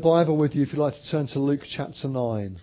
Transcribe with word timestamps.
Bible 0.00 0.38
with 0.38 0.54
you, 0.54 0.62
if 0.62 0.72
you'd 0.72 0.78
like 0.78 0.94
to 0.94 1.10
turn 1.10 1.26
to 1.26 1.38
Luke 1.38 1.60
chapter 1.68 2.08
9. 2.08 2.58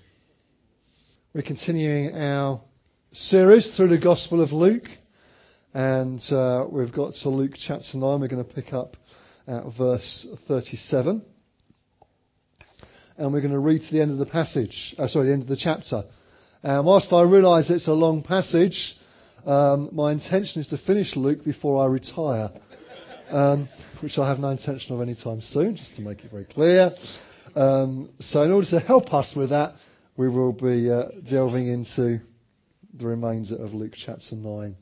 We're 1.36 1.44
continuing 1.44 2.16
our 2.16 2.64
series 3.12 3.78
through 3.78 3.90
the 3.90 4.00
Gospel 4.00 4.42
of 4.42 4.52
Luke, 4.52 4.88
and 5.72 6.20
uh, 6.32 6.66
we've 6.68 6.92
got 6.92 7.14
to 7.22 7.30
Luke 7.30 7.52
chapter 7.56 7.96
9. 7.96 8.20
We're 8.20 8.28
going 8.28 8.44
to 8.44 8.54
pick 8.54 8.74
up 8.74 8.98
at 9.48 9.66
verse 9.78 10.26
37. 10.48 11.24
And 13.18 13.34
we're 13.34 13.42
going 13.42 13.54
to 13.54 13.60
read 13.60 13.84
to 13.84 13.94
the 13.94 14.02
end 14.02 14.12
of 14.12 14.18
the 14.18 14.26
passage, 14.26 14.96
uh, 14.98 15.08
sorry, 15.08 15.28
the 15.28 15.34
end 15.34 15.44
of 15.44 15.48
the 15.48 15.58
chapter. 15.58 16.06
And 16.64 16.88
whilst 16.88 17.14
I 17.14 17.22
realise 17.22 17.70
it's 17.70 17.88
a 17.88 17.94
long 17.94 18.24
passage, 18.24 18.96
um, 19.46 19.90
my 19.92 20.12
intention 20.12 20.62
is 20.62 20.70
to 20.70 20.80
finish 20.80 21.16
Luke 21.16 21.46
before 21.46 21.84
I 21.84 21.88
retire. 21.88 22.50
Um, 23.30 23.70
which 24.02 24.18
I 24.18 24.28
have 24.28 24.40
no 24.40 24.50
intention 24.50 24.96
of 24.96 25.02
anytime 25.02 25.42
soon, 25.42 25.76
just 25.76 25.96
to 25.96 26.02
make 26.02 26.24
it 26.24 26.32
very 26.32 26.46
clear. 26.46 26.92
Um, 27.56 28.10
so, 28.20 28.44
in 28.44 28.52
order 28.52 28.70
to 28.72 28.80
help 28.80 29.14
us 29.14 29.34
with 29.36 29.50
that, 29.50 29.76
we 30.16 30.28
will 30.30 30.54
be 30.54 30.90
uh, 30.92 31.06
delving 31.30 31.68
into 31.68 32.20
the 32.94 33.08
remainder 33.08 33.56
of 33.56 33.74
Luke 33.74 33.94
chapter 33.96 34.36
9 34.36 34.76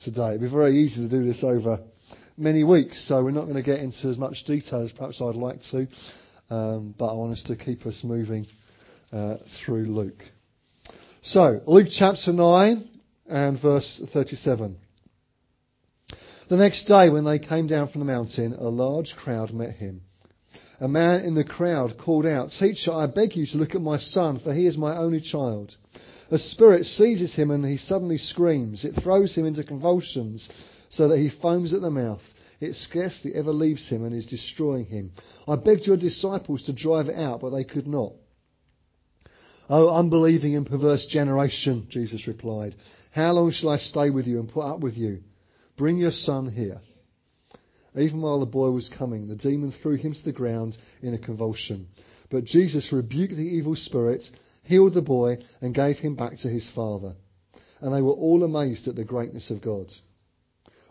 today. 0.00 0.30
It'd 0.30 0.40
be 0.40 0.50
very 0.50 0.76
easy 0.76 1.02
to 1.02 1.08
do 1.08 1.24
this 1.24 1.44
over 1.44 1.80
many 2.36 2.64
weeks, 2.64 3.06
so 3.06 3.22
we're 3.22 3.30
not 3.30 3.44
going 3.44 3.56
to 3.56 3.62
get 3.62 3.80
into 3.80 4.08
as 4.08 4.16
much 4.16 4.44
detail 4.46 4.82
as 4.82 4.92
perhaps 4.92 5.20
I'd 5.20 5.34
like 5.34 5.60
to, 5.70 5.86
um, 6.50 6.94
but 6.98 7.08
I 7.08 7.12
want 7.14 7.32
us 7.32 7.42
to 7.44 7.56
keep 7.56 7.84
us 7.84 8.00
moving 8.02 8.46
uh, 9.12 9.36
through 9.64 9.86
Luke. 9.86 10.22
So, 11.22 11.60
Luke 11.66 11.88
chapter 11.90 12.32
9 12.32 12.88
and 13.28 13.60
verse 13.60 14.02
37. 14.12 14.76
The 16.48 16.56
next 16.56 16.86
day, 16.86 17.10
when 17.10 17.24
they 17.24 17.38
came 17.38 17.66
down 17.66 17.88
from 17.88 18.00
the 18.00 18.06
mountain, 18.06 18.54
a 18.54 18.68
large 18.68 19.14
crowd 19.16 19.52
met 19.52 19.74
him. 19.74 20.00
A 20.80 20.88
man 20.88 21.22
in 21.22 21.34
the 21.34 21.44
crowd 21.44 21.98
called 21.98 22.26
out, 22.26 22.50
Teacher, 22.50 22.92
I 22.92 23.06
beg 23.06 23.34
you 23.36 23.46
to 23.46 23.58
look 23.58 23.74
at 23.74 23.82
my 23.82 23.98
son, 23.98 24.38
for 24.38 24.54
he 24.54 24.66
is 24.66 24.78
my 24.78 24.96
only 24.96 25.20
child. 25.20 25.74
A 26.30 26.38
spirit 26.38 26.84
seizes 26.84 27.34
him 27.34 27.50
and 27.50 27.64
he 27.64 27.76
suddenly 27.76 28.18
screams. 28.18 28.84
It 28.84 29.02
throws 29.02 29.34
him 29.34 29.46
into 29.46 29.64
convulsions 29.64 30.48
so 30.90 31.08
that 31.08 31.18
he 31.18 31.30
foams 31.30 31.72
at 31.72 31.80
the 31.80 31.90
mouth. 31.90 32.22
It 32.60 32.74
scarcely 32.74 33.34
ever 33.34 33.52
leaves 33.52 33.88
him 33.88 34.04
and 34.04 34.14
is 34.14 34.26
destroying 34.26 34.86
him. 34.86 35.12
I 35.46 35.56
begged 35.56 35.86
your 35.86 35.96
disciples 35.96 36.64
to 36.64 36.72
drive 36.72 37.08
it 37.08 37.16
out, 37.16 37.40
but 37.40 37.50
they 37.50 37.64
could 37.64 37.86
not. 37.86 38.12
Oh, 39.70 39.88
unbelieving 39.90 40.56
and 40.56 40.66
perverse 40.66 41.06
generation, 41.06 41.86
Jesus 41.90 42.26
replied. 42.26 42.74
How 43.12 43.32
long 43.32 43.50
shall 43.50 43.70
I 43.70 43.78
stay 43.78 44.10
with 44.10 44.26
you 44.26 44.40
and 44.40 44.48
put 44.48 44.60
up 44.62 44.80
with 44.80 44.96
you? 44.96 45.20
Bring 45.76 45.98
your 45.98 46.12
son 46.12 46.50
here. 46.50 46.80
Even 47.98 48.20
while 48.20 48.40
the 48.40 48.46
boy 48.46 48.70
was 48.70 48.88
coming, 48.88 49.26
the 49.28 49.36
demon 49.36 49.72
threw 49.72 49.96
him 49.96 50.14
to 50.14 50.24
the 50.24 50.32
ground 50.32 50.76
in 51.02 51.14
a 51.14 51.18
convulsion. 51.18 51.88
But 52.30 52.44
Jesus 52.44 52.92
rebuked 52.92 53.34
the 53.34 53.42
evil 53.42 53.74
spirit, 53.74 54.22
healed 54.62 54.94
the 54.94 55.02
boy, 55.02 55.38
and 55.60 55.74
gave 55.74 55.96
him 55.96 56.14
back 56.14 56.38
to 56.38 56.48
his 56.48 56.70
father. 56.74 57.14
And 57.80 57.94
they 57.94 58.02
were 58.02 58.12
all 58.12 58.44
amazed 58.44 58.86
at 58.88 58.96
the 58.96 59.04
greatness 59.04 59.50
of 59.50 59.62
God. 59.62 59.86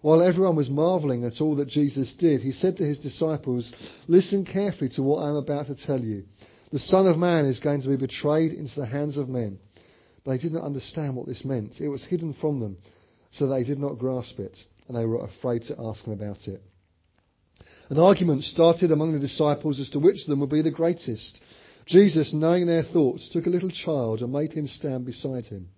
While 0.01 0.21
everyone 0.21 0.55
was 0.55 0.69
marveling 0.69 1.23
at 1.23 1.41
all 1.41 1.55
that 1.55 1.67
Jesus 1.67 2.13
did, 2.13 2.41
he 2.41 2.51
said 2.51 2.77
to 2.77 2.85
his 2.85 2.99
disciples, 2.99 3.73
Listen 4.07 4.45
carefully 4.45 4.89
to 4.91 5.03
what 5.03 5.23
I 5.23 5.29
am 5.29 5.35
about 5.35 5.67
to 5.67 5.75
tell 5.75 5.99
you. 5.99 6.23
The 6.71 6.79
Son 6.79 7.07
of 7.07 7.17
Man 7.17 7.45
is 7.45 7.59
going 7.59 7.81
to 7.81 7.89
be 7.89 7.97
betrayed 7.97 8.51
into 8.51 8.79
the 8.79 8.85
hands 8.85 9.17
of 9.17 9.29
men. 9.29 9.59
They 10.25 10.37
did 10.37 10.51
not 10.51 10.63
understand 10.63 11.15
what 11.15 11.27
this 11.27 11.45
meant. 11.45 11.79
It 11.79 11.87
was 11.87 12.03
hidden 12.03 12.33
from 12.33 12.59
them, 12.59 12.77
so 13.31 13.47
they 13.47 13.63
did 13.63 13.79
not 13.79 13.97
grasp 13.97 14.39
it 14.39 14.57
and 14.87 14.97
they 14.97 15.05
were 15.05 15.25
afraid 15.25 15.63
to 15.63 15.75
ask 15.79 16.05
him 16.05 16.13
about 16.13 16.47
it. 16.47 16.61
An 17.89 17.97
argument 17.97 18.43
started 18.43 18.91
among 18.91 19.13
the 19.13 19.19
disciples 19.19 19.79
as 19.79 19.89
to 19.91 19.99
which 19.99 20.23
of 20.23 20.27
them 20.27 20.41
would 20.41 20.49
be 20.49 20.61
the 20.61 20.71
greatest. 20.71 21.39
Jesus, 21.85 22.33
knowing 22.33 22.67
their 22.67 22.83
thoughts, 22.83 23.29
took 23.29 23.45
a 23.45 23.49
little 23.49 23.69
child 23.69 24.21
and 24.21 24.33
made 24.33 24.51
him 24.51 24.67
stand 24.67 25.05
beside 25.05 25.45
him. 25.45 25.69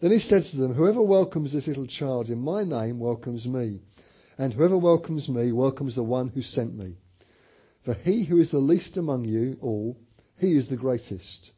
Then 0.00 0.12
he 0.12 0.20
said 0.20 0.44
to 0.44 0.56
them, 0.56 0.74
Whoever 0.74 1.02
welcomes 1.02 1.52
this 1.52 1.66
little 1.66 1.88
child 1.88 2.28
in 2.28 2.38
my 2.38 2.62
name 2.62 3.00
welcomes 3.00 3.46
me, 3.46 3.80
and 4.38 4.52
whoever 4.52 4.78
welcomes 4.78 5.28
me 5.28 5.50
welcomes 5.50 5.96
the 5.96 6.04
one 6.04 6.28
who 6.28 6.42
sent 6.42 6.76
me. 6.76 6.98
For 7.84 7.94
he 7.94 8.24
who 8.24 8.38
is 8.38 8.52
the 8.52 8.58
least 8.58 8.96
among 8.96 9.24
you 9.24 9.56
all, 9.60 9.96
he 10.38 10.56
is 10.56 10.68
the 10.68 10.76
greatest. 10.76 11.50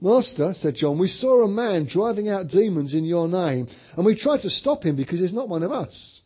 Master, 0.00 0.54
said 0.54 0.74
John, 0.74 0.98
we 0.98 1.08
saw 1.08 1.44
a 1.44 1.48
man 1.48 1.86
driving 1.86 2.28
out 2.28 2.48
demons 2.48 2.94
in 2.94 3.04
your 3.04 3.28
name, 3.28 3.68
and 3.96 4.04
we 4.04 4.16
tried 4.16 4.42
to 4.42 4.50
stop 4.50 4.82
him 4.82 4.96
because 4.96 5.20
he's 5.20 5.32
not 5.32 5.48
one 5.48 5.62
of 5.62 5.72
us. 5.72 6.22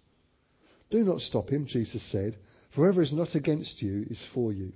Do 0.91 1.05
not 1.05 1.21
stop 1.21 1.49
him, 1.49 1.66
Jesus 1.66 2.03
said, 2.11 2.37
for 2.75 2.83
whoever 2.83 3.03
is 3.03 3.12
not 3.12 3.34
against 3.34 3.83
you 3.83 4.06
is 4.10 4.22
for 4.34 4.53
you. 4.53 4.72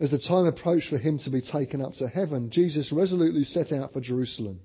As 0.00 0.10
the 0.10 0.18
time 0.18 0.46
approached 0.46 0.90
for 0.90 0.98
him 0.98 1.18
to 1.18 1.30
be 1.30 1.40
taken 1.40 1.80
up 1.80 1.94
to 1.94 2.08
heaven, 2.08 2.50
Jesus 2.50 2.92
resolutely 2.92 3.44
set 3.44 3.72
out 3.72 3.92
for 3.92 4.00
Jerusalem. 4.00 4.60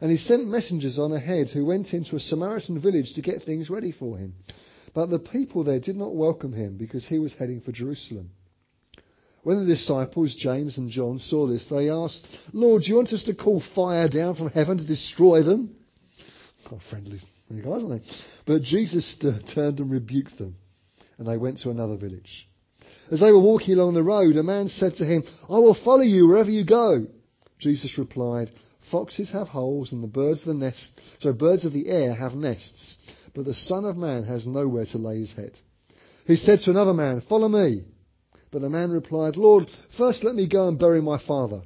And 0.00 0.10
he 0.10 0.16
sent 0.16 0.48
messengers 0.48 0.98
on 0.98 1.12
ahead 1.12 1.48
who 1.48 1.64
went 1.64 1.92
into 1.92 2.16
a 2.16 2.20
Samaritan 2.20 2.80
village 2.80 3.14
to 3.14 3.22
get 3.22 3.42
things 3.42 3.70
ready 3.70 3.92
for 3.92 4.16
him. 4.16 4.34
But 4.94 5.10
the 5.10 5.18
people 5.18 5.64
there 5.64 5.80
did 5.80 5.96
not 5.96 6.14
welcome 6.14 6.52
him 6.52 6.76
because 6.76 7.06
he 7.06 7.18
was 7.18 7.34
heading 7.34 7.60
for 7.60 7.72
Jerusalem. 7.72 8.30
When 9.42 9.60
the 9.60 9.74
disciples, 9.74 10.34
James 10.34 10.76
and 10.76 10.90
John, 10.90 11.18
saw 11.18 11.46
this, 11.46 11.66
they 11.70 11.88
asked, 11.88 12.26
Lord, 12.52 12.82
do 12.82 12.88
you 12.90 12.96
want 12.96 13.12
us 13.12 13.24
to 13.24 13.34
call 13.34 13.62
fire 13.74 14.08
down 14.08 14.36
from 14.36 14.50
heaven 14.50 14.76
to 14.78 14.86
destroy 14.86 15.42
them? 15.42 15.74
Quite 16.66 16.82
friendly, 16.90 17.18
friendly 17.46 17.64
guys, 17.64 17.82
aren't 17.82 18.02
they? 18.02 18.10
But 18.46 18.62
Jesus 18.62 19.16
turned 19.54 19.80
and 19.80 19.90
rebuked 19.90 20.36
them, 20.36 20.56
and 21.20 21.28
they 21.28 21.36
went 21.36 21.58
to 21.58 21.70
another 21.70 21.96
village. 21.96 22.48
As 23.12 23.20
they 23.20 23.30
were 23.30 23.42
walking 23.42 23.74
along 23.74 23.92
the 23.92 24.02
road, 24.02 24.36
a 24.36 24.42
man 24.42 24.68
said 24.68 24.96
to 24.96 25.04
him, 25.04 25.22
I 25.50 25.58
will 25.58 25.76
follow 25.84 26.00
you 26.00 26.26
wherever 26.26 26.50
you 26.50 26.64
go. 26.64 27.06
Jesus 27.58 27.98
replied, 27.98 28.50
Foxes 28.90 29.30
have 29.30 29.48
holes, 29.48 29.92
and 29.92 30.02
the 30.02 30.08
birds 30.08 30.40
of 30.40 30.46
the 30.46 30.54
nest, 30.54 30.98
so 31.18 31.34
birds 31.34 31.66
of 31.66 31.74
the 31.74 31.88
air 31.88 32.14
have 32.14 32.32
nests, 32.32 32.96
but 33.34 33.44
the 33.44 33.54
Son 33.54 33.84
of 33.84 33.98
Man 33.98 34.24
has 34.24 34.46
nowhere 34.46 34.86
to 34.86 34.98
lay 34.98 35.20
his 35.20 35.34
head. 35.34 35.52
He 36.26 36.36
said 36.36 36.60
to 36.60 36.70
another 36.70 36.94
man, 36.94 37.20
Follow 37.28 37.48
me. 37.48 37.84
But 38.50 38.62
the 38.62 38.70
man 38.70 38.90
replied, 38.90 39.36
Lord, 39.36 39.68
first 39.98 40.24
let 40.24 40.34
me 40.34 40.48
go 40.48 40.68
and 40.68 40.78
bury 40.78 41.02
my 41.02 41.18
father. 41.24 41.62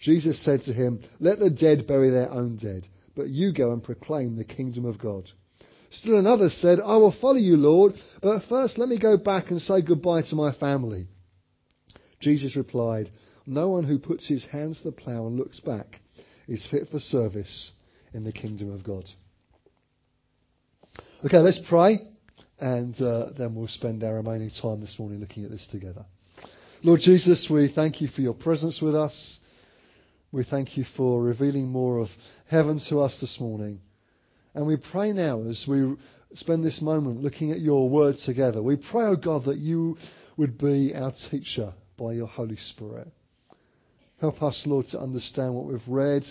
Jesus 0.00 0.44
said 0.44 0.62
to 0.62 0.72
him, 0.72 1.04
Let 1.20 1.38
the 1.38 1.50
dead 1.50 1.86
bury 1.86 2.10
their 2.10 2.30
own 2.30 2.56
dead, 2.56 2.88
but 3.14 3.28
you 3.28 3.52
go 3.52 3.72
and 3.72 3.82
proclaim 3.82 4.36
the 4.36 4.44
kingdom 4.44 4.84
of 4.84 4.98
God. 4.98 5.30
Still 6.00 6.18
another 6.18 6.50
said, 6.50 6.78
I 6.78 6.96
will 6.96 7.14
follow 7.20 7.38
you, 7.38 7.56
Lord, 7.56 7.94
but 8.22 8.42
first 8.48 8.78
let 8.78 8.88
me 8.88 8.98
go 8.98 9.16
back 9.16 9.50
and 9.50 9.60
say 9.60 9.80
goodbye 9.80 10.22
to 10.22 10.36
my 10.36 10.52
family. 10.52 11.06
Jesus 12.20 12.54
replied, 12.54 13.10
No 13.46 13.68
one 13.68 13.84
who 13.84 13.98
puts 13.98 14.28
his 14.28 14.44
hands 14.44 14.78
to 14.78 14.84
the 14.84 14.92
plough 14.92 15.26
and 15.26 15.36
looks 15.36 15.60
back 15.60 16.00
is 16.48 16.66
fit 16.70 16.88
for 16.90 16.98
service 16.98 17.72
in 18.12 18.24
the 18.24 18.32
kingdom 18.32 18.72
of 18.72 18.84
God. 18.84 19.04
Okay, 21.24 21.38
let's 21.38 21.60
pray 21.66 22.00
and 22.58 23.00
uh, 23.00 23.30
then 23.36 23.54
we'll 23.54 23.68
spend 23.68 24.04
our 24.04 24.16
remaining 24.16 24.50
time 24.50 24.80
this 24.80 24.98
morning 24.98 25.20
looking 25.20 25.44
at 25.44 25.50
this 25.50 25.66
together. 25.70 26.04
Lord 26.82 27.00
Jesus, 27.00 27.48
we 27.50 27.72
thank 27.74 28.02
you 28.02 28.08
for 28.08 28.20
your 28.20 28.34
presence 28.34 28.82
with 28.82 28.94
us. 28.94 29.40
We 30.30 30.44
thank 30.44 30.76
you 30.76 30.84
for 30.96 31.22
revealing 31.22 31.68
more 31.68 31.98
of 31.98 32.08
heaven 32.48 32.80
to 32.90 33.00
us 33.00 33.18
this 33.18 33.38
morning. 33.40 33.80
And 34.56 34.66
we 34.66 34.78
pray 34.78 35.12
now 35.12 35.42
as 35.42 35.66
we 35.68 35.96
spend 36.32 36.64
this 36.64 36.80
moment 36.80 37.22
looking 37.22 37.52
at 37.52 37.60
your 37.60 37.90
word 37.90 38.16
together, 38.24 38.62
we 38.62 38.76
pray, 38.76 39.04
O 39.04 39.08
oh 39.08 39.16
God, 39.16 39.44
that 39.44 39.58
you 39.58 39.98
would 40.38 40.56
be 40.56 40.94
our 40.94 41.12
teacher 41.30 41.74
by 41.98 42.14
your 42.14 42.26
Holy 42.26 42.56
Spirit. 42.56 43.06
Help 44.18 44.42
us, 44.42 44.62
Lord, 44.64 44.86
to 44.86 44.98
understand 44.98 45.54
what 45.54 45.66
we've 45.66 45.86
read. 45.86 46.22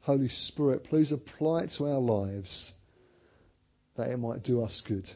Holy 0.00 0.30
Spirit, 0.30 0.84
please 0.84 1.12
apply 1.12 1.64
it 1.64 1.72
to 1.76 1.84
our 1.84 2.00
lives 2.00 2.72
that 3.98 4.08
it 4.08 4.16
might 4.16 4.42
do 4.42 4.62
us 4.62 4.82
good. 4.88 5.06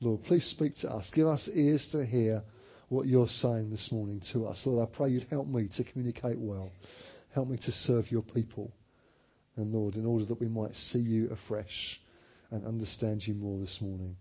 Lord, 0.00 0.24
please 0.24 0.44
speak 0.44 0.74
to 0.78 0.90
us. 0.90 1.12
Give 1.14 1.28
us 1.28 1.48
ears 1.54 1.88
to 1.92 2.04
hear 2.04 2.42
what 2.88 3.06
you're 3.06 3.28
saying 3.28 3.70
this 3.70 3.90
morning 3.92 4.20
to 4.32 4.46
us. 4.46 4.60
Lord, 4.66 4.88
I 4.88 4.96
pray 4.96 5.10
you'd 5.10 5.28
help 5.30 5.46
me 5.46 5.68
to 5.76 5.84
communicate 5.84 6.38
well. 6.38 6.72
Help 7.32 7.46
me 7.46 7.56
to 7.58 7.70
serve 7.70 8.10
your 8.10 8.22
people. 8.22 8.72
And 9.56 9.72
Lord, 9.72 9.96
in 9.96 10.06
order 10.06 10.24
that 10.26 10.40
we 10.40 10.48
might 10.48 10.74
see 10.74 10.98
you 10.98 11.30
afresh 11.30 12.00
and 12.50 12.66
understand 12.66 13.22
you 13.26 13.34
more 13.34 13.58
this 13.58 13.78
morning. 13.80 14.16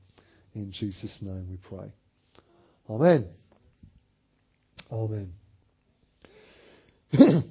In 0.54 0.72
Jesus' 0.72 1.19
name 1.22 1.48
we 1.50 1.57
pray. 1.57 1.92
Amen. 2.89 3.28
Amen. 4.92 5.33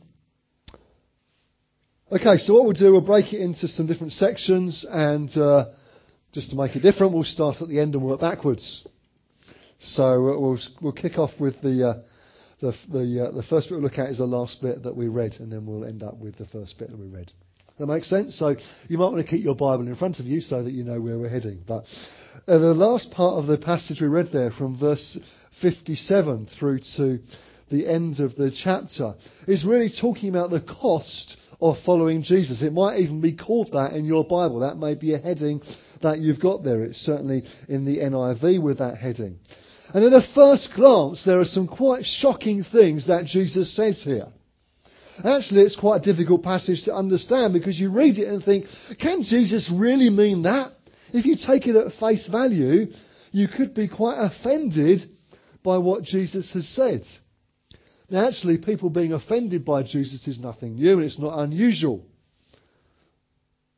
okay, 2.12 2.38
so 2.38 2.54
what 2.54 2.64
we'll 2.64 2.72
do, 2.72 2.92
we'll 2.92 3.04
break 3.04 3.32
it 3.32 3.40
into 3.40 3.68
some 3.68 3.86
different 3.86 4.12
sections 4.12 4.84
and 4.88 5.30
uh, 5.36 5.66
just 6.32 6.50
to 6.50 6.56
make 6.56 6.76
it 6.76 6.80
different, 6.80 7.12
we'll 7.12 7.24
start 7.24 7.60
at 7.60 7.68
the 7.68 7.80
end 7.80 7.94
and 7.94 8.04
work 8.04 8.20
backwards. 8.20 8.86
So 9.78 10.04
uh, 10.04 10.38
we'll 10.38 10.58
we'll 10.82 10.92
kick 10.92 11.18
off 11.18 11.30
with 11.40 11.60
the 11.62 11.88
uh, 11.88 12.02
the 12.60 12.74
the, 12.90 13.28
uh, 13.28 13.30
the 13.34 13.42
first 13.42 13.68
bit 13.68 13.76
we'll 13.76 13.82
look 13.82 13.98
at 13.98 14.10
is 14.10 14.18
the 14.18 14.26
last 14.26 14.60
bit 14.60 14.82
that 14.82 14.94
we 14.94 15.08
read, 15.08 15.36
and 15.40 15.50
then 15.50 15.64
we'll 15.64 15.86
end 15.86 16.02
up 16.02 16.18
with 16.18 16.36
the 16.36 16.46
first 16.46 16.78
bit 16.78 16.90
that 16.90 16.98
we 16.98 17.06
read. 17.06 17.32
That 17.80 17.86
makes 17.86 18.10
sense. 18.10 18.38
So 18.38 18.56
you 18.88 18.98
might 18.98 19.06
want 19.08 19.24
to 19.24 19.26
keep 19.26 19.42
your 19.42 19.54
Bible 19.54 19.88
in 19.88 19.96
front 19.96 20.20
of 20.20 20.26
you 20.26 20.42
so 20.42 20.62
that 20.62 20.70
you 20.70 20.84
know 20.84 21.00
where 21.00 21.18
we're 21.18 21.30
heading. 21.30 21.62
But 21.66 21.84
uh, 22.46 22.58
the 22.58 22.74
last 22.74 23.10
part 23.10 23.38
of 23.38 23.46
the 23.46 23.56
passage 23.56 24.02
we 24.02 24.06
read 24.06 24.28
there, 24.34 24.50
from 24.50 24.78
verse 24.78 25.18
57 25.62 26.48
through 26.58 26.80
to 26.96 27.20
the 27.70 27.88
end 27.88 28.20
of 28.20 28.36
the 28.36 28.50
chapter, 28.50 29.14
is 29.48 29.64
really 29.64 29.90
talking 29.98 30.28
about 30.28 30.50
the 30.50 30.60
cost 30.60 31.38
of 31.58 31.76
following 31.86 32.22
Jesus. 32.22 32.62
It 32.62 32.74
might 32.74 32.98
even 32.98 33.22
be 33.22 33.34
called 33.34 33.70
that 33.72 33.94
in 33.94 34.04
your 34.04 34.24
Bible. 34.24 34.60
That 34.60 34.76
may 34.76 34.94
be 34.94 35.14
a 35.14 35.18
heading 35.18 35.62
that 36.02 36.18
you've 36.18 36.38
got 36.40 36.62
there. 36.62 36.82
It's 36.82 36.98
certainly 36.98 37.44
in 37.66 37.86
the 37.86 37.96
NIV 37.96 38.62
with 38.62 38.76
that 38.80 38.98
heading. 38.98 39.38
And 39.94 40.04
at 40.04 40.22
a 40.22 40.34
first 40.34 40.74
glance, 40.76 41.24
there 41.24 41.40
are 41.40 41.46
some 41.46 41.66
quite 41.66 42.04
shocking 42.04 42.62
things 42.62 43.06
that 43.06 43.24
Jesus 43.24 43.74
says 43.74 44.02
here. 44.04 44.26
Actually, 45.24 45.62
it's 45.62 45.76
quite 45.76 46.00
a 46.00 46.12
difficult 46.12 46.42
passage 46.42 46.84
to 46.84 46.94
understand 46.94 47.52
because 47.52 47.78
you 47.78 47.92
read 47.92 48.18
it 48.18 48.28
and 48.28 48.42
think, 48.42 48.66
can 48.98 49.22
Jesus 49.22 49.70
really 49.74 50.10
mean 50.10 50.42
that? 50.42 50.72
If 51.12 51.26
you 51.26 51.36
take 51.36 51.66
it 51.66 51.76
at 51.76 51.92
face 51.98 52.28
value, 52.28 52.86
you 53.32 53.48
could 53.48 53.74
be 53.74 53.88
quite 53.88 54.18
offended 54.18 55.00
by 55.62 55.78
what 55.78 56.04
Jesus 56.04 56.52
has 56.52 56.68
said. 56.68 57.02
Now, 58.08 58.28
actually, 58.28 58.58
people 58.58 58.90
being 58.90 59.12
offended 59.12 59.64
by 59.64 59.82
Jesus 59.82 60.26
is 60.26 60.38
nothing 60.38 60.76
new 60.76 60.94
and 60.94 61.04
it's 61.04 61.18
not 61.18 61.38
unusual. 61.38 62.04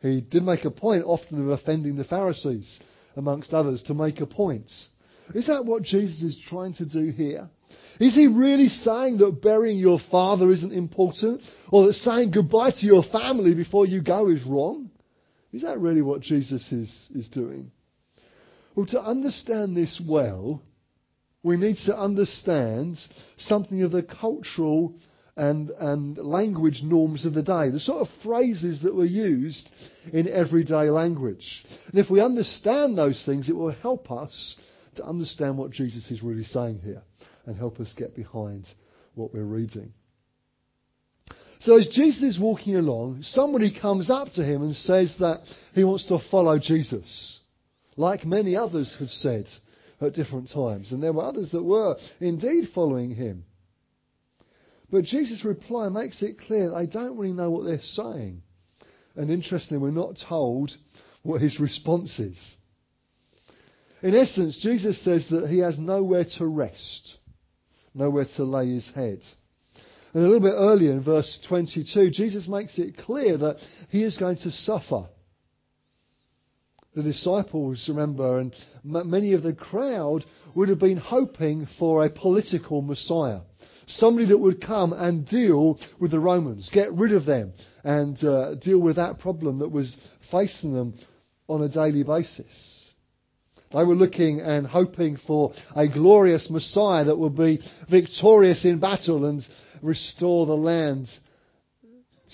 He 0.01 0.21
did 0.21 0.43
make 0.43 0.65
a 0.65 0.71
point 0.71 1.05
often 1.05 1.41
of 1.41 1.49
offending 1.49 1.97
the 1.97 2.05
Pharisees, 2.05 2.81
amongst 3.15 3.53
others, 3.53 3.83
to 3.85 3.95
make 3.95 4.21
a 4.21 4.27
point. 4.27 4.71
Is 5.35 5.47
that 5.47 5.65
what 5.65 5.83
Jesus 5.83 6.23
is 6.23 6.39
trying 6.49 6.75
to 6.75 6.87
do 6.87 7.11
here? 7.11 7.49
Is 8.01 8.15
he 8.15 8.27
really 8.27 8.69
saying 8.69 9.19
that 9.19 9.43
burying 9.43 9.79
your 9.79 10.01
father 10.11 10.51
isn't 10.51 10.73
important? 10.73 11.43
Or 11.71 11.87
that 11.87 11.95
saying 11.95 12.33
goodbye 12.33 12.73
to 12.73 12.87
your 12.87 13.03
family 13.05 13.55
before 13.55 13.87
you 13.87 14.03
go 14.03 14.29
is 14.29 14.45
wrong? 14.45 14.91
Is 15.53 15.63
that 15.63 15.79
really 15.79 16.03
what 16.03 16.21
Jesus 16.21 16.73
is, 16.73 17.09
is 17.15 17.29
doing? 17.29 17.71
Well, 18.75 18.87
to 18.87 19.03
understand 19.03 19.77
this 19.77 20.03
well, 20.07 20.63
we 21.43 21.57
need 21.57 21.77
to 21.87 21.97
understand 21.97 22.99
something 23.37 23.83
of 23.83 23.93
the 23.93 24.03
cultural 24.03 24.95
and, 25.37 25.71
and 25.71 26.17
language 26.19 26.81
norms 26.83 27.25
of 27.25 27.35
the 27.35 27.43
day, 27.43 27.71
the 27.71 27.81
sort 27.81 28.07
of 28.07 28.23
phrases 28.23 28.83
that 28.83 28.95
were 28.95 29.05
used 29.05 29.71
in 30.13 30.29
everyday 30.29 30.91
language. 30.91 31.65
And 31.89 31.99
if 31.99 32.11
we 32.11 32.21
understand 32.21 32.97
those 32.97 33.25
things, 33.25 33.49
it 33.49 33.57
will 33.57 33.73
help 33.73 34.11
us 34.11 34.57
to 34.97 35.05
understand 35.05 35.59
what 35.59 35.71
Jesus 35.71 36.11
is 36.11 36.23
really 36.23 36.45
saying 36.45 36.81
here 36.81 37.03
and 37.47 37.57
help 37.57 37.81
us 37.81 37.95
get 37.97 38.15
behind 38.15 38.67
what 39.15 39.33
we're 39.33 39.45
reading. 39.45 39.93
So 41.61 41.77
as 41.77 41.89
Jesus 41.89 42.23
is 42.23 42.41
walking 42.41 42.75
along, 42.75 43.23
somebody 43.23 43.77
comes 43.79 44.11
up 44.11 44.33
to 44.33 44.45
him 44.45 44.63
and 44.63 44.75
says 44.75 45.17
that 45.21 45.43
he 45.75 45.85
wants 45.85 46.07
to 46.07 46.19
follow 46.31 46.59
Jesus, 46.59 47.41
like 47.97 48.25
many 48.25 48.57
others 48.57 48.97
have 48.99 49.11
said 49.11 49.47
at 50.01 50.15
different 50.15 50.51
times. 50.51 50.91
And 50.91 51.03
there 51.03 51.13
were 51.13 51.23
others 51.23 51.53
that 51.53 51.63
were 51.63 51.97
indeed 52.21 52.71
following 52.75 53.15
him. 53.15 53.45
But 54.91 55.05
Jesus' 55.05 55.45
reply 55.45 55.89
makes 55.89 56.21
it 56.23 56.39
clear 56.39 56.71
they 56.71 56.87
don't 56.87 57.17
really 57.17 57.33
know 57.33 57.51
what 57.51 57.65
they're 57.65 57.81
saying. 57.81 58.43
And 59.15 59.31
interestingly, 59.31 59.81
we're 59.81 59.91
not 59.91 60.19
told 60.29 60.73
what 61.23 61.41
his 61.41 61.61
response 61.61 62.19
is. 62.19 62.57
In 64.03 64.17
essence, 64.17 64.59
Jesus 64.61 65.03
says 65.03 65.29
that 65.31 65.49
he 65.49 65.59
has 65.59 65.79
nowhere 65.79 66.25
to 66.39 66.47
rest, 66.47 67.19
nowhere 67.95 68.27
to 68.37 68.45
lay 68.45 68.69
his 68.69 68.91
head. 68.93 69.21
And 70.13 70.25
a 70.25 70.27
little 70.27 70.41
bit 70.41 70.57
earlier 70.57 70.93
in 70.93 71.03
verse 71.03 71.41
22, 71.49 72.11
Jesus 72.11 72.49
makes 72.49 72.79
it 72.79 72.97
clear 72.99 73.39
that 73.39 73.59
he 73.91 74.03
is 74.03 74.19
going 74.19 74.37
to 74.39 74.51
suffer 74.51 75.07
the 76.95 77.03
disciples, 77.03 77.89
remember, 77.89 78.39
and 78.39 78.55
many 78.85 79.33
of 79.33 79.43
the 79.43 79.55
crowd 79.55 80.27
would 80.55 80.69
have 80.69 80.79
been 80.79 80.99
hoping 80.99 81.67
for 81.79 82.05
a 82.05 82.11
political 82.11 82.83
Messiah. 82.83 83.41
Somebody 83.87 84.27
that 84.29 84.39
would 84.39 84.61
come 84.61 84.93
and 84.93 85.27
deal 85.27 85.79
with 85.99 86.11
the 86.11 86.21
Romans, 86.21 86.69
get 86.73 86.93
rid 86.93 87.13
of 87.13 87.25
them, 87.25 87.55
and 87.83 88.23
uh, 88.23 88.57
deal 88.57 88.79
with 88.79 88.97
that 88.97 89.21
problem 89.21 89.61
that 89.61 89.71
was 89.71 89.97
facing 90.31 90.75
them 90.75 90.95
on 91.49 91.63
a 91.63 91.69
daily 91.69 92.03
basis. 92.03 92.92
They 93.73 93.85
were 93.85 93.95
looking 93.95 94.41
and 94.41 94.67
hoping 94.67 95.17
for 95.17 95.55
a 95.75 95.89
glorious 95.89 96.51
Messiah 96.51 97.05
that 97.05 97.19
would 97.19 97.37
be 97.37 97.61
victorious 97.91 98.65
in 98.65 98.81
battle 98.81 99.25
and 99.25 99.43
restore 99.83 100.47
the 100.47 100.57
land 100.57 101.09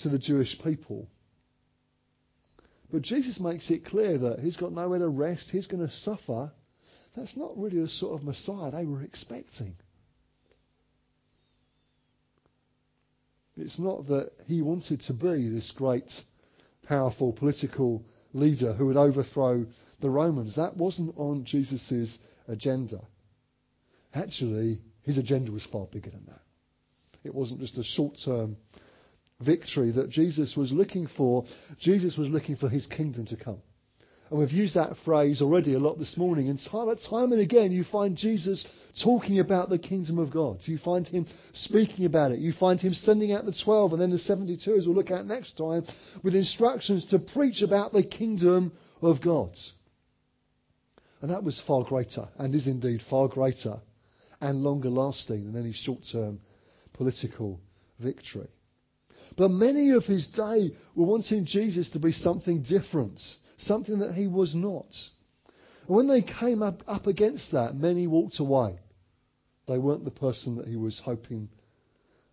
to 0.01 0.09
the 0.09 0.19
Jewish 0.19 0.57
people. 0.63 1.07
But 2.91 3.03
Jesus 3.03 3.39
makes 3.39 3.69
it 3.69 3.85
clear 3.85 4.17
that 4.17 4.39
he's 4.39 4.57
got 4.57 4.73
nowhere 4.73 4.99
to 4.99 5.07
rest, 5.07 5.49
he's 5.51 5.67
going 5.67 5.87
to 5.87 5.93
suffer. 5.93 6.51
That's 7.15 7.37
not 7.37 7.57
really 7.57 7.81
the 7.81 7.87
sort 7.87 8.19
of 8.19 8.25
Messiah 8.25 8.71
they 8.71 8.85
were 8.85 9.03
expecting. 9.03 9.75
It's 13.55 13.79
not 13.79 14.07
that 14.07 14.31
he 14.45 14.61
wanted 14.61 15.01
to 15.01 15.13
be 15.13 15.49
this 15.49 15.71
great, 15.75 16.09
powerful 16.87 17.33
political 17.33 18.03
leader 18.33 18.73
who 18.73 18.85
would 18.85 18.97
overthrow 18.97 19.65
the 20.01 20.09
Romans. 20.09 20.55
That 20.55 20.77
wasn't 20.77 21.13
on 21.17 21.45
Jesus' 21.45 22.19
agenda. 22.47 23.01
Actually, 24.13 24.81
his 25.03 25.17
agenda 25.17 25.51
was 25.51 25.65
far 25.71 25.87
bigger 25.91 26.09
than 26.09 26.25
that. 26.27 26.41
It 27.23 27.33
wasn't 27.33 27.59
just 27.59 27.77
a 27.77 27.83
short 27.83 28.17
term 28.23 28.57
victory 29.41 29.91
that 29.91 30.09
Jesus 30.09 30.55
was 30.55 30.71
looking 30.71 31.07
for. 31.07 31.45
Jesus 31.79 32.17
was 32.17 32.29
looking 32.29 32.55
for 32.55 32.69
his 32.69 32.85
kingdom 32.87 33.25
to 33.27 33.35
come. 33.35 33.61
And 34.29 34.39
we've 34.39 34.51
used 34.51 34.75
that 34.75 34.95
phrase 35.03 35.41
already 35.41 35.73
a 35.73 35.79
lot 35.79 35.97
this 35.97 36.15
morning. 36.15 36.49
And 36.49 36.59
time, 36.59 36.95
time 37.09 37.31
and 37.31 37.41
again, 37.41 37.71
you 37.71 37.83
find 37.83 38.15
Jesus 38.15 38.65
talking 39.03 39.39
about 39.39 39.69
the 39.69 39.79
kingdom 39.79 40.19
of 40.19 40.31
God. 40.31 40.59
You 40.61 40.77
find 40.77 41.07
him 41.07 41.25
speaking 41.53 42.05
about 42.05 42.31
it. 42.31 42.39
You 42.39 42.53
find 42.53 42.79
him 42.79 42.93
sending 42.93 43.31
out 43.31 43.45
the 43.45 43.55
12 43.63 43.93
and 43.93 44.01
then 44.01 44.11
the 44.11 44.19
72, 44.19 44.75
as 44.75 44.85
we'll 44.85 44.95
look 44.95 45.09
at 45.09 45.25
next 45.25 45.57
time, 45.57 45.83
with 46.23 46.35
instructions 46.35 47.05
to 47.05 47.17
preach 47.17 47.63
about 47.63 47.91
the 47.91 48.03
kingdom 48.03 48.71
of 49.01 49.19
God. 49.21 49.51
And 51.21 51.31
that 51.31 51.43
was 51.43 51.61
far 51.67 51.83
greater, 51.83 52.29
and 52.37 52.55
is 52.55 52.67
indeed 52.67 53.01
far 53.09 53.27
greater 53.27 53.81
and 54.41 54.63
longer 54.63 54.89
lasting 54.89 55.51
than 55.51 55.61
any 55.61 55.73
short 55.73 55.99
term 56.11 56.39
political 56.93 57.59
victory. 57.99 58.47
But 59.37 59.49
many 59.49 59.91
of 59.91 60.05
his 60.05 60.27
day 60.27 60.71
were 60.95 61.05
wanting 61.05 61.45
Jesus 61.45 61.89
to 61.91 61.99
be 61.99 62.11
something 62.11 62.63
different, 62.63 63.19
something 63.57 63.99
that 63.99 64.13
he 64.13 64.27
was 64.27 64.55
not. 64.55 64.87
And 65.87 65.95
when 65.95 66.07
they 66.07 66.21
came 66.21 66.61
up, 66.63 66.83
up 66.87 67.07
against 67.07 67.51
that, 67.51 67.75
many 67.75 68.07
walked 68.07 68.39
away. 68.39 68.79
They 69.67 69.77
weren't 69.77 70.05
the 70.05 70.11
person 70.11 70.55
that 70.57 70.67
he 70.67 70.75
was 70.75 70.99
hoping, 71.03 71.49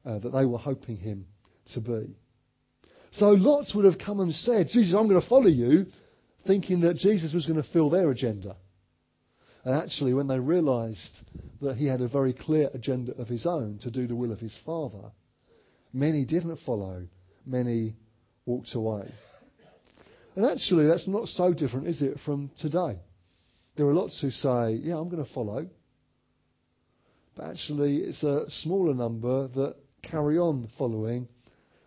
uh, 0.05 0.21
that 0.21 0.31
they 0.31 0.47
were 0.47 0.59
hoping 0.59 0.97
him 0.97 1.27
to 1.75 1.81
be. 1.81 2.17
So 3.13 3.31
lots 3.31 3.75
would 3.75 3.85
have 3.85 3.99
come 3.99 4.21
and 4.21 4.33
said, 4.33 4.69
Jesus, 4.69 4.95
I'm 4.97 5.09
going 5.09 5.21
to 5.21 5.29
follow 5.29 5.49
you, 5.49 5.87
thinking 6.47 6.81
that 6.83 6.97
Jesus 6.97 7.33
was 7.33 7.47
going 7.47 7.63
to 7.63 7.69
fill 7.71 7.91
their 7.91 8.11
agenda. 8.11 8.57
And 9.67 9.75
actually, 9.75 10.15
when 10.15 10.29
they 10.29 10.41
realized 10.41 11.19
that 11.61 11.77
he 11.77 11.87
had 11.87 12.01
a 12.01 12.09
very 12.09 12.33
clear 12.33 12.71
agenda 12.73 13.13
of 13.19 13.29
his 13.29 13.45
own 13.45 13.79
to 13.83 13.91
do 13.91 14.07
the 14.07 14.17
will 14.17 14.33
of 14.33 14.41
his 14.41 14.57
Father, 14.65 15.11
Many 15.97 16.27
didn't 16.27 16.59
follow. 16.67 17.07
Many 17.47 17.97
walked 18.45 18.75
away. 18.75 19.11
And 20.35 20.45
actually, 20.45 20.87
that's 20.87 21.09
not 21.09 21.29
so 21.29 21.55
different, 21.55 21.87
is 21.87 22.03
it, 22.03 22.19
from 22.23 22.51
today? 22.59 22.99
There 23.79 23.87
are 23.87 23.95
lots 23.95 24.21
who 24.21 24.31
say, 24.31 24.73
yeah, 24.83 24.99
I'm 24.99 25.09
going 25.09 25.25
to 25.25 25.33
follow. 25.33 25.67
But 27.35 27.47
actually, 27.49 27.97
it's 27.99 28.23
a 28.23 28.45
smaller 28.51 28.93
number 28.93 29.49
that 29.49 29.77
carry 30.03 30.37
on 30.37 30.69
following 30.77 31.29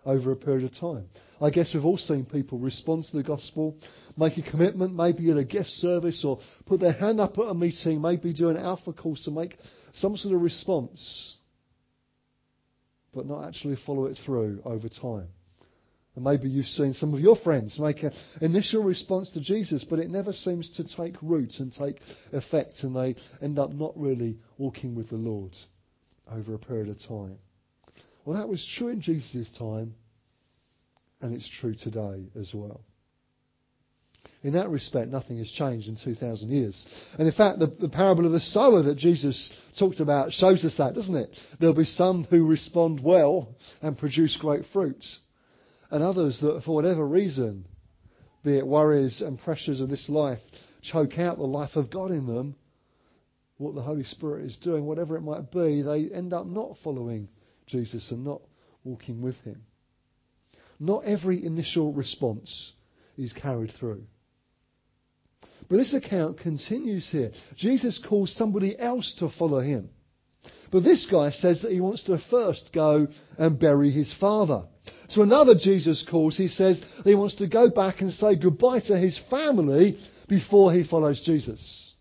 over 0.06 0.32
a 0.32 0.36
period 0.36 0.64
of 0.64 0.76
time. 0.80 1.08
I 1.40 1.52
guess 1.52 1.76
we've 1.76 1.86
all 1.86 2.00
seen 2.00 2.26
people 2.26 2.58
respond 2.58 3.06
to 3.12 3.18
the 3.18 3.24
gospel, 3.24 3.78
make 4.20 4.38
a 4.38 4.52
commitment, 4.52 4.94
maybe 4.94 5.32
at 5.32 5.38
a 5.38 5.44
guest 5.44 5.70
service, 5.78 6.24
or 6.24 6.40
put 6.66 6.80
their 6.80 6.94
hand 6.94 7.20
up 7.20 7.38
at 7.40 7.46
a 7.46 7.54
meeting, 7.54 8.02
maybe 8.02 8.34
do 8.34 8.50
an 8.50 8.58
alpha 8.58 8.94
course 8.94 9.24
to 9.24 9.32
make 9.32 9.56
some 9.94 10.18
sort 10.18 10.36
of 10.36 10.42
response 10.42 11.38
but 13.14 13.26
not 13.26 13.48
actually 13.48 13.78
follow 13.86 14.06
it 14.06 14.18
through 14.26 14.62
over 14.66 14.88
time. 14.90 15.28
And 16.16 16.24
maybe 16.24 16.50
you've 16.50 16.66
seen 16.66 16.94
some 16.94 17.14
of 17.14 17.20
your 17.20 17.36
friends 17.36 17.80
make 17.80 18.04
an 18.04 18.12
initial 18.42 18.84
response 18.84 19.30
to 19.32 19.42
Jesus, 19.42 19.84
but 19.84 20.00
it 20.00 20.10
never 20.10 20.34
seems 20.34 20.70
to 20.78 20.84
take 20.96 21.16
root 21.22 21.54
and 21.60 21.72
take 21.72 22.00
effect, 22.34 22.84
and 22.84 22.96
they 22.96 23.16
end 23.42 23.60
up 23.60 23.72
not 23.72 23.94
really 23.96 24.38
walking 24.58 24.96
with 24.96 25.10
the 25.10 25.16
Lord 25.16 25.56
over 26.32 26.54
a 26.54 26.60
period 26.60 26.90
of 26.90 27.00
time. 27.08 27.38
Well, 28.26 28.38
that 28.38 28.50
was 28.50 28.66
true 28.78 28.90
in 28.90 29.02
Jesus' 29.02 29.50
time, 29.58 29.96
and 31.22 31.34
it's 31.34 31.50
true 31.60 31.76
today 31.76 32.30
as 32.40 32.52
well. 32.54 32.82
In 34.42 34.54
that 34.54 34.70
respect, 34.70 35.12
nothing 35.12 35.38
has 35.40 35.52
changed 35.52 35.90
in 35.90 35.98
2,000 36.02 36.50
years. 36.50 36.86
And 37.18 37.28
in 37.28 37.34
fact, 37.34 37.60
the, 37.60 37.68
the, 37.68 37.90
parable 37.90 38.26
of 38.26 38.32
the 38.32 38.40
sower 38.40 38.84
that 38.84 38.98
Jesus 38.98 39.52
talked 39.78 40.00
about 40.00 40.32
shows 40.32 40.64
us 40.64 40.78
that, 40.78 40.96
doesn't 40.96 41.16
it? 41.16 41.38
There'll 41.60 41.76
be 41.76 41.84
some 41.84 42.24
who 42.24 42.46
respond 42.46 43.02
well 43.04 43.54
and 43.82 43.98
produce 43.98 44.38
great 44.38 44.64
fruits, 44.72 45.20
and 45.92 46.02
others 46.02 46.40
that, 46.40 46.64
for 46.64 46.74
whatever 46.74 47.06
reason, 47.06 47.66
be 48.46 48.58
it 48.58 48.66
worries 48.66 49.20
and 49.20 49.38
pressures 49.38 49.82
of 49.82 49.90
this 49.90 50.08
life, 50.08 50.40
choke 50.84 51.20
out 51.20 51.38
the 51.38 51.44
life 51.44 51.76
of 51.76 51.92
God 51.92 52.12
in 52.12 52.26
them, 52.26 52.56
what 53.58 53.76
the 53.76 53.82
Holy 53.82 54.06
Spirit 54.06 54.46
is 54.46 54.56
doing, 54.58 54.86
whatever 54.86 55.18
it 55.18 55.22
might 55.22 55.52
be, 55.52 55.82
they 55.82 56.10
end 56.16 56.32
up 56.32 56.46
not 56.46 56.78
following 56.82 57.28
Jesus 57.68 58.10
and 58.10 58.24
not 58.24 58.42
walking 58.86 59.22
with 59.22 59.36
Him. 59.42 59.64
Not 60.80 61.04
every 61.04 61.46
initial 61.46 61.92
response 61.92 62.72
is 63.18 63.34
carried 63.34 63.74
through. 63.78 64.04
But 65.70 65.78
this 65.78 65.94
account 65.94 66.40
continues 66.40 67.10
here. 67.12 67.32
Jesus 67.56 68.00
calls 68.00 68.36
somebody 68.36 68.78
else 68.78 69.16
to 69.20 69.30
follow 69.30 69.60
him. 69.60 69.90
But 70.72 70.84
this 70.84 71.08
guy 71.10 71.32
says 71.32 71.62
that 71.62 71.72
he 71.72 71.82
wants 71.82 72.04
to 72.04 72.20
first 72.30 72.72
go 72.74 73.08
and 73.38 73.60
bury 73.60 73.92
his 73.92 74.14
father. 74.20 74.64
So 75.10 75.22
another 75.22 75.56
Jesus 75.56 76.06
calls, 76.10 76.38
he 76.38 76.48
says 76.48 76.84
he 77.04 77.16
wants 77.16 77.36
to 77.36 77.48
go 77.48 77.70
back 77.70 78.02
and 78.02 78.14
say 78.14 78.36
goodbye 78.36 78.82
to 78.82 78.98
his 78.98 79.20
family 79.30 79.98
before 80.28 80.74
he 80.74 80.84
follows 80.84 81.22
Jesus. 81.26 81.94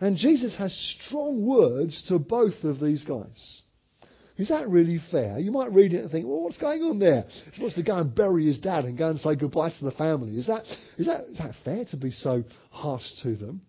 And 0.00 0.16
Jesus 0.16 0.56
has 0.56 0.72
strong 1.06 1.44
words 1.44 2.04
to 2.08 2.18
both 2.18 2.64
of 2.64 2.80
these 2.80 3.04
guys. 3.04 3.62
Is 4.38 4.48
that 4.48 4.68
really 4.68 4.98
fair? 5.10 5.38
You 5.38 5.50
might 5.50 5.72
read 5.72 5.94
it 5.94 6.02
and 6.02 6.10
think, 6.10 6.26
well, 6.26 6.40
what's 6.40 6.58
going 6.58 6.82
on 6.82 6.98
there? 6.98 7.24
He's 7.44 7.54
supposed 7.54 7.76
to 7.76 7.82
go 7.82 7.96
and 7.96 8.14
bury 8.14 8.44
his 8.44 8.58
dad 8.58 8.84
and 8.84 8.98
go 8.98 9.08
and 9.08 9.18
say 9.18 9.34
goodbye 9.34 9.70
to 9.70 9.84
the 9.84 9.92
family. 9.92 10.38
Is 10.38 10.46
that, 10.46 10.64
is 10.98 11.06
that, 11.06 11.22
is 11.30 11.38
that 11.38 11.54
fair 11.64 11.86
to 11.86 11.96
be 11.96 12.10
so 12.10 12.44
harsh 12.70 13.06
to 13.22 13.34
them? 13.34 13.62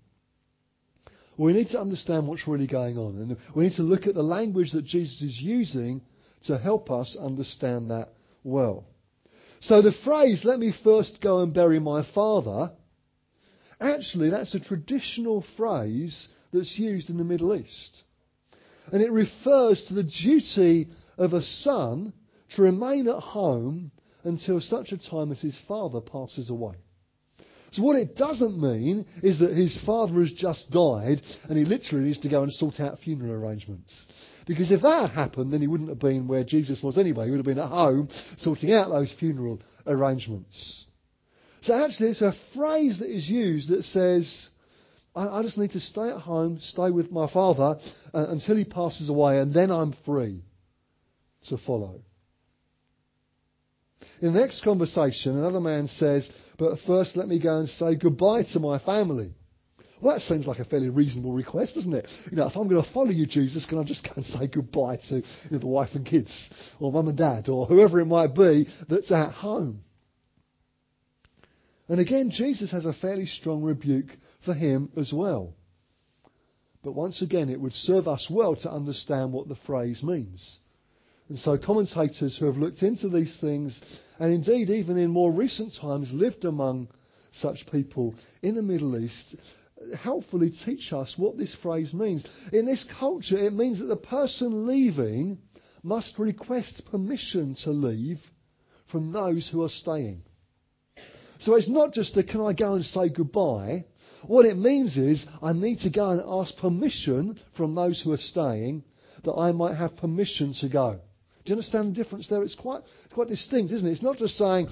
We 1.38 1.54
need 1.54 1.70
to 1.70 1.80
understand 1.80 2.28
what's 2.28 2.48
really 2.48 2.68
going 2.68 2.98
on. 2.98 3.18
And 3.18 3.38
we 3.56 3.66
need 3.66 3.76
to 3.76 3.84
look 3.84 4.08
at 4.08 4.16
the 4.16 4.24
language 4.24 4.72
that 4.74 4.84
Jesus 4.84 5.22
is 5.22 5.40
using 5.40 6.02
to 6.44 6.58
help 6.58 6.92
us 6.92 7.16
understand 7.20 7.92
that 7.92 8.10
well. 8.44 8.86
So 9.62 9.82
the 9.82 9.94
phrase, 10.04 10.42
let 10.44 10.60
me 10.60 10.74
first 10.84 11.20
go 11.22 11.42
and 11.42 11.54
bury 11.54 11.80
my 11.80 12.06
father, 12.14 12.72
actually 13.80 14.30
that's 14.30 14.54
a 14.54 14.60
traditional 14.60 15.46
phrase 15.56 16.28
that's 16.52 16.78
used 16.78 17.10
in 17.10 17.18
the 17.18 17.24
Middle 17.24 17.56
East. 17.56 18.04
And 18.92 19.02
it 19.02 19.12
refers 19.12 19.86
to 19.86 19.94
the 19.94 20.04
duty 20.04 20.88
of 21.18 21.34
a 21.34 21.44
son 21.44 22.14
to 22.56 22.62
remain 22.62 23.08
at 23.08 23.20
home 23.20 23.92
until 24.24 24.62
such 24.62 24.92
a 24.92 24.98
time 24.98 25.32
as 25.32 25.42
his 25.42 25.58
father 25.68 26.02
passes 26.02 26.50
away. 26.50 26.76
So 27.72 27.84
what 27.84 27.98
it 27.98 28.16
doesn't 28.16 28.60
mean 28.60 29.06
is 29.22 29.40
that 29.40 29.52
his 29.52 29.78
father 29.86 30.22
has 30.22 30.32
just 30.32 30.72
died 30.72 31.22
and 31.50 31.58
he 31.58 31.66
literally 31.66 32.06
needs 32.06 32.20
to 32.20 32.30
go 32.30 32.44
and 32.44 32.54
sort 32.54 32.80
out 32.80 33.00
funeral 33.00 33.34
arrangements. 33.34 34.06
Because 34.46 34.72
if 34.72 34.82
that 34.82 35.10
had 35.10 35.12
happened, 35.12 35.52
then 35.52 35.60
he 35.60 35.68
wouldn't 35.68 35.90
have 35.90 36.00
been 36.00 36.28
where 36.28 36.46
Jesus 36.46 36.82
was 36.82 36.98
anyway. 36.98 37.26
He 37.26 37.32
would 37.32 37.38
have 37.38 37.46
been 37.46 37.60
at 37.60 37.68
home 37.68 38.08
sorting 38.38 38.72
out 38.72 38.90
those 38.90 39.14
funeral 39.20 39.62
arrangements. 39.86 40.86
So 41.62 41.74
actually 41.74 42.12
it's 42.12 42.22
a 42.22 42.34
phrase 42.56 43.00
that 43.00 43.14
is 43.14 43.30
used 43.30 43.70
that 43.70 43.84
says, 43.84 44.50
I, 45.18 45.40
I 45.40 45.44
just 45.44 45.58
need 45.58 45.72
to 45.72 45.80
stay 45.80 46.10
at 46.10 46.20
home, 46.20 46.60
stay 46.62 46.92
with 46.92 47.12
my 47.12 47.32
father 47.32 47.80
uh, 48.14 48.26
until 48.30 48.56
he 48.56 48.66
passes 48.66 49.10
away, 49.10 49.40
and 49.40 49.54
then 49.54 49.72
I'm 49.72 49.96
free 50.06 50.44
to 51.50 51.58
follow. 51.58 52.02
In 54.22 54.34
the 54.34 54.40
next 54.40 54.64
conversation, 54.64 55.38
another 55.38 55.60
man 55.60 55.88
says, 55.88 56.30
But 56.58 56.80
first 56.86 57.18
let 57.18 57.28
me 57.28 57.40
go 57.42 57.60
and 57.60 57.70
say 57.70 57.96
goodbye 57.96 58.44
to 58.54 58.60
my 58.60 58.80
family. 58.80 59.34
Well, 60.02 60.16
that 60.16 60.22
seems 60.22 60.46
like 60.46 60.60
a 60.60 60.66
fairly 60.66 60.90
reasonable 60.90 61.34
request, 61.34 61.74
doesn't 61.74 61.94
it? 61.94 62.08
You 62.30 62.38
know, 62.38 62.48
if 62.48 62.56
I'm 62.56 62.68
going 62.68 62.84
to 62.84 62.92
follow 62.92 63.10
you, 63.10 63.26
Jesus, 63.26 63.66
can 63.66 63.80
I 63.80 63.84
just 63.84 64.04
go 64.04 64.12
and 64.16 64.26
say 64.26 64.48
goodbye 64.48 64.98
to 65.10 65.16
you 65.16 65.24
know, 65.52 65.58
the 65.58 65.68
wife 65.68 65.90
and 65.94 66.06
kids, 66.06 66.54
or 66.80 66.92
mum 66.92 67.08
and 67.08 67.18
dad, 67.18 67.50
or 67.50 67.66
whoever 67.66 68.00
it 68.00 68.06
might 68.06 68.36
be 68.36 68.68
that's 68.88 69.12
at 69.12 69.32
home? 69.32 69.82
And 71.90 72.00
again, 72.00 72.30
Jesus 72.32 72.72
has 72.72 72.86
a 72.86 72.94
fairly 72.94 73.26
strong 73.26 73.64
rebuke 73.64 74.10
for 74.48 74.54
him 74.54 74.90
as 74.96 75.12
well. 75.14 75.54
But 76.82 76.94
once 76.94 77.22
again, 77.22 77.50
it 77.50 77.60
would 77.60 77.74
serve 77.74 78.08
us 78.08 78.28
well 78.32 78.56
to 78.56 78.72
understand 78.72 79.34
what 79.34 79.50
the 79.50 79.58
phrase 79.68 80.02
means. 80.02 80.60
And 81.28 81.38
so 81.38 81.58
commentators 81.58 82.38
who 82.38 82.46
have 82.46 82.56
looked 82.56 82.82
into 82.82 83.10
these 83.10 83.38
things, 83.42 83.82
and 84.18 84.34
indeed 84.34 84.70
even 84.70 84.98
in 84.98 85.12
more 85.12 85.34
recent 85.34 85.74
times 85.76 86.14
lived 86.14 86.46
among 86.46 86.88
such 87.34 87.70
people 87.70 88.16
in 88.42 88.56
the 88.56 88.62
Middle 88.62 88.98
East, 88.98 89.36
helpfully 90.00 90.52
teach 90.66 90.94
us 90.94 91.16
what 91.18 91.38
this 91.38 91.54
phrase 91.56 91.94
means. 91.94 92.26
In 92.54 92.66
this 92.66 92.86
culture, 93.00 93.38
it 93.38 93.54
means 93.54 93.80
that 93.80 93.88
the 93.88 93.98
person 93.98 94.66
leaving 94.66 95.40
must 95.84 96.18
request 96.18 96.84
permission 96.90 97.56
to 97.66 97.72
leave 97.72 98.22
from 98.90 99.12
those 99.12 99.50
who 99.50 99.62
are 99.64 99.70
staying. 99.70 100.22
So 101.40 101.56
it's 101.56 101.70
not 101.70 101.92
just 101.92 102.16
a 102.16 102.24
can 102.24 102.40
I 102.40 102.54
go 102.54 102.76
and 102.76 102.86
say 102.86 103.10
goodbye? 103.10 103.86
What 104.26 104.46
it 104.46 104.58
means 104.58 104.98
is 104.98 105.26
I 105.42 105.54
need 105.54 105.80
to 105.80 105.90
go 105.90 106.10
and 106.10 106.22
ask 106.26 106.56
permission 106.58 107.40
from 107.56 107.76
those 107.76 108.02
who 108.02 108.12
are 108.12 108.18
staying 108.18 108.84
that 109.24 109.34
I 109.34 109.52
might 109.52 109.76
have 109.76 109.98
permission 109.98 110.54
to 110.62 110.70
go. 110.70 111.00
Do 111.46 111.52
you 111.52 111.56
understand 111.56 111.92
the 111.96 112.04
difference 112.04 112.28
there? 112.28 112.42
It's 112.44 112.56
quite, 112.56 112.82
quite 113.14 113.28
distinct, 113.28 113.72
isn't 113.72 113.88
it? 113.88 113.92
It's 113.92 114.04
not 114.04 114.18
just 114.18 114.38
saying, 114.38 114.68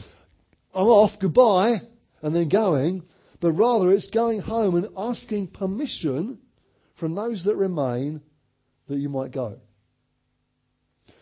I'm 0.73 0.87
off, 0.87 1.11
goodbye, 1.21 1.77
and 2.21 2.35
then 2.35 2.49
going, 2.49 3.03
but 3.39 3.53
rather 3.53 3.91
it's 3.91 4.09
going 4.09 4.41
home 4.41 4.75
and 4.75 4.89
asking 4.97 5.47
permission 5.47 6.39
from 6.99 7.15
those 7.15 7.43
that 7.45 7.55
remain 7.55 8.21
that 8.87 8.97
you 8.97 9.09
might 9.09 9.31
go. 9.31 9.57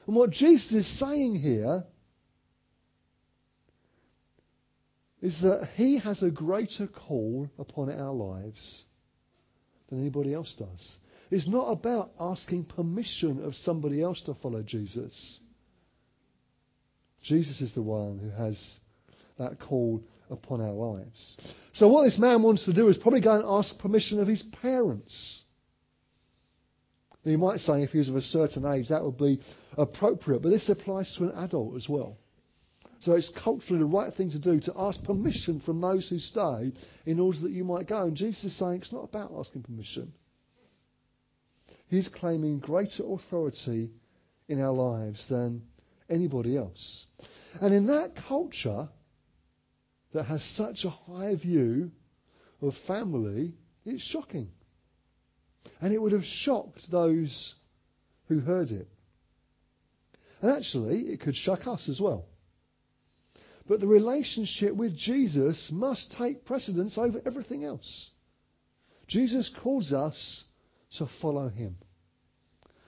And 0.07 0.15
what 0.15 0.31
Jesus 0.31 0.71
is 0.71 0.99
saying 0.99 1.35
here 1.35 1.83
is 5.23 5.39
that 5.41 5.69
He 5.75 5.97
has 5.99 6.21
a 6.21 6.29
greater 6.29 6.85
call 6.85 7.49
upon 7.57 7.89
our 7.89 8.11
lives 8.11 8.83
than 9.89 10.01
anybody 10.01 10.33
else 10.33 10.53
does. 10.59 10.97
It's 11.31 11.47
not 11.47 11.71
about 11.71 12.11
asking 12.19 12.65
permission 12.65 13.43
of 13.43 13.55
somebody 13.55 14.03
else 14.03 14.21
to 14.23 14.33
follow 14.35 14.61
Jesus. 14.61 15.39
Jesus 17.23 17.61
is 17.61 17.73
the 17.73 17.81
one 17.81 18.19
who 18.19 18.29
has 18.31 18.79
that 19.39 19.59
call 19.61 20.03
upon 20.29 20.59
our 20.59 20.73
lives. 20.73 21.37
So, 21.71 21.87
what 21.87 22.03
this 22.03 22.19
man 22.19 22.43
wants 22.43 22.65
to 22.65 22.73
do 22.73 22.89
is 22.89 22.97
probably 22.97 23.21
go 23.21 23.35
and 23.35 23.45
ask 23.47 23.79
permission 23.79 24.19
of 24.19 24.27
his 24.27 24.43
parents. 24.61 25.41
You 27.23 27.37
might 27.37 27.61
say 27.61 27.83
if 27.83 27.91
he 27.91 27.99
was 27.99 28.09
of 28.09 28.17
a 28.17 28.21
certain 28.21 28.65
age, 28.65 28.89
that 28.89 29.01
would 29.01 29.17
be 29.17 29.39
appropriate, 29.77 30.41
but 30.41 30.49
this 30.49 30.67
applies 30.67 31.15
to 31.15 31.23
an 31.23 31.31
adult 31.37 31.77
as 31.77 31.87
well. 31.87 32.17
So 33.03 33.15
it's 33.15 33.31
culturally 33.43 33.79
the 33.79 33.85
right 33.85 34.13
thing 34.13 34.31
to 34.31 34.39
do 34.39 34.61
to 34.61 34.73
ask 34.77 35.03
permission 35.03 35.59
from 35.59 35.81
those 35.81 36.07
who 36.07 36.19
stay 36.19 36.71
in 37.05 37.19
order 37.19 37.39
that 37.39 37.51
you 37.51 37.65
might 37.65 37.87
go. 37.87 38.03
And 38.03 38.15
Jesus 38.15 38.45
is 38.45 38.57
saying 38.57 38.81
it's 38.81 38.93
not 38.93 39.03
about 39.03 39.33
asking 39.37 39.63
permission. 39.63 40.13
He's 41.87 42.07
claiming 42.07 42.59
greater 42.59 43.03
authority 43.05 43.91
in 44.47 44.61
our 44.61 44.71
lives 44.71 45.27
than 45.27 45.63
anybody 46.09 46.57
else. 46.57 47.05
And 47.59 47.73
in 47.73 47.87
that 47.87 48.15
culture 48.15 48.87
that 50.13 50.23
has 50.23 50.41
such 50.55 50.85
a 50.85 50.89
high 50.89 51.35
view 51.35 51.91
of 52.61 52.73
family, 52.87 53.53
it's 53.85 54.03
shocking. 54.03 54.47
And 55.81 55.93
it 55.93 56.01
would 56.01 56.13
have 56.13 56.23
shocked 56.23 56.89
those 56.89 57.53
who 58.29 58.39
heard 58.39 58.71
it. 58.71 58.87
And 60.41 60.51
actually, 60.51 60.99
it 61.01 61.19
could 61.19 61.35
shock 61.35 61.67
us 61.67 61.89
as 61.89 61.99
well. 61.99 62.27
But 63.67 63.79
the 63.79 63.87
relationship 63.87 64.75
with 64.75 64.97
Jesus 64.97 65.69
must 65.71 66.13
take 66.17 66.45
precedence 66.45 66.97
over 66.97 67.21
everything 67.25 67.63
else. 67.63 68.11
Jesus 69.07 69.49
calls 69.61 69.93
us 69.93 70.43
to 70.97 71.07
follow 71.21 71.49
him. 71.49 71.77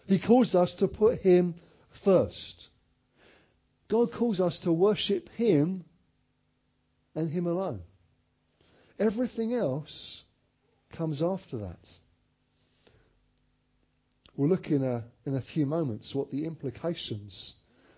He 0.07 0.19
calls 0.19 0.53
us 0.53 0.75
to 0.79 0.87
put 0.87 1.19
him 1.19 1.55
first. 2.03 2.67
God 3.89 4.11
calls 4.11 4.39
us 4.39 4.59
to 4.63 4.71
worship 4.71 5.29
him 5.29 5.85
and 7.15 7.31
him 7.31 7.47
alone. 7.47 7.81
Everything 8.99 9.53
else 9.53 10.23
comes 10.95 11.21
after 11.21 11.57
that. 11.59 11.79
We'll 14.35 14.49
look 14.49 14.67
in 14.67 14.83
a, 14.83 15.05
in 15.25 15.35
a 15.35 15.41
few 15.41 15.65
moments 15.65 16.13
what 16.13 16.29
the 16.29 16.45
implications 16.45 17.55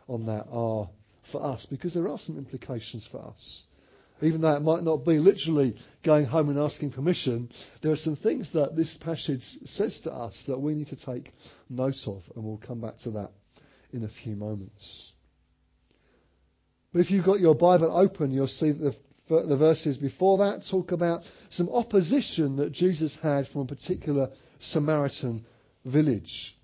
on 0.07 0.27
that 0.27 0.45
are 0.51 0.89
for 1.31 1.43
us 1.43 1.65
because 1.69 1.93
there 1.93 2.07
are 2.07 2.17
some 2.17 2.37
implications 2.37 3.07
for 3.11 3.19
us. 3.19 3.63
Even 4.21 4.41
though 4.41 4.55
it 4.55 4.61
might 4.61 4.83
not 4.83 5.05
be 5.05 5.19
literally 5.19 5.77
going 6.03 6.25
home 6.25 6.49
and 6.49 6.57
asking 6.57 6.91
permission, 6.91 7.51
there 7.83 7.91
are 7.91 7.97
some 7.97 8.15
things 8.15 8.51
that 8.53 8.75
this 8.75 8.97
passage 8.99 9.43
says 9.65 9.99
to 10.03 10.11
us 10.11 10.43
that 10.47 10.59
we 10.59 10.73
need 10.73 10.87
to 10.87 10.95
take 10.95 11.31
note 11.69 11.97
of, 12.07 12.23
and 12.35 12.43
we'll 12.43 12.61
come 12.65 12.81
back 12.81 12.97
to 13.03 13.11
that 13.11 13.29
in 13.93 14.03
a 14.03 14.09
few 14.23 14.35
moments. 14.35 15.13
But 16.91 17.01
if 17.01 17.11
you've 17.11 17.25
got 17.25 17.39
your 17.39 17.53
Bible 17.53 17.95
open, 17.95 18.31
you'll 18.31 18.47
see 18.47 18.71
that 18.71 18.79
the 18.79 18.95
the 19.27 19.57
verses 19.57 19.97
before 19.97 20.37
that 20.37 20.63
talk 20.69 20.91
about 20.91 21.21
some 21.49 21.69
opposition 21.69 22.55
that 22.57 22.71
Jesus 22.71 23.17
had 23.21 23.47
from 23.47 23.61
a 23.61 23.65
particular 23.65 24.29
Samaritan 24.59 25.45
village. 25.85 26.55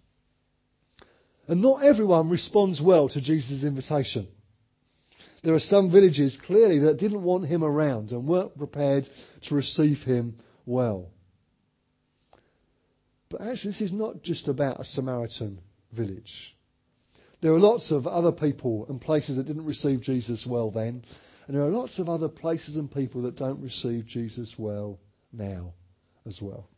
And 1.48 1.62
not 1.62 1.84
everyone 1.84 2.29
responds 2.29 2.82
well 2.82 3.10
to 3.10 3.22
Jesus' 3.22 3.63
invitation. 3.63 4.27
There 5.43 5.53
are 5.53 5.59
some 5.59 5.91
villages 5.91 6.38
clearly 6.45 6.79
that 6.79 7.00
didn't 7.00 7.21
want 7.21 7.47
him 7.47 7.63
around 7.63 8.12
and 8.12 8.27
weren't 8.27 8.57
prepared 8.57 9.07
to 9.47 9.55
receive 9.55 9.97
him 10.00 10.35
well. 10.65 11.09
But 13.29 13.41
actually, 13.41 13.71
this 13.71 13.81
is 13.81 13.91
not 13.91 14.21
just 14.21 14.47
about 14.47 14.79
a 14.79 14.85
Samaritan 14.85 15.59
village. 15.91 16.55
There 17.41 17.51
are 17.51 17.59
lots 17.59 17.91
of 17.91 18.07
other 18.07 18.31
people 18.31 18.85
and 18.88 19.01
places 19.01 19.35
that 19.35 19.45
didn't 19.45 19.65
receive 19.65 20.01
Jesus 20.01 20.45
well 20.47 20.71
then, 20.71 21.03
and 21.47 21.57
there 21.57 21.63
are 21.63 21.69
lots 21.69 22.00
of 22.00 22.07
other 22.07 22.29
places 22.29 22.77
and 22.77 22.89
people 22.89 23.23
that 23.23 23.35
don't 23.35 23.62
receive 23.62 24.05
Jesus 24.05 24.55
well 24.57 24.97
now 25.33 25.73
as 26.25 26.39
well. 26.41 26.69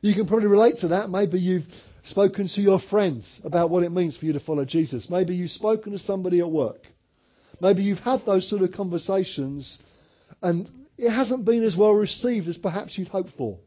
You 0.00 0.14
can 0.14 0.28
probably 0.28 0.46
relate 0.46 0.76
to 0.80 0.88
that. 0.88 1.08
Maybe 1.08 1.40
you've 1.40 1.66
spoken 2.04 2.46
to 2.54 2.60
your 2.60 2.78
friends 2.90 3.40
about 3.42 3.70
what 3.70 3.82
it 3.82 3.90
means 3.90 4.16
for 4.16 4.26
you 4.26 4.34
to 4.34 4.40
follow 4.40 4.64
Jesus. 4.64 5.08
Maybe 5.10 5.34
you've 5.34 5.50
spoken 5.50 5.92
to 5.92 5.98
somebody 5.98 6.38
at 6.40 6.50
work. 6.50 6.86
Maybe 7.60 7.82
you've 7.82 7.98
had 7.98 8.24
those 8.26 8.48
sort 8.48 8.62
of 8.62 8.72
conversations 8.72 9.78
and 10.42 10.68
it 10.96 11.10
hasn't 11.10 11.44
been 11.44 11.62
as 11.64 11.76
well 11.76 11.92
received 11.92 12.48
as 12.48 12.56
perhaps 12.56 12.96
you'd 12.96 13.08
hoped 13.08 13.32
for. 13.36 13.58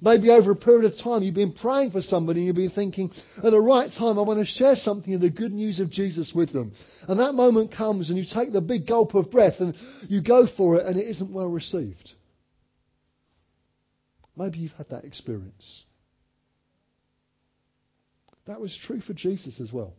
Maybe 0.00 0.30
over 0.30 0.52
a 0.52 0.56
period 0.56 0.90
of 0.90 0.98
time 0.98 1.22
you've 1.22 1.34
been 1.34 1.52
praying 1.52 1.90
for 1.90 2.00
somebody 2.00 2.40
and 2.40 2.46
you've 2.46 2.56
been 2.56 2.70
thinking, 2.70 3.10
at 3.38 3.50
the 3.50 3.60
right 3.60 3.90
time 3.90 4.18
I 4.18 4.22
want 4.22 4.38
to 4.40 4.46
share 4.46 4.76
something 4.76 5.14
of 5.14 5.20
the 5.20 5.30
good 5.30 5.52
news 5.52 5.80
of 5.80 5.90
Jesus 5.90 6.32
with 6.34 6.52
them. 6.52 6.72
And 7.08 7.18
that 7.20 7.32
moment 7.32 7.72
comes 7.72 8.08
and 8.08 8.18
you 8.18 8.24
take 8.32 8.52
the 8.52 8.60
big 8.60 8.86
gulp 8.86 9.14
of 9.14 9.30
breath 9.30 9.54
and 9.58 9.74
you 10.08 10.22
go 10.22 10.46
for 10.56 10.76
it 10.76 10.86
and 10.86 10.96
it 10.96 11.08
isn't 11.08 11.32
well 11.32 11.50
received. 11.50 12.12
Maybe 14.36 14.58
you've 14.58 14.72
had 14.72 14.90
that 14.90 15.04
experience. 15.04 15.84
That 18.46 18.60
was 18.60 18.76
true 18.86 19.00
for 19.00 19.14
Jesus 19.14 19.60
as 19.60 19.72
well. 19.72 19.94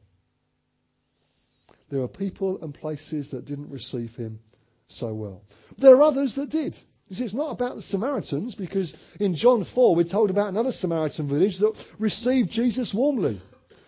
There 1.89 2.01
are 2.01 2.08
people 2.08 2.60
and 2.62 2.74
places 2.74 3.31
that 3.31 3.46
didn't 3.46 3.69
receive 3.69 4.12
him 4.12 4.39
so 4.88 5.13
well. 5.13 5.43
There 5.77 5.96
are 5.96 6.01
others 6.01 6.36
that 6.36 6.50
did. 6.50 6.75
You 7.08 7.15
see, 7.15 7.24
it's 7.24 7.34
not 7.34 7.51
about 7.51 7.75
the 7.75 7.81
Samaritans 7.81 8.53
because 8.53 8.96
in 9.19 9.36
John 9.36 9.65
4 9.74 9.96
we're 9.96 10.03
told 10.03 10.29
about 10.29 10.50
another 10.50 10.72
Samaritan 10.72 11.27
village 11.27 11.58
that 11.60 11.74
received 11.98 12.51
Jesus 12.51 12.93
warmly 12.93 13.41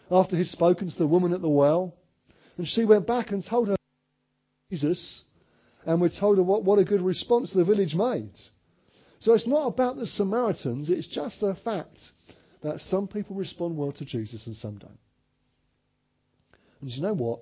after 0.10 0.36
he'd 0.36 0.48
spoken 0.48 0.90
to 0.90 0.98
the 0.98 1.08
woman 1.08 1.32
at 1.32 1.42
the 1.42 1.50
well. 1.50 1.96
And 2.58 2.68
she 2.68 2.84
went 2.84 3.06
back 3.06 3.32
and 3.32 3.46
told 3.46 3.70
her 3.70 3.78
Jesus, 4.72 5.22
and 5.86 6.02
we're 6.02 6.10
told 6.10 6.40
what, 6.40 6.64
what 6.64 6.80
a 6.80 6.86
good 6.86 7.02
response 7.02 7.54
the 7.54 7.64
village 7.64 7.94
made. 7.94 8.32
So 9.20 9.34
it's 9.34 9.48
not 9.48 9.68
about 9.68 9.98
the 9.98 10.08
Samaritans, 10.08 10.90
it's 10.90 11.08
just 11.08 11.44
a 11.44 11.56
fact 11.64 12.00
that 12.64 12.80
some 12.80 13.08
people 13.08 13.36
respond 13.36 13.78
well 13.78 13.92
to 13.94 14.06
Jesus 14.06 14.48
and 14.48 14.56
some 14.56 14.78
don't. 14.78 14.98
And 16.82 16.90
you 16.90 17.02
know 17.02 17.14
what? 17.14 17.42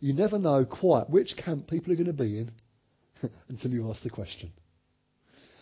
You 0.00 0.12
never 0.12 0.38
know 0.38 0.64
quite 0.64 1.10
which 1.10 1.36
camp 1.36 1.68
people 1.68 1.92
are 1.92 1.96
going 1.96 2.06
to 2.06 2.12
be 2.12 2.38
in 2.38 2.50
until 3.48 3.70
you 3.70 3.90
ask 3.90 4.02
the 4.02 4.10
question. 4.10 4.52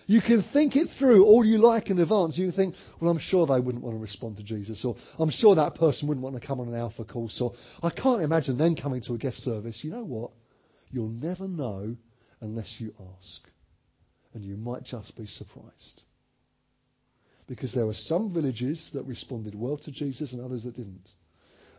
You 0.07 0.21
can 0.21 0.45
think 0.53 0.77
it 0.77 0.89
through 0.99 1.25
all 1.25 1.45
you 1.45 1.59
like 1.59 1.89
in 1.89 1.99
advance. 1.99 2.37
You 2.37 2.51
think, 2.51 2.75
well, 3.01 3.11
I'm 3.11 3.19
sure 3.19 3.47
they 3.47 3.61
wouldn't 3.61 3.83
want 3.83 3.97
to 3.97 4.03
respond 4.03 4.37
to 4.37 4.43
Jesus, 4.43 4.85
or 4.85 4.97
I'm 5.19 5.31
sure 5.31 5.55
that 5.55 5.77
person 5.77 6.09
wouldn't 6.09 6.25
want 6.25 6.41
to 6.41 6.47
come 6.47 6.61
on 6.61 6.69
an 6.69 6.75
alpha 6.75 7.05
course, 7.05 7.41
or 7.41 7.55
I 7.83 7.91
can't 7.91 8.23
imagine 8.23 8.59
them 8.59 8.77
coming 8.77 9.01
to 9.03 9.15
a 9.15 9.19
guest 9.19 9.39
service. 9.39 9.81
You 9.83 9.93
know 9.93 10.05
what? 10.05 10.31
You'll 10.91 11.09
never 11.09 11.49
know 11.49 11.97
unless 12.41 12.77
you 12.79 12.93
ask. 13.19 13.49
And 14.35 14.45
you 14.45 14.57
might 14.57 14.85
just 14.85 15.17
be 15.17 15.27
surprised. 15.27 16.03
Because 17.47 17.73
there 17.73 17.87
were 17.87 17.95
some 17.95 18.33
villages 18.33 18.91
that 18.95 19.05
responded 19.05 19.55
well 19.55 19.79
to 19.79 19.91
Jesus 19.91 20.33
and 20.33 20.43
others 20.43 20.65
that 20.65 20.77
didn't. 20.77 21.09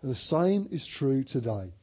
And 0.02 0.12
the 0.12 0.16
same 0.16 0.68
is 0.72 0.88
true 0.98 1.24
today. 1.24 1.74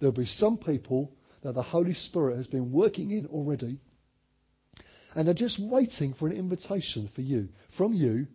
There'll 0.00 0.12
be 0.12 0.24
some 0.24 0.58
people 0.58 1.12
that 1.42 1.54
the 1.54 1.62
Holy 1.62 1.94
Spirit 1.94 2.36
has 2.36 2.46
been 2.46 2.72
working 2.72 3.10
in 3.10 3.26
already 3.26 3.78
and 5.14 5.28
are 5.28 5.34
just 5.34 5.58
waiting 5.60 6.14
for 6.14 6.28
an 6.28 6.36
invitation 6.36 7.10
for 7.14 7.20
you, 7.20 7.48
from 7.76 7.92
you, 7.92 8.26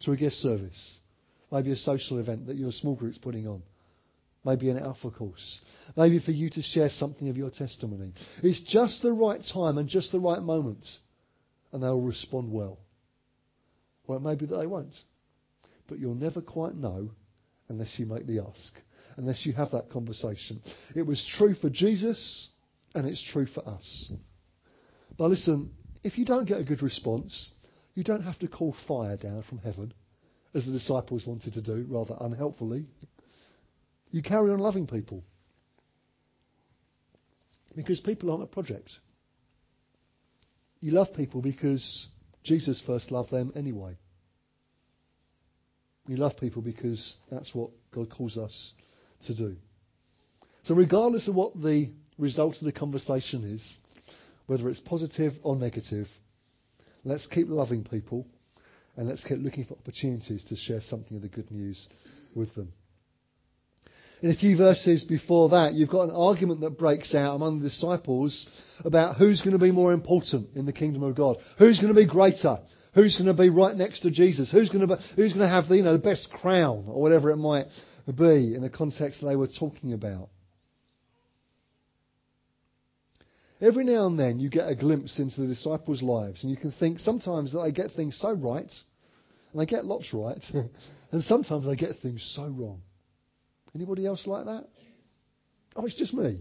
to 0.00 0.12
a 0.12 0.16
guest 0.16 0.36
service. 0.36 0.98
Maybe 1.50 1.72
a 1.72 1.76
social 1.76 2.18
event 2.18 2.46
that 2.46 2.56
your 2.56 2.72
small 2.72 2.94
group's 2.94 3.18
putting 3.18 3.46
on. 3.46 3.62
Maybe 4.44 4.68
an 4.70 4.78
alpha 4.78 5.10
course. 5.10 5.60
Maybe 5.96 6.20
for 6.20 6.30
you 6.30 6.50
to 6.50 6.62
share 6.62 6.88
something 6.88 7.28
of 7.28 7.36
your 7.36 7.50
testimony. 7.50 8.12
It's 8.42 8.60
just 8.60 9.02
the 9.02 9.12
right 9.12 9.40
time 9.52 9.78
and 9.78 9.88
just 9.88 10.12
the 10.12 10.20
right 10.20 10.40
moment. 10.40 10.84
And 11.72 11.82
they'll 11.82 12.00
respond 12.00 12.52
well. 12.52 12.78
Or 14.06 14.16
it 14.16 14.20
may 14.20 14.36
be 14.36 14.46
that 14.46 14.56
they 14.56 14.66
won't. 14.66 14.94
But 15.88 15.98
you'll 15.98 16.14
never 16.14 16.40
quite 16.40 16.76
know 16.76 17.10
unless 17.68 17.98
you 17.98 18.06
make 18.06 18.26
the 18.26 18.40
ask. 18.40 18.72
Unless 19.16 19.46
you 19.46 19.52
have 19.54 19.70
that 19.70 19.90
conversation. 19.90 20.60
It 20.94 21.06
was 21.06 21.24
true 21.38 21.54
for 21.54 21.70
Jesus 21.70 22.48
and 22.94 23.06
it's 23.06 23.22
true 23.32 23.46
for 23.46 23.66
us. 23.66 24.12
But 25.16 25.30
listen, 25.30 25.70
if 26.02 26.18
you 26.18 26.24
don't 26.24 26.46
get 26.46 26.60
a 26.60 26.64
good 26.64 26.82
response, 26.82 27.50
you 27.94 28.04
don't 28.04 28.22
have 28.22 28.38
to 28.40 28.48
call 28.48 28.76
fire 28.86 29.16
down 29.16 29.42
from 29.48 29.58
heaven, 29.58 29.92
as 30.54 30.64
the 30.66 30.72
disciples 30.72 31.26
wanted 31.26 31.54
to 31.54 31.62
do, 31.62 31.86
rather 31.88 32.14
unhelpfully. 32.20 32.86
You 34.10 34.22
carry 34.22 34.50
on 34.50 34.58
loving 34.58 34.86
people. 34.86 35.24
Because 37.74 38.00
people 38.00 38.30
aren't 38.30 38.44
a 38.44 38.46
project. 38.46 38.90
You 40.80 40.92
love 40.92 41.08
people 41.14 41.42
because 41.42 42.06
Jesus 42.44 42.82
first 42.86 43.10
loved 43.10 43.30
them 43.30 43.52
anyway. 43.56 43.98
You 46.06 46.16
love 46.16 46.36
people 46.36 46.62
because 46.62 47.16
that's 47.30 47.54
what 47.54 47.70
God 47.92 48.10
calls 48.10 48.36
us 48.36 48.74
to 49.26 49.34
do. 49.34 49.56
So, 50.64 50.74
regardless 50.74 51.28
of 51.28 51.34
what 51.34 51.54
the 51.54 51.90
result 52.18 52.56
of 52.56 52.64
the 52.64 52.72
conversation 52.72 53.44
is, 53.44 53.76
whether 54.46 54.68
it's 54.68 54.80
positive 54.80 55.32
or 55.42 55.56
negative, 55.56 56.06
let's 57.04 57.26
keep 57.26 57.48
loving 57.48 57.84
people 57.84 58.26
and 58.96 59.08
let's 59.08 59.24
keep 59.24 59.38
looking 59.38 59.64
for 59.64 59.74
opportunities 59.74 60.44
to 60.44 60.56
share 60.56 60.80
something 60.80 61.16
of 61.16 61.22
the 61.22 61.28
good 61.28 61.50
news 61.50 61.86
with 62.34 62.54
them. 62.54 62.72
In 64.22 64.30
a 64.30 64.34
few 64.34 64.56
verses 64.56 65.04
before 65.04 65.50
that, 65.50 65.74
you've 65.74 65.90
got 65.90 66.08
an 66.08 66.16
argument 66.16 66.60
that 66.62 66.78
breaks 66.78 67.14
out 67.14 67.34
among 67.34 67.60
the 67.60 67.68
disciples 67.68 68.46
about 68.82 69.16
who's 69.16 69.42
going 69.42 69.52
to 69.52 69.62
be 69.62 69.72
more 69.72 69.92
important 69.92 70.48
in 70.56 70.64
the 70.64 70.72
kingdom 70.72 71.02
of 71.02 71.14
God, 71.14 71.36
who's 71.58 71.78
going 71.78 71.94
to 71.94 72.00
be 72.00 72.06
greater, 72.06 72.56
who's 72.94 73.16
going 73.16 73.26
to 73.26 73.40
be 73.40 73.50
right 73.50 73.76
next 73.76 74.00
to 74.00 74.10
Jesus, 74.10 74.50
who's 74.50 74.70
going 74.70 74.88
to 74.88 74.96
be, 74.96 75.02
who's 75.16 75.34
going 75.34 75.46
to 75.46 75.54
have 75.54 75.68
the, 75.68 75.76
you 75.76 75.82
know, 75.82 75.92
the 75.92 75.98
best 75.98 76.30
crown 76.30 76.86
or 76.88 77.02
whatever 77.02 77.30
it 77.30 77.36
might 77.36 77.66
be 78.12 78.54
in 78.54 78.62
the 78.62 78.70
context 78.70 79.20
they 79.22 79.36
were 79.36 79.48
talking 79.48 79.92
about. 79.92 80.28
Every 83.60 83.84
now 83.84 84.06
and 84.06 84.18
then 84.18 84.38
you 84.38 84.50
get 84.50 84.68
a 84.68 84.74
glimpse 84.74 85.18
into 85.18 85.40
the 85.40 85.46
disciples' 85.46 86.02
lives, 86.02 86.42
and 86.42 86.50
you 86.50 86.58
can 86.58 86.72
think 86.72 86.98
sometimes 87.00 87.52
that 87.52 87.62
they 87.62 87.72
get 87.72 87.90
things 87.92 88.18
so 88.20 88.32
right, 88.32 88.70
and 89.52 89.60
they 89.60 89.66
get 89.66 89.86
lots 89.86 90.12
right, 90.12 90.44
and 91.12 91.22
sometimes 91.22 91.64
they 91.64 91.76
get 91.76 91.98
things 92.02 92.22
so 92.36 92.44
wrong. 92.44 92.82
Anybody 93.74 94.06
else 94.06 94.26
like 94.26 94.44
that? 94.44 94.66
Oh, 95.74 95.86
it's 95.86 95.96
just 95.96 96.14
me. 96.14 96.40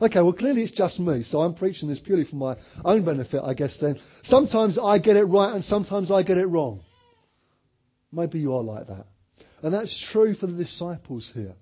Okay, 0.00 0.20
well, 0.20 0.32
clearly 0.32 0.62
it's 0.62 0.76
just 0.76 1.00
me, 1.00 1.22
so 1.24 1.40
I'm 1.40 1.54
preaching 1.54 1.88
this 1.88 1.98
purely 1.98 2.24
for 2.24 2.36
my 2.36 2.56
own 2.84 3.04
benefit, 3.04 3.42
I 3.44 3.54
guess 3.54 3.78
then. 3.80 3.96
Sometimes 4.22 4.78
I 4.78 4.98
get 4.98 5.16
it 5.16 5.24
right 5.24 5.54
and 5.54 5.64
sometimes 5.64 6.10
I 6.10 6.22
get 6.22 6.38
it 6.38 6.46
wrong. 6.46 6.82
Maybe 8.12 8.38
you 8.38 8.54
are 8.54 8.62
like 8.62 8.86
that. 8.86 9.06
And 9.62 9.74
that's 9.74 10.08
true 10.12 10.34
for 10.34 10.46
the 10.46 10.56
disciples 10.56 11.30
here. 11.34 11.54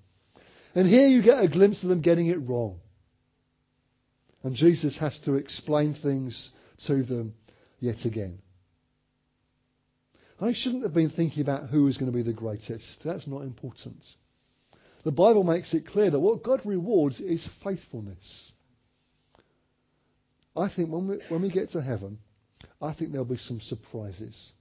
And 0.75 0.87
here 0.87 1.09
you 1.09 1.23
get 1.23 1.43
a 1.43 1.49
glimpse 1.49 1.83
of 1.83 1.89
them 1.89 2.03
getting 2.03 2.27
it 2.27 2.49
wrong. 2.49 2.79
And 4.43 4.55
Jesus 4.55 4.99
has 4.99 5.19
to 5.25 5.35
explain 5.35 5.95
things 5.95 6.51
to 6.87 7.03
them 7.03 7.35
yet 7.81 8.05
again. 8.05 8.39
I 10.41 10.53
shouldn't 10.53 10.83
have 10.83 10.93
been 10.93 11.11
thinking 11.11 11.43
about 11.43 11.71
who 11.71 11.87
is 11.87 11.97
going 11.97 12.13
to 12.13 12.17
be 12.17 12.23
the 12.23 12.33
greatest. 12.35 13.01
That's 13.05 13.27
not 13.27 13.43
important. 13.43 14.05
The 15.05 15.13
Bible 15.13 15.45
makes 15.45 15.73
it 15.73 15.87
clear 15.87 16.11
that 16.11 16.21
what 16.21 16.43
God 16.43 16.61
rewards 16.65 17.21
is 17.21 17.49
faithfulness. 17.65 18.53
I 20.55 20.69
think 20.75 20.91
when 20.91 21.09
we, 21.09 21.19
when 21.29 21.43
we 21.43 21.51
get 21.51 21.71
to 21.71 21.81
heaven, 21.81 22.19
I 22.81 22.93
think 22.93 23.13
there'll 23.13 23.25
be 23.25 23.37
some 23.37 23.61
surprises. 23.61 24.53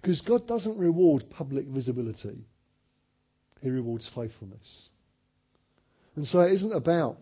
Because 0.00 0.20
God 0.20 0.46
doesn't 0.46 0.78
reward 0.78 1.24
public 1.30 1.66
visibility, 1.66 2.44
He 3.64 3.70
rewards 3.70 4.06
faithfulness. 4.14 4.90
And 6.16 6.26
so 6.26 6.40
it 6.40 6.52
isn't 6.52 6.74
about 6.74 7.16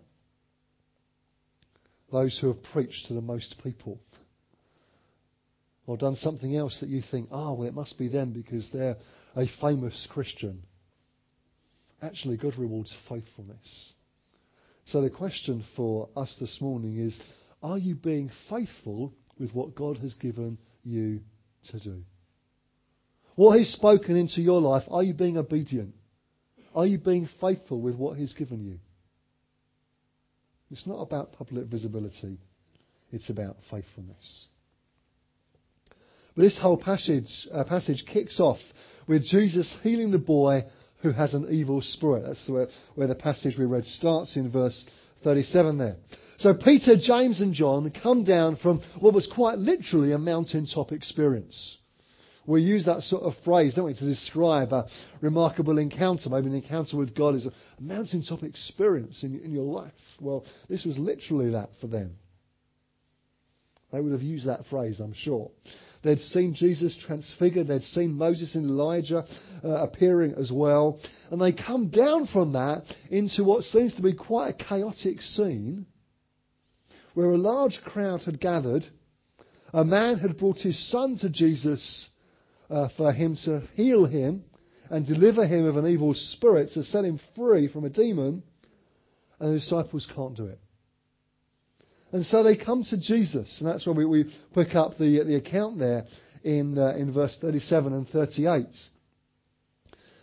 those 2.11 2.37
who 2.41 2.49
have 2.49 2.61
preached 2.65 3.07
to 3.07 3.15
the 3.15 3.21
most 3.21 3.55
people. 3.63 4.01
Or 5.87 5.97
done 5.97 6.17
something 6.17 6.57
else 6.57 6.81
that 6.81 6.89
you 6.89 7.01
think, 7.09 7.29
oh, 7.31 7.55
well, 7.55 7.69
it 7.69 7.75
must 7.75 7.97
be 7.97 8.09
them 8.09 8.33
because 8.33 8.69
they're 8.73 8.97
a 9.37 9.47
famous 9.61 10.09
Christian. 10.11 10.65
Actually, 12.03 12.39
God 12.39 12.59
rewards 12.59 12.93
faithfulness. 13.09 13.93
So 14.87 15.01
the 15.01 15.11
question 15.11 15.65
for 15.77 16.09
us 16.17 16.37
this 16.41 16.61
morning 16.61 16.99
is 16.99 17.21
Are 17.63 17.79
you 17.79 17.95
being 17.95 18.33
faithful 18.51 19.13
with 19.39 19.55
what 19.55 19.77
God 19.77 19.99
has 19.99 20.15
given 20.15 20.59
you 20.83 21.21
to 21.71 21.79
do? 21.79 22.03
What 23.37 23.59
He's 23.61 23.73
spoken 23.73 24.17
into 24.17 24.41
your 24.41 24.61
life, 24.61 24.83
are 24.91 25.05
you 25.05 25.15
being 25.15 25.37
obedient? 25.37 25.95
Are 26.75 26.87
you 26.87 26.99
being 26.99 27.29
faithful 27.41 27.81
with 27.81 27.97
what 27.97 28.17
He's 28.17 28.33
given 28.35 28.65
you? 28.65 28.79
It's 30.71 30.87
not 30.87 31.03
about 31.03 31.33
public 31.33 31.67
visibility, 31.67 32.39
it's 33.11 33.29
about 33.29 33.57
faithfulness. 33.71 34.47
But 36.35 36.43
this 36.43 36.59
whole 36.59 36.79
passage, 36.79 37.47
uh, 37.53 37.65
passage 37.65 38.05
kicks 38.11 38.41
off 38.41 38.59
with 39.07 39.23
Jesus 39.23 39.75
healing 39.83 40.11
the 40.11 40.19
boy 40.19 40.65
who 41.03 41.11
has 41.11 41.35
an 41.35 41.49
evil 41.51 41.83
spirit. 41.83 42.25
That's 42.27 42.49
where, 42.49 42.69
where 42.95 43.09
the 43.09 43.15
passage 43.15 43.59
we 43.59 43.67
read 43.67 43.85
starts 43.85 44.37
in 44.37 44.51
verse 44.51 44.87
37 45.25 45.79
there. 45.79 45.97
So 46.39 46.55
Peter, 46.55 46.97
James 46.99 47.41
and 47.41 47.53
John 47.53 47.93
come 48.03 48.25
down 48.25 48.57
from 48.57 48.81
what 48.99 49.15
was 49.15 49.27
quite 49.33 49.59
literally 49.59 50.13
a 50.13 50.19
mountaintop 50.19 50.91
experience. 50.91 51.77
We 52.47 52.63
use 52.63 52.87
that 52.87 53.03
sort 53.03 53.23
of 53.23 53.35
phrase, 53.45 53.75
don't 53.75 53.85
we, 53.85 53.95
to 53.95 54.05
describe 54.05 54.73
a 54.73 54.89
remarkable 55.21 55.79
encounter. 55.79 56.29
Maybe 56.29 56.49
an 56.49 56.55
encounter 56.55 56.97
with 56.97 57.15
God 57.15 57.37
is 57.37 57.47
a 57.47 57.53
mountaintop 57.81 58.43
experience 58.43 59.23
in, 59.23 59.41
in 59.41 59.53
your 59.53 59.65
life. 59.65 59.93
Well, 60.21 60.45
this 60.69 60.85
was 60.85 60.99
literally 60.99 61.51
that 61.51 61.71
for 61.81 61.87
them. 61.87 62.17
They 63.93 64.01
would 64.01 64.13
have 64.13 64.23
used 64.23 64.49
that 64.49 64.67
phrase, 64.67 64.99
I'm 64.99 65.13
sure. 65.13 65.51
They'd 66.03 66.19
seen 66.19 66.55
Jesus 66.55 66.97
transfigured. 67.07 67.69
They'd 67.69 67.83
seen 67.83 68.15
Moses 68.15 68.57
and 68.57 68.65
Elijah 68.65 69.25
uh, 69.63 69.69
appearing 69.69 70.35
as 70.35 70.51
well. 70.51 70.99
And 71.31 71.41
they 71.41 71.53
come 71.53 71.89
down 71.89 72.27
from 72.27 72.55
that 72.55 72.83
into 73.11 73.45
what 73.45 73.65
seems 73.65 73.95
to 73.95 74.03
be 74.03 74.15
quite 74.15 74.49
a 74.49 74.65
chaotic 74.65 75.21
scene 75.21 75.87
where 77.15 77.31
a 77.31 77.39
large 77.39 77.81
crowd 77.85 78.23
had 78.23 78.41
gathered. 78.41 78.83
A 79.73 79.85
man 79.85 80.19
had 80.19 80.39
brought 80.39 80.59
his 80.59 80.91
son 80.91 81.19
to 81.19 81.31
Jesus 81.31 82.09
uh, 82.73 82.89
for 82.97 83.13
him 83.13 83.37
to 83.45 83.61
heal 83.75 84.07
him 84.07 84.45
and 84.91 85.07
deliver 85.07 85.47
him 85.47 85.67
of 85.67 85.77
an 85.77 85.87
evil 85.87 86.15
spirit, 86.15 86.71
to 86.73 86.83
set 86.83 87.05
him 87.05 87.21
free 87.37 87.69
from 87.69 87.85
a 87.85 87.91
demon. 87.91 88.43
And 89.39 89.55
the 89.55 89.59
disciples 89.59 90.09
can't 90.15 90.37
do 90.37 90.47
it. 90.47 90.59
And 92.13 92.27
so 92.27 92.43
they 92.43 92.57
come 92.57 92.85
to 92.85 93.01
Jesus, 93.01 93.61
and 93.61 93.69
that's 93.69 93.87
where 93.87 93.95
we, 93.95 94.05
we 94.05 94.35
pick 94.55 94.75
up 94.75 94.99
the, 94.99 95.25
the 95.25 95.37
account 95.37 95.79
there 95.79 96.05
in, 96.45 96.79
uh, 96.79 96.95
in 96.97 97.13
verse 97.13 97.39
37 97.41 97.93
and 97.93 98.09
38. 98.09 98.67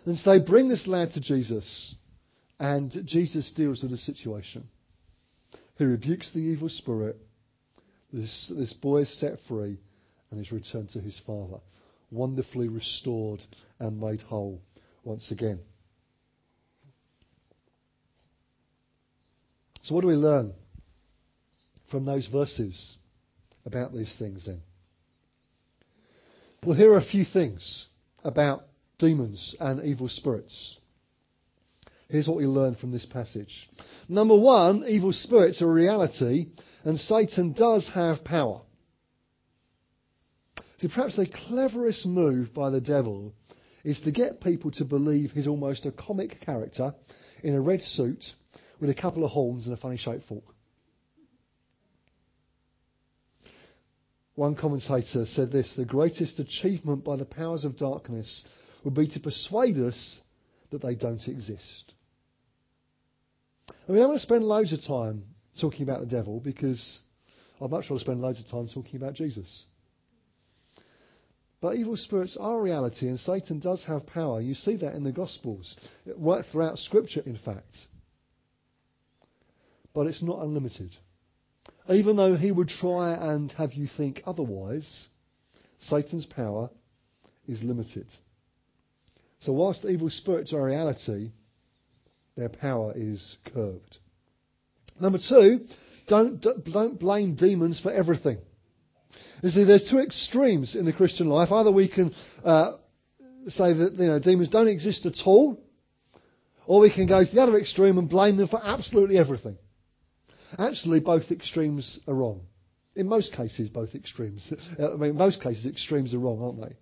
And 0.05 0.17
so 0.17 0.31
they 0.31 0.45
bring 0.45 0.69
this 0.69 0.88
lad 0.88 1.12
to 1.13 1.19
Jesus, 1.19 1.95
and 2.59 2.91
Jesus 3.05 3.51
deals 3.55 3.81
with 3.81 3.91
the 3.91 3.97
situation. 3.97 4.67
He 5.77 5.83
rebukes 5.83 6.31
the 6.31 6.39
evil 6.39 6.69
spirit. 6.69 7.17
This, 8.13 8.51
this 8.55 8.73
boy 8.73 9.01
is 9.01 9.19
set 9.19 9.39
free 9.47 9.79
and 10.29 10.39
is 10.39 10.51
returned 10.51 10.89
to 10.89 10.99
his 10.99 11.19
father, 11.25 11.57
wonderfully 12.12 12.67
restored 12.67 13.41
and 13.80 14.00
made 14.00 14.22
whole 14.22 14.62
once 15.04 15.32
again. 15.32 15.60
So, 19.84 19.95
what 19.95 20.02
do 20.02 20.08
we 20.08 20.15
learn 20.15 20.54
from 21.89 22.06
those 22.06 22.28
verses 22.28 22.98
about 23.65 23.93
these 23.93 24.15
things 24.17 24.45
then? 24.45 24.62
Well, 26.63 26.78
here 26.78 26.91
are 26.91 26.98
a 26.98 27.06
few 27.06 27.26
things 27.26 27.88
about 28.24 28.63
demons 28.98 29.56
and 29.60 29.84
evil 29.86 30.10
spirits. 30.10 30.78
Here's 32.10 32.28
what 32.28 32.38
we 32.38 32.45
learn 32.45 32.76
from 32.76 32.91
this 32.91 33.06
passage. 33.06 33.69
Number 34.10 34.36
one, 34.36 34.84
evil 34.88 35.13
spirits 35.13 35.62
are 35.62 35.69
a 35.69 35.74
reality, 35.74 36.48
and 36.84 37.00
Satan 37.00 37.54
does 37.54 37.89
have 37.93 38.24
power. 38.24 38.62
See, 40.79 40.87
perhaps 40.87 41.17
the 41.17 41.27
cleverest 41.27 42.05
move 42.05 42.53
by 42.53 42.69
the 42.69 42.79
devil 42.79 43.33
is 43.83 43.99
to 44.01 44.11
get 44.11 44.41
people 44.41 44.71
to 44.71 44.85
believe 44.85 45.31
he's 45.31 45.47
almost 45.47 45.85
a 45.85 45.91
comic 45.91 46.39
character 46.41 46.93
in 47.43 47.53
a 47.53 47.61
red 47.61 47.81
suit 47.81 48.23
with 48.79 48.89
a 48.89 48.93
couple 48.93 49.25
of 49.25 49.31
horns 49.31 49.65
and 49.65 49.73
a 49.73 49.77
funny 49.77 49.97
shaped 49.97 50.25
fork. 50.27 50.43
One 54.35 54.55
commentator 54.55 55.25
said 55.25 55.51
this 55.51 55.73
the 55.75 55.83
greatest 55.83 56.39
achievement 56.39 57.03
by 57.03 57.17
the 57.17 57.25
powers 57.25 57.65
of 57.65 57.77
darkness 57.77 58.45
would 58.85 58.93
be 58.93 59.07
to 59.09 59.19
persuade 59.19 59.77
us 59.77 60.21
that 60.71 60.81
they 60.81 60.95
don't 60.95 61.27
exist. 61.27 61.93
And 63.67 63.95
we 63.95 63.97
don't 63.97 64.09
want 64.09 64.21
to 64.21 64.25
spend 64.25 64.45
loads 64.45 64.71
of 64.71 64.81
time 64.85 65.25
talking 65.59 65.83
about 65.83 65.99
the 65.99 66.05
devil 66.05 66.39
because 66.39 67.01
I'd 67.59 67.69
much 67.69 67.89
rather 67.89 67.99
spend 67.99 68.21
loads 68.21 68.39
of 68.39 68.47
time 68.47 68.69
talking 68.73 68.95
about 68.95 69.15
Jesus. 69.15 69.65
But 71.62 71.76
evil 71.76 71.98
spirits 71.98 72.38
are 72.39 72.62
reality, 72.62 73.08
and 73.08 73.19
Satan 73.19 73.60
does 73.60 73.84
have 73.84 74.08
power. 74.08 74.39
You 74.39 74.56
see 74.56 74.78
that 74.78 74.95
in 74.95 75.04
the 75.04 75.12
Gospels, 75.12 75.76
right 76.17 76.45
throughout 76.52 76.80
Scripture, 76.80 77.22
in 77.26 77.38
fact. 77.38 77.76
But 79.93 80.08
it's 80.08 80.24
not 80.24 80.41
unlimited. 80.41 80.95
Even 81.89 82.15
though 82.15 82.36
he 82.36 82.52
would 82.52 82.69
try 82.69 83.13
and 83.13 83.52
have 83.54 83.74
you 83.74 83.88
think 83.98 84.22
otherwise, 84.26 85.08
Satan's 85.80 86.26
power 86.26 86.69
is 87.48 87.62
limited. 87.62 88.08
So, 89.39 89.54
whilst 89.54 89.86
evil 89.86 90.10
spirits 90.10 90.54
are 90.54 90.63
reality, 90.63 91.32
their 92.38 92.50
power 92.50 92.93
is 92.95 93.38
curbed. 93.54 93.98
Number 95.00 95.17
two, 95.17 95.65
don't, 96.08 96.41
don't 96.41 97.00
blame 97.00 97.36
demons 97.36 97.80
for 97.82 97.91
everything. 97.91 98.38
You 99.43 99.49
see, 99.49 99.63
there's 99.63 99.89
two 99.89 99.99
extremes 99.99 100.75
in 100.75 100.86
the 100.86 100.93
Christian 100.93 101.27
life. 101.27 101.51
Either 101.51 101.71
we 101.71 101.88
can 101.88 102.13
uh, 102.43 102.73
say 103.47 103.73
that 103.73 103.93
you 103.97 104.08
know 104.08 104.19
demons 104.19 104.49
don't 104.49 104.67
exist 104.67 105.05
at 105.05 105.15
all, 105.25 105.60
or 106.65 106.82
we 106.82 106.91
can 106.93 107.08
go 107.08 107.23
to 107.23 107.32
the 107.32 107.41
other 107.41 107.58
extreme 107.58 107.97
and 107.97 108.10
blame 108.10 108.38
them 108.38 108.47
for 108.47 108.62
absolutely 108.63 109.17
everything. 109.17 109.58
Actually, 110.58 110.99
both 110.99 111.32
extremes 111.32 111.99
are 112.08 112.15
wrong. 112.15 112.41
In 112.95 113.08
most 113.08 113.34
cases, 113.34 113.69
both 113.69 113.95
extremes. 113.95 114.51
I 114.79 114.95
mean, 114.95 115.12
in 115.12 115.15
most 115.15 115.41
cases, 115.41 115.65
extremes 115.65 116.13
are 116.13 116.19
wrong, 116.19 116.41
aren't 116.41 116.69
they? 116.69 116.75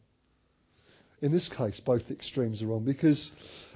In 1.25 1.31
this 1.31 1.49
case, 1.49 1.79
both 1.79 2.09
extremes 2.11 2.61
are 2.61 2.67
wrong 2.67 2.85
because 2.85 3.31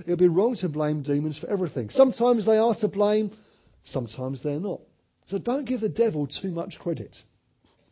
it 0.06 0.10
would 0.10 0.20
be 0.20 0.28
wrong 0.28 0.56
to 0.58 0.70
blame 0.70 1.02
demons 1.02 1.40
for 1.40 1.48
everything. 1.50 1.90
Sometimes 1.90 2.46
they 2.46 2.58
are 2.58 2.76
to 2.76 2.88
blame, 2.88 3.32
sometimes 3.84 4.44
they're 4.44 4.60
not. 4.60 4.82
So 5.26 5.40
don't 5.40 5.66
give 5.66 5.82
the 5.82 5.90
devil 5.90 6.28
too 6.28 6.52
much 6.52 6.78
credit. 6.80 7.16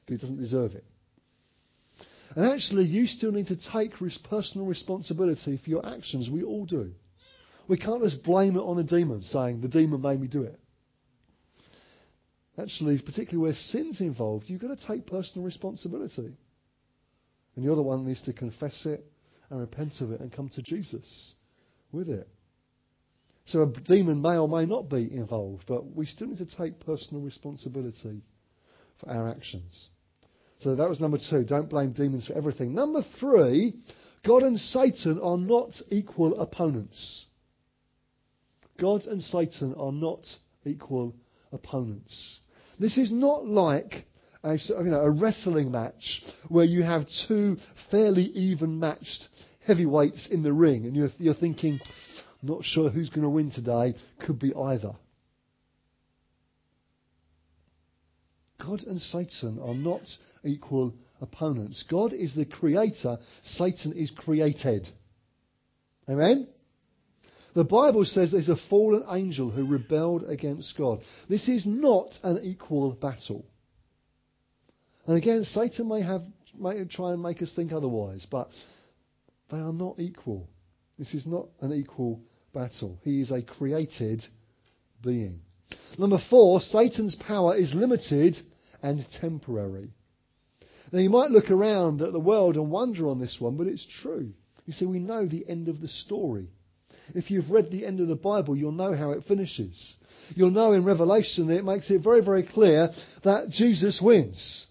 He 0.10 0.18
doesn't 0.18 0.40
deserve 0.40 0.74
it. 0.74 0.84
And 2.36 2.46
actually, 2.46 2.86
you 2.86 3.08
still 3.08 3.32
need 3.32 3.48
to 3.48 3.58
take 3.72 3.94
personal 4.24 4.68
responsibility 4.68 5.60
for 5.64 5.70
your 5.70 5.86
actions. 5.86 6.30
We 6.30 6.44
all 6.44 6.66
do. 6.66 6.92
We 7.68 7.78
can't 7.78 8.04
just 8.04 8.24
blame 8.24 8.56
it 8.56 8.62
on 8.62 8.80
a 8.80 8.84
demon, 8.84 9.22
saying, 9.22 9.62
the 9.62 9.68
demon 9.68 10.02
made 10.02 10.20
me 10.20 10.28
do 10.28 10.44
it. 10.44 10.60
Actually, 12.58 13.00
particularly 13.00 13.38
where 13.38 13.54
sin's 13.54 14.02
involved, 14.02 14.50
you've 14.50 14.62
got 14.62 14.78
to 14.78 14.88
take 14.88 15.06
personal 15.08 15.46
responsibility. 15.46 16.36
And 17.56 17.66
you're 17.66 17.76
the 17.76 17.82
one 17.82 18.04
that 18.04 18.10
needs 18.10 18.24
to 18.24 18.34
confess 18.34 18.86
it 18.86 19.06
and 19.50 19.60
repent 19.60 20.02
of 20.02 20.12
it 20.12 20.20
and 20.20 20.32
come 20.32 20.50
to 20.50 20.62
Jesus 20.62 21.34
with 21.92 22.10
it. 22.10 22.28
So 23.46 23.64
a 23.64 23.68
demon 23.68 24.22
may 24.22 24.38
or 24.38 24.48
may 24.48 24.66
not 24.66 24.90
be 24.90 25.12
involved, 25.12 25.64
but 25.68 25.96
we 25.96 26.06
still 26.06 26.28
need 26.28 26.38
to 26.38 26.58
take 26.58 26.80
personal 26.86 27.24
responsibility 27.24 28.22
for 29.00 29.10
our 29.10 29.30
actions. 29.30 29.90
So 30.60 30.76
that 30.76 30.90
was 30.90 31.00
number 31.00 31.18
two. 31.18 31.44
Don't 31.44 31.70
blame 31.70 31.94
demons 31.94 32.28
for 32.28 32.34
everything. 32.34 32.74
Number 32.74 33.04
three, 33.20 33.76
God 34.26 34.44
and 34.44 34.60
Satan 34.60 35.20
are 35.22 35.38
not 35.38 35.72
equal 35.90 36.40
opponents. 36.40 37.26
God 38.80 39.06
and 39.06 39.22
Satan 39.22 39.74
are 39.78 39.92
not 39.92 40.26
equal 40.66 41.16
opponents. 41.52 42.40
This 42.80 42.98
is 42.98 43.12
not 43.12 43.46
like 43.46 44.06
a, 44.44 44.56
you 44.56 44.84
know, 44.86 45.02
a 45.02 45.10
wrestling 45.10 45.72
match 45.72 46.24
where 46.48 46.66
you 46.66 46.84
have 46.84 47.06
two 47.28 47.58
fairly 47.92 48.24
even 48.24 48.80
matched 48.80 49.28
heavyweights 49.66 50.28
in 50.30 50.44
the 50.44 50.54
ring 50.54 50.86
and 50.86 50.96
you're, 50.96 51.10
you're 51.18 51.34
thinking, 51.34 51.80
not 52.42 52.64
sure 52.64 52.90
who's 52.90 53.10
going 53.10 53.24
to 53.24 53.30
win 53.30 53.52
today, 53.52 53.96
could 54.26 54.40
be 54.40 54.54
either. 54.54 54.94
God 58.66 58.84
and 58.84 59.00
Satan 59.00 59.60
are 59.62 59.74
not 59.74 60.02
equal 60.44 60.94
opponents. 61.22 61.84
God 61.90 62.14
is 62.14 62.36
the 62.36 62.46
creator, 62.46 63.18
Satan 63.44 63.94
is 63.94 64.12
created. 64.12 64.88
Amen? 66.08 66.48
The 67.56 67.64
Bible 67.64 68.06
says 68.06 68.32
there's 68.32 68.50
a 68.50 68.56
fallen 68.70 69.04
angel 69.10 69.50
who 69.50 69.66
rebelled 69.66 70.24
against 70.24 70.78
God. 70.78 71.02
This 71.28 71.50
is 71.50 71.66
not 71.66 72.12
an 72.24 72.40
equal 72.44 72.94
battle. 72.94 73.46
And 75.06 75.18
again, 75.18 75.44
Satan 75.44 75.88
may 75.88 76.02
have 76.02 76.22
may 76.58 76.84
try 76.86 77.14
and 77.14 77.24
make 77.24 77.42
us 77.42 77.52
think 77.56 77.72
otherwise, 77.72 78.28
but 78.30 78.50
they 79.52 79.58
are 79.58 79.74
not 79.74 80.00
equal. 80.00 80.48
This 80.98 81.14
is 81.14 81.26
not 81.26 81.48
an 81.62 81.74
equal 81.74 82.22
battle. 82.54 83.00
He 83.04 83.22
is 83.22 83.32
a 83.32 83.42
created 83.42 84.24
being. 85.04 85.42
Number 85.98 86.20
four, 86.30 86.62
Satan's 86.62 87.16
power 87.16 87.56
is 87.56 87.74
limited 87.74 88.38
and 88.82 89.06
temporary. 89.22 89.92
Now 90.92 91.00
you 91.00 91.10
might 91.10 91.32
look 91.32 91.52
around 91.52 92.02
at 92.02 92.14
the 92.14 92.20
world 92.20 92.56
and 92.56 92.72
wonder 92.72 93.08
on 93.08 93.20
this 93.20 93.38
one, 93.40 93.58
but 93.58 93.68
it's 93.68 93.86
true. 94.02 94.32
You 94.66 94.74
see, 94.74 94.86
we 94.86 95.00
know 95.00 95.26
the 95.26 95.48
end 95.48 95.68
of 95.68 95.82
the 95.82 95.88
story. 95.88 96.50
If 97.16 97.32
you've 97.32 97.50
read 97.50 97.72
the 97.72 97.86
end 97.86 98.00
of 98.00 98.08
the 98.08 98.16
Bible, 98.16 98.56
you'll 98.56 98.72
know 98.72 98.96
how 98.96 99.12
it 99.12 99.24
finishes. 99.28 99.96
You'll 100.36 100.52
know 100.52 100.74
in 100.74 100.86
Revelation 100.86 101.48
that 101.48 101.58
it 101.58 101.66
makes 101.66 101.90
it 101.90 102.04
very, 102.04 102.22
very 102.22 102.44
clear 102.44 102.90
that 103.24 103.50
Jesus 103.50 104.00
wins. 104.02 104.68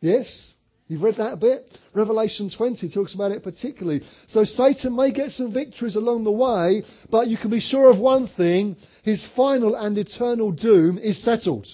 Yes? 0.00 0.54
You've 0.86 1.02
read 1.02 1.16
that 1.16 1.40
bit? 1.40 1.66
Revelation 1.94 2.50
20 2.54 2.90
talks 2.90 3.14
about 3.14 3.32
it 3.32 3.42
particularly. 3.42 4.02
So 4.28 4.44
Satan 4.44 4.94
may 4.94 5.12
get 5.12 5.30
some 5.30 5.52
victories 5.52 5.96
along 5.96 6.24
the 6.24 6.32
way, 6.32 6.82
but 7.10 7.28
you 7.28 7.38
can 7.38 7.50
be 7.50 7.60
sure 7.60 7.90
of 7.90 7.98
one 7.98 8.28
thing, 8.28 8.76
his 9.02 9.26
final 9.34 9.74
and 9.74 9.96
eternal 9.96 10.52
doom 10.52 10.98
is 10.98 11.22
settled. 11.22 11.66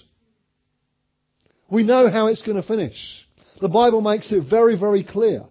We 1.69 1.83
know 1.83 2.09
how 2.09 2.29
it's 2.29 2.43
going 2.43 2.61
to 2.61 2.67
finish. 2.67 3.27
The 3.61 3.69
Bible 3.69 4.01
makes 4.01 4.33
it 4.33 4.49
very, 4.49 4.79
very 4.79 5.05
clear. 5.05 5.45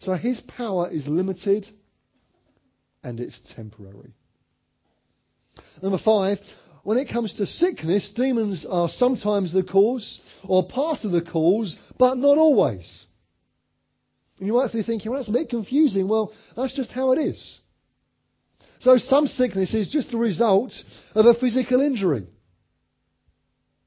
So 0.00 0.14
his 0.14 0.40
power 0.40 0.90
is 0.90 1.06
limited 1.06 1.66
and 3.02 3.20
it's 3.20 3.40
temporary. 3.54 4.14
Number 5.82 5.98
five, 5.98 6.38
when 6.82 6.96
it 6.96 7.10
comes 7.10 7.34
to 7.34 7.46
sickness, 7.46 8.10
demons 8.14 8.66
are 8.68 8.88
sometimes 8.88 9.52
the 9.52 9.62
cause 9.62 10.20
or 10.44 10.66
part 10.66 11.04
of 11.04 11.12
the 11.12 11.22
cause, 11.22 11.76
but 11.98 12.16
not 12.16 12.38
always. 12.38 13.06
And 14.38 14.46
you 14.46 14.54
might 14.54 14.72
be 14.72 14.82
thinking, 14.82 15.10
well, 15.10 15.20
that's 15.20 15.28
a 15.28 15.32
bit 15.32 15.50
confusing. 15.50 16.08
Well, 16.08 16.32
that's 16.56 16.74
just 16.74 16.92
how 16.92 17.12
it 17.12 17.18
is. 17.18 17.60
So 18.78 18.96
some 18.96 19.26
sickness 19.26 19.74
is 19.74 19.90
just 19.90 20.14
a 20.14 20.16
result 20.16 20.72
of 21.14 21.26
a 21.26 21.34
physical 21.34 21.82
injury. 21.82 22.26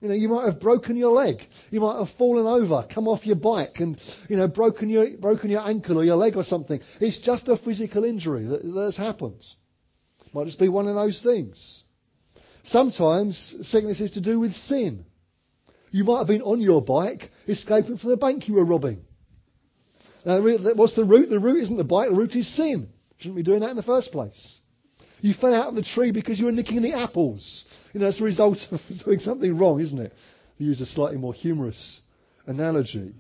You 0.04 0.10
know, 0.10 0.16
you 0.16 0.28
might 0.28 0.44
have 0.44 0.60
broken 0.60 0.98
your 0.98 1.14
leg. 1.14 1.38
You 1.72 1.80
might 1.80 1.98
have 1.98 2.14
fallen 2.18 2.46
over, 2.46 2.86
come 2.94 3.08
off 3.08 3.26
your 3.26 3.38
bike 3.38 3.76
and, 3.78 3.98
you 4.28 4.36
know, 4.36 4.50
broken 4.50 4.90
your, 4.90 5.08
broken 5.18 5.50
your 5.50 5.66
ankle 5.66 5.98
or 5.98 6.04
your 6.04 6.18
leg 6.18 6.36
or 6.36 6.44
something. 6.44 6.82
It's 7.00 7.22
just 7.22 7.48
a 7.48 7.56
physical 7.56 8.04
injury 8.04 8.46
that, 8.46 8.64
that 8.64 8.84
has 8.84 8.98
happened. 8.98 9.42
Might 10.34 10.48
just 10.48 10.60
be 10.60 10.68
one 10.68 10.90
of 10.90 10.96
those 10.96 11.22
things. 11.22 11.86
Sometimes 12.64 13.56
sickness 13.62 14.02
is 14.02 14.12
to 14.12 14.22
do 14.22 14.42
with 14.42 14.54
sin. 14.56 15.06
You 15.92 16.04
might 16.04 16.18
have 16.18 16.28
been 16.28 16.42
on 16.42 16.60
your 16.60 16.82
bike 16.82 17.32
escaping 17.48 17.98
from 17.98 18.10
the 18.10 18.18
bank 18.18 18.50
you 18.50 18.56
were 18.56 18.66
robbing. 18.66 19.06
Now, 20.26 20.42
what's 20.42 20.98
the 20.98 21.06
root? 21.06 21.30
The 21.30 21.40
root 21.40 21.64
isn't 21.64 21.78
the 21.78 21.86
bike, 21.86 22.10
the 22.10 22.16
root 22.18 22.36
is 22.36 22.54
sin. 22.54 22.90
Shouldn't 23.20 23.38
be 23.38 23.44
doing 23.44 23.62
that 23.62 23.70
in 23.70 23.78
the 23.78 23.84
first 23.84 24.12
place. 24.12 24.60
You 25.22 25.34
fell 25.34 25.54
out 25.54 25.70
of 25.70 25.76
the 25.76 25.84
tree 25.84 26.12
because 26.12 26.40
you 26.40 26.48
were 26.48 26.52
nicking 26.52 26.82
the 26.82 26.92
apples. 26.92 27.66
You 27.94 28.00
know, 28.00 28.08
it's 28.08 28.20
a 28.20 28.24
result 28.24 28.58
of 28.72 28.82
doing 29.06 29.20
something 29.20 29.58
wrong, 29.58 29.80
isn't 29.80 30.00
it? 30.00 30.14
To 30.58 30.64
use 30.64 30.82
a 30.82 30.86
slightly 30.86 31.18
more 31.18 31.34
humorous 31.34 32.02
analogy. 32.46 33.14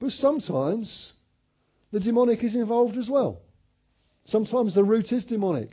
But 0.00 0.10
sometimes 0.10 1.12
the 1.92 2.00
demonic 2.00 2.42
is 2.42 2.54
involved 2.54 2.96
as 2.98 3.08
well. 3.08 3.40
Sometimes 4.24 4.74
the 4.74 4.84
root 4.84 5.12
is 5.12 5.24
demonic. 5.24 5.70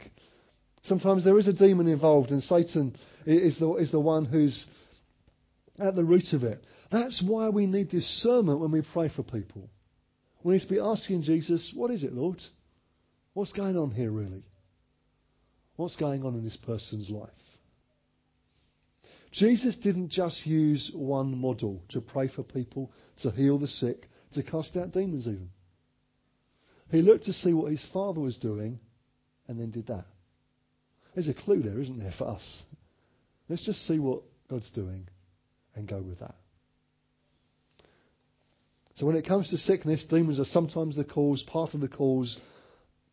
Sometimes 0.83 1.23
there 1.23 1.37
is 1.37 1.47
a 1.47 1.53
demon 1.53 1.87
involved, 1.87 2.31
and 2.31 2.41
Satan 2.43 2.95
is 3.25 3.59
the, 3.59 3.75
is 3.75 3.91
the 3.91 3.99
one 3.99 4.25
who's 4.25 4.65
at 5.79 5.95
the 5.95 6.03
root 6.03 6.33
of 6.33 6.43
it. 6.43 6.63
That's 6.91 7.23
why 7.25 7.49
we 7.49 7.65
need 7.65 7.89
discernment 7.89 8.59
when 8.59 8.71
we 8.71 8.81
pray 8.93 9.09
for 9.09 9.23
people. 9.23 9.69
We 10.43 10.53
need 10.53 10.61
to 10.61 10.67
be 10.67 10.79
asking 10.79 11.23
Jesus, 11.23 11.71
What 11.75 11.91
is 11.91 12.03
it, 12.03 12.13
Lord? 12.13 12.41
What's 13.33 13.53
going 13.53 13.77
on 13.77 13.91
here, 13.91 14.11
really? 14.11 14.43
What's 15.81 15.95
going 15.95 16.23
on 16.25 16.35
in 16.35 16.43
this 16.43 16.57
person's 16.57 17.09
life? 17.09 17.31
Jesus 19.31 19.75
didn't 19.77 20.09
just 20.09 20.45
use 20.45 20.91
one 20.93 21.35
model 21.35 21.81
to 21.89 22.01
pray 22.01 22.27
for 22.27 22.43
people, 22.43 22.91
to 23.23 23.31
heal 23.31 23.57
the 23.57 23.67
sick, 23.67 24.07
to 24.33 24.43
cast 24.43 24.77
out 24.77 24.91
demons, 24.91 25.25
even. 25.25 25.49
He 26.91 27.01
looked 27.01 27.23
to 27.23 27.33
see 27.33 27.55
what 27.55 27.71
his 27.71 27.83
father 27.91 28.19
was 28.19 28.37
doing 28.37 28.79
and 29.47 29.59
then 29.59 29.71
did 29.71 29.87
that. 29.87 30.05
There's 31.15 31.29
a 31.29 31.33
clue 31.33 31.63
there, 31.63 31.81
isn't 31.81 31.97
there, 31.97 32.13
for 32.15 32.27
us? 32.27 32.63
Let's 33.49 33.65
just 33.65 33.83
see 33.87 33.97
what 33.97 34.21
God's 34.51 34.69
doing 34.69 35.07
and 35.73 35.87
go 35.87 35.99
with 35.99 36.19
that. 36.19 36.35
So 38.97 39.07
when 39.07 39.15
it 39.15 39.25
comes 39.25 39.49
to 39.49 39.57
sickness, 39.57 40.05
demons 40.07 40.39
are 40.39 40.45
sometimes 40.45 40.95
the 40.95 41.05
cause, 41.05 41.41
part 41.41 41.73
of 41.73 41.81
the 41.81 41.87
cause, 41.87 42.37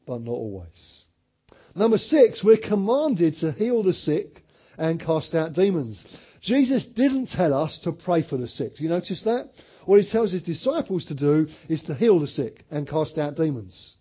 but 0.06 0.20
not 0.20 0.32
always. 0.32 1.06
Number 1.78 1.98
six, 1.98 2.42
we're 2.42 2.56
commanded 2.56 3.36
to 3.36 3.52
heal 3.52 3.84
the 3.84 3.94
sick 3.94 4.42
and 4.76 5.00
cast 5.00 5.32
out 5.32 5.52
demons. 5.52 6.04
Jesus 6.42 6.84
didn't 6.84 7.28
tell 7.28 7.54
us 7.54 7.78
to 7.84 7.92
pray 7.92 8.24
for 8.28 8.36
the 8.36 8.48
sick. 8.48 8.76
Do 8.76 8.82
you 8.82 8.88
notice 8.88 9.22
that? 9.22 9.50
What 9.86 10.00
he 10.00 10.10
tells 10.10 10.32
his 10.32 10.42
disciples 10.42 11.04
to 11.04 11.14
do 11.14 11.46
is 11.68 11.84
to 11.84 11.94
heal 11.94 12.18
the 12.18 12.26
sick 12.26 12.64
and 12.70 12.88
cast 12.88 13.16
out 13.16 13.36
demons. 13.36 13.96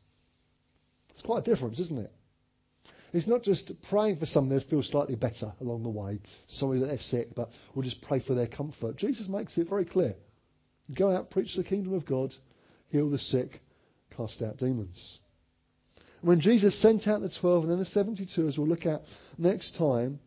It's 1.11 1.21
quite 1.21 1.47
a 1.47 1.49
difference, 1.49 1.79
isn't 1.79 1.99
it? 1.99 2.11
It's 3.13 3.27
not 3.27 3.43
just 3.43 3.71
praying 3.89 4.17
for 4.17 4.25
someone 4.25 4.57
that 4.57 4.69
feels 4.69 4.89
slightly 4.89 5.15
better 5.15 5.53
along 5.61 5.83
the 5.83 5.89
way, 5.89 6.19
sorry 6.47 6.79
that 6.79 6.87
they're 6.87 6.97
sick, 6.97 7.35
but 7.35 7.49
we'll 7.75 7.83
just 7.83 8.01
pray 8.01 8.19
for 8.19 8.33
their 8.33 8.47
comfort. 8.47 8.97
Jesus 8.97 9.29
makes 9.29 9.55
it 9.57 9.69
very 9.69 9.85
clear. 9.85 10.15
Go 10.97 11.11
out, 11.11 11.29
preach 11.29 11.55
the 11.55 11.63
kingdom 11.63 11.93
of 11.93 12.07
God, 12.07 12.33
heal 12.89 13.09
the 13.09 13.19
sick, 13.19 13.61
cast 14.15 14.41
out 14.41 14.57
demons. 14.57 15.19
When 16.21 16.41
Jesus 16.41 16.79
sent 16.81 17.07
out 17.07 17.21
the 17.21 17.29
12 17.29 17.63
and 17.63 17.71
then 17.71 17.79
the 17.79 17.85
72, 17.85 18.47
as 18.47 18.57
we'll 18.57 18.67
look 18.67 18.85
at 18.85 19.01
next 19.37 19.77
time, 19.77 20.19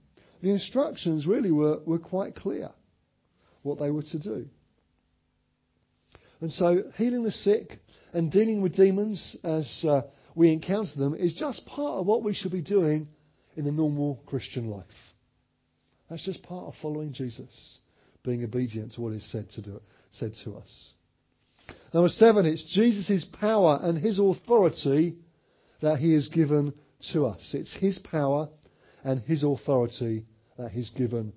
the 0.43 0.51
instructions 0.51 1.27
really 1.27 1.51
were, 1.51 1.81
were 1.85 1.99
quite 1.99 2.35
clear 2.35 2.71
what 3.63 3.79
they 3.79 3.91
were 3.91 4.03
to 4.03 4.19
do. 4.19 4.47
And 6.41 6.51
so, 6.51 6.85
healing 6.97 7.25
the 7.25 7.33
sick 7.33 7.81
and 8.13 8.33
dealing 8.33 8.63
with 8.63 8.75
demons 8.75 9.37
as 9.45 9.85
uh, 9.87 10.03
we 10.35 10.53
encounter 10.53 10.97
them 10.97 11.15
is 11.15 11.35
just 11.35 11.67
part 11.67 12.01
of 12.01 12.07
what 12.07 12.23
we 12.23 12.35
should 12.35 12.53
be 12.53 12.63
doing 12.63 13.09
in 13.57 13.65
the 13.65 13.73
normal 13.73 14.23
Christian 14.27 14.69
life. 14.69 14.87
That's 16.09 16.25
just 16.25 16.43
part 16.43 16.67
of 16.67 16.75
following 16.81 17.13
Jesus, 17.13 17.79
being 18.25 18.43
obedient 18.43 18.95
to 18.95 19.01
what 19.03 19.13
is 19.13 19.31
said 19.31 19.51
to 19.51 19.63
do, 19.63 19.81
said 20.13 20.33
to 20.45 20.57
us. 20.57 20.93
Number 21.93 22.09
seven, 22.09 22.47
it's 22.47 22.65
Jesus' 22.75 23.25
power 23.25 23.79
and 23.83 23.99
his 23.99 24.19
authority 24.19 25.17
that 25.83 25.99
he 25.99 26.15
has 26.15 26.29
given 26.29 26.75
to 27.13 27.27
us. 27.27 27.51
It's 27.55 27.75
his 27.75 27.99
power 27.99 28.49
and 29.05 29.21
his 29.23 29.43
authority 29.43 30.25
that 30.59 30.71
he's 30.71 30.91
given 30.91 31.33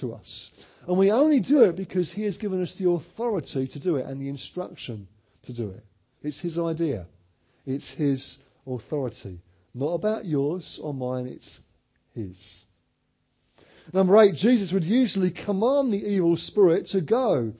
to 0.00 0.12
us. 0.12 0.50
And 0.86 0.98
we 0.98 1.10
only 1.10 1.40
do 1.40 1.62
it 1.62 1.76
because 1.76 2.12
He 2.12 2.24
has 2.24 2.36
given 2.38 2.62
us 2.62 2.74
the 2.78 2.88
authority 2.88 3.68
to 3.68 3.80
do 3.80 3.96
it 3.96 4.06
and 4.06 4.20
the 4.20 4.28
instruction 4.28 5.08
to 5.44 5.54
do 5.54 5.70
it. 5.70 5.84
It's 6.22 6.40
His 6.40 6.58
idea. 6.58 7.06
It's 7.64 7.90
His 7.92 8.36
authority. 8.66 9.40
Not 9.74 9.94
about 9.94 10.24
yours 10.24 10.78
or 10.82 10.94
mine, 10.94 11.26
it's 11.26 11.60
His. 12.14 12.64
Number 13.92 14.20
eight, 14.20 14.34
Jesus 14.34 14.72
would 14.72 14.84
usually 14.84 15.30
command 15.30 15.92
the 15.92 16.04
evil 16.04 16.36
spirit 16.36 16.86
to 16.88 17.00
go. 17.00 17.52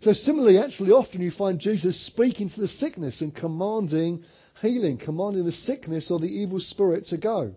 So 0.00 0.12
similarly, 0.12 0.58
actually 0.58 0.90
often 0.90 1.20
you 1.20 1.30
find 1.30 1.60
Jesus 1.60 2.06
speaking 2.06 2.48
to 2.50 2.60
the 2.60 2.68
sickness 2.68 3.20
and 3.20 3.34
commanding 3.34 4.24
healing, 4.60 4.98
commanding 4.98 5.44
the 5.44 5.52
sickness 5.52 6.10
or 6.10 6.18
the 6.18 6.26
evil 6.26 6.60
spirit 6.60 7.06
to 7.06 7.16
go. 7.16 7.54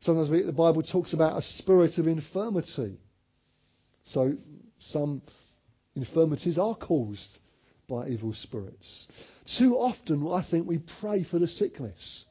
Sometimes 0.00 0.30
we, 0.30 0.42
the 0.42 0.52
Bible 0.52 0.82
talks 0.82 1.12
about 1.12 1.38
a 1.38 1.42
spirit 1.42 1.98
of 1.98 2.06
infirmity. 2.06 2.98
So 4.04 4.34
some 4.78 5.22
infirmities 5.96 6.58
are 6.58 6.76
caused 6.76 7.38
by 7.88 8.08
evil 8.08 8.32
spirits. 8.32 9.08
Too 9.58 9.74
often, 9.76 10.26
I 10.28 10.46
think 10.48 10.68
we 10.68 10.80
pray 11.00 11.24
for 11.24 11.38
the 11.38 11.48
sickness, 11.48 12.24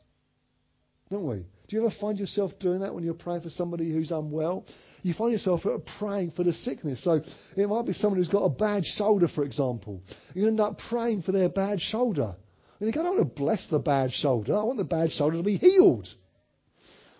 don't 1.09 1.27
we? 1.27 1.45
Do 1.67 1.75
you 1.75 1.85
ever 1.85 1.93
find 1.99 2.17
yourself 2.17 2.53
doing 2.59 2.79
that 2.79 2.93
when 2.93 3.03
you're 3.03 3.13
praying 3.13 3.41
for 3.41 3.49
somebody 3.49 3.91
who's 3.91 4.11
unwell? 4.11 4.65
You 5.01 5.13
find 5.13 5.33
yourself 5.33 5.65
praying 5.99 6.31
for 6.31 6.43
the 6.43 6.53
sickness. 6.53 7.03
So 7.03 7.21
it 7.57 7.67
might 7.67 7.85
be 7.85 7.91
someone 7.91 8.19
who's 8.19 8.29
got 8.29 8.43
a 8.43 8.49
bad 8.49 8.85
shoulder, 8.85 9.27
for 9.27 9.43
example. 9.43 10.01
You 10.33 10.47
end 10.47 10.61
up 10.61 10.79
praying 10.89 11.23
for 11.23 11.33
their 11.33 11.49
bad 11.49 11.81
shoulder. 11.81 12.35
You 12.79 12.87
I 12.87 12.91
don't 12.91 13.17
want 13.17 13.19
to 13.19 13.41
bless 13.41 13.67
the 13.69 13.79
bad 13.79 14.11
shoulder. 14.11 14.55
I 14.55 14.63
want 14.63 14.77
the 14.77 14.83
bad 14.83 15.11
shoulder 15.11 15.37
to 15.37 15.43
be 15.43 15.57
healed. 15.57 16.07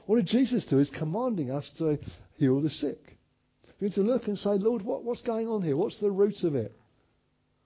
What 0.06 0.17
did 0.17 0.28
Jesus 0.28 0.65
do? 0.65 0.78
He's 0.78 0.89
commanding 0.89 1.52
us 1.52 1.72
to 1.80 1.98
heal 2.36 2.62
the 2.62 2.70
sick. 2.70 3.00
We 3.80 3.88
need 3.88 3.96
to 3.96 4.02
look 4.02 4.28
and 4.28 4.38
say, 4.38 4.52
Lord, 4.52 4.84
what, 4.84 5.04
what's 5.04 5.22
going 5.22 5.48
on 5.48 5.63
here? 5.63 5.76
What's 5.76 6.00
the 6.00 6.12
root 6.12 6.43
of 6.43 6.56
it? 6.56 6.74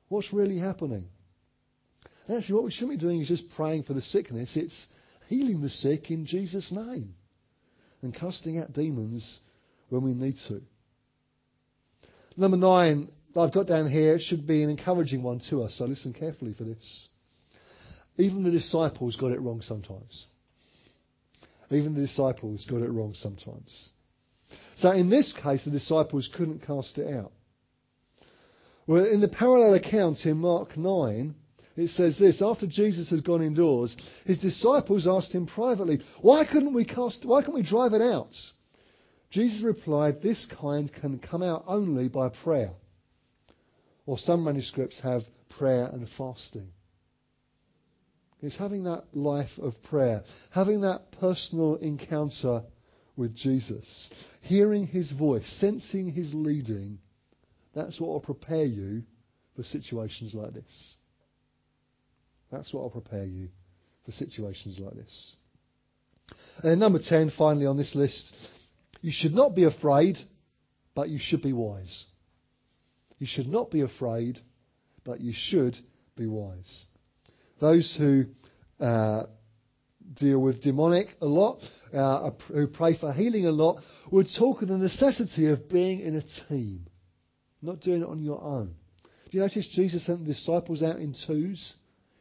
What's 0.09 0.33
really 0.33 0.57
happening? 0.57 1.05
And 2.27 2.37
actually, 2.37 2.55
what 2.55 2.63
we 2.63 2.71
shouldn't 2.71 2.99
be 2.99 3.05
doing 3.05 3.21
is 3.21 3.27
just 3.27 3.49
praying 3.55 3.83
for 3.83 3.93
the 3.93 4.01
sickness. 4.01 4.55
It's 4.55 4.87
healing 5.27 5.61
the 5.61 5.69
sick 5.69 6.11
in 6.11 6.25
Jesus' 6.25 6.71
name 6.71 7.13
and 8.01 8.13
casting 8.13 8.57
out 8.57 8.73
demons 8.73 9.39
when 9.89 10.03
we 10.03 10.13
need 10.13 10.35
to. 10.47 10.61
Number 12.35 12.57
nine, 12.57 13.09
I've 13.35 13.53
got 13.53 13.67
down 13.67 13.89
here, 13.89 14.17
should 14.19 14.47
be 14.47 14.63
an 14.63 14.69
encouraging 14.69 15.23
one 15.23 15.41
to 15.49 15.63
us, 15.63 15.75
so 15.75 15.85
listen 15.85 16.13
carefully 16.13 16.53
for 16.53 16.63
this. 16.63 17.09
Even 18.17 18.43
the 18.43 18.51
disciples 18.51 19.15
got 19.15 19.31
it 19.31 19.41
wrong 19.41 19.61
sometimes. 19.61 20.27
Even 21.69 21.93
the 21.95 22.01
disciples 22.01 22.65
got 22.69 22.81
it 22.81 22.91
wrong 22.91 23.13
sometimes. 23.13 23.89
So 24.77 24.91
in 24.91 25.09
this 25.09 25.33
case, 25.33 25.63
the 25.63 25.71
disciples 25.71 26.29
couldn't 26.35 26.65
cast 26.65 26.97
it 26.97 27.13
out. 27.13 27.31
Well, 28.87 29.05
in 29.05 29.21
the 29.21 29.29
parallel 29.29 29.75
account 29.75 30.25
in 30.25 30.37
Mark 30.37 30.75
9, 30.75 31.35
it 31.77 31.89
says 31.89 32.17
this 32.17 32.41
after 32.41 32.67
Jesus 32.67 33.09
had 33.09 33.23
gone 33.23 33.41
indoors, 33.41 33.95
his 34.25 34.39
disciples 34.39 35.07
asked 35.07 35.31
him 35.31 35.47
privately, 35.47 36.01
Why 36.21 36.45
couldn't 36.45 36.73
we 36.73 36.83
cast 36.83 37.23
why 37.25 37.41
can't 37.41 37.53
we 37.53 37.63
drive 37.63 37.93
it 37.93 38.01
out? 38.01 38.35
Jesus 39.29 39.61
replied, 39.61 40.21
This 40.21 40.45
kind 40.45 40.91
can 40.93 41.19
come 41.19 41.41
out 41.41 41.63
only 41.67 42.09
by 42.09 42.29
prayer. 42.29 42.73
Or 44.05 44.17
some 44.17 44.43
manuscripts 44.43 44.99
have 44.99 45.21
prayer 45.57 45.85
and 45.85 46.07
fasting. 46.17 46.67
It's 48.41 48.57
having 48.57 48.85
that 48.85 49.03
life 49.13 49.51
of 49.59 49.73
prayer, 49.83 50.23
having 50.49 50.81
that 50.81 51.11
personal 51.19 51.75
encounter 51.75 52.63
with 53.15 53.35
Jesus, 53.35 54.11
hearing 54.41 54.87
his 54.87 55.11
voice, 55.11 55.47
sensing 55.59 56.11
his 56.11 56.33
leading. 56.33 56.99
That's 57.75 57.99
what 57.99 58.09
will 58.09 58.19
prepare 58.19 58.65
you 58.65 59.03
for 59.55 59.63
situations 59.63 60.33
like 60.33 60.53
this. 60.53 60.95
That's 62.51 62.73
what 62.73 62.83
will 62.83 63.01
prepare 63.01 63.25
you 63.25 63.49
for 64.05 64.11
situations 64.11 64.79
like 64.79 64.95
this. 64.95 65.35
And 66.63 66.79
number 66.79 66.99
10, 66.99 67.31
finally 67.37 67.65
on 67.65 67.77
this 67.77 67.95
list, 67.95 68.33
you 69.01 69.11
should 69.11 69.33
not 69.33 69.55
be 69.55 69.65
afraid, 69.65 70.17
but 70.95 71.09
you 71.09 71.19
should 71.19 71.41
be 71.41 71.53
wise. 71.53 72.05
You 73.19 73.27
should 73.27 73.47
not 73.47 73.69
be 73.69 73.81
afraid, 73.81 74.39
but 75.03 75.21
you 75.21 75.33
should 75.35 75.77
be 76.15 76.27
wise. 76.27 76.85
Those 77.61 77.95
who 77.95 78.25
uh, 78.79 79.23
deal 80.15 80.41
with 80.41 80.63
demonic 80.63 81.09
a 81.21 81.27
lot, 81.27 81.59
uh, 81.93 82.31
who 82.47 82.65
pray 82.65 82.97
for 82.97 83.13
healing 83.13 83.45
a 83.45 83.51
lot, 83.51 83.83
would 84.11 84.27
talk 84.35 84.63
of 84.63 84.67
the 84.67 84.77
necessity 84.77 85.47
of 85.47 85.69
being 85.69 85.99
in 85.99 86.15
a 86.15 86.49
team, 86.49 86.87
not 87.61 87.79
doing 87.79 88.01
it 88.01 88.07
on 88.07 88.23
your 88.23 88.41
own. 88.41 88.73
Do 89.03 89.37
you 89.37 89.41
notice 89.41 89.67
Jesus 89.67 90.07
sent 90.07 90.25
the 90.25 90.33
disciples 90.33 90.81
out 90.81 90.97
in 90.97 91.13
twos? 91.13 91.75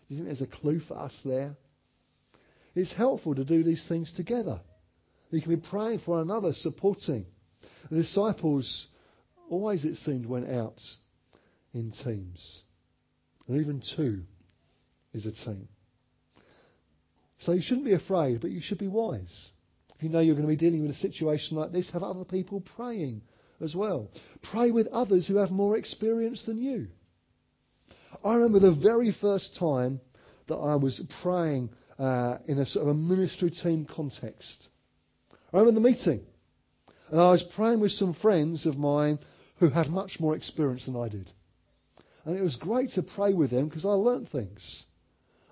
Do 0.07 0.15
you 0.15 0.17
think 0.17 0.27
there's 0.27 0.43
a 0.43 0.47
clue 0.47 0.79
for 0.81 0.99
us 0.99 1.19
there? 1.25 1.57
It's 2.75 2.93
helpful 2.93 3.35
to 3.35 3.45
do 3.45 3.65
these 3.65 3.85
things 3.89 4.13
together. 4.13 4.61
You 5.31 5.41
can 5.41 5.55
be 5.55 5.69
praying 5.69 6.01
for 6.01 6.13
one 6.13 6.21
another, 6.21 6.53
supporting. 6.53 7.25
The 7.91 7.97
disciples 7.97 8.89
always, 9.49 9.87
it 9.87 9.97
seemed, 9.97 10.27
went 10.27 10.51
out 10.51 10.81
in 11.73 11.93
teams. 11.93 12.63
And 13.49 13.59
even 13.59 13.83
two 13.97 14.25
is 15.13 15.27
a 15.27 15.33
team. 15.33 15.69
So 17.39 17.53
you 17.53 17.63
shouldn't 17.63 17.87
be 17.87 17.95
afraid, 17.95 18.41
but 18.41 18.51
you 18.51 18.61
should 18.61 18.79
be 18.79 18.89
wise. 18.89 19.51
If 19.97 20.03
you 20.03 20.09
know 20.09 20.21
you're 20.21 20.35
going 20.35 20.47
to 20.47 20.53
be 20.53 20.57
dealing 20.57 20.83
with 20.83 20.91
a 20.91 20.99
situation 20.99 21.57
like 21.57 21.73
this, 21.73 21.91
have 21.91 22.03
other 22.03 22.25
people 22.25 22.63
praying 22.77 23.23
as 23.61 23.75
well. 23.75 24.11
Pray 24.43 24.71
with 24.71 24.87
others 24.89 25.27
who 25.27 25.37
have 25.37 25.51
more 25.51 25.77
experience 25.77 26.45
than 26.45 26.61
you. 26.61 26.89
I 28.25 28.35
remember 28.35 28.61
the 28.61 28.75
very 28.75 29.13
first 29.13 29.57
time 29.59 30.01
that 30.49 30.57
I 30.57 30.77
was 30.77 31.01
praying 31.23 31.71
uh, 31.99 32.39
in 32.47 32.59
a 32.59 32.67
sort 32.67 32.85
of 32.85 32.89
a 32.89 32.95
ministry 32.95 33.51
team 33.51 33.87
context. 33.87 34.69
I 35.53 35.59
remember 35.59 35.81
the 35.81 35.89
meeting. 35.89 36.23
And 37.11 37.21
I 37.21 37.31
was 37.31 37.43
praying 37.55 37.81
with 37.81 37.93
some 37.93 38.15
friends 38.15 38.67
of 38.67 38.77
mine 38.77 39.19
who 39.59 39.69
had 39.69 39.89
much 39.89 40.19
more 40.21 40.37
experience 40.37 40.87
than 40.87 40.97
I 40.97 41.09
did. 41.09 41.31
And 42.25 42.39
it 42.39 42.43
was 42.43 42.57
great 42.57 42.91
to 42.93 43.03
pray 43.03 43.33
with 43.33 43.51
them 43.51 43.69
because 43.69 43.85
I 43.85 43.91
learnt 43.91 44.31
things. 44.31 44.85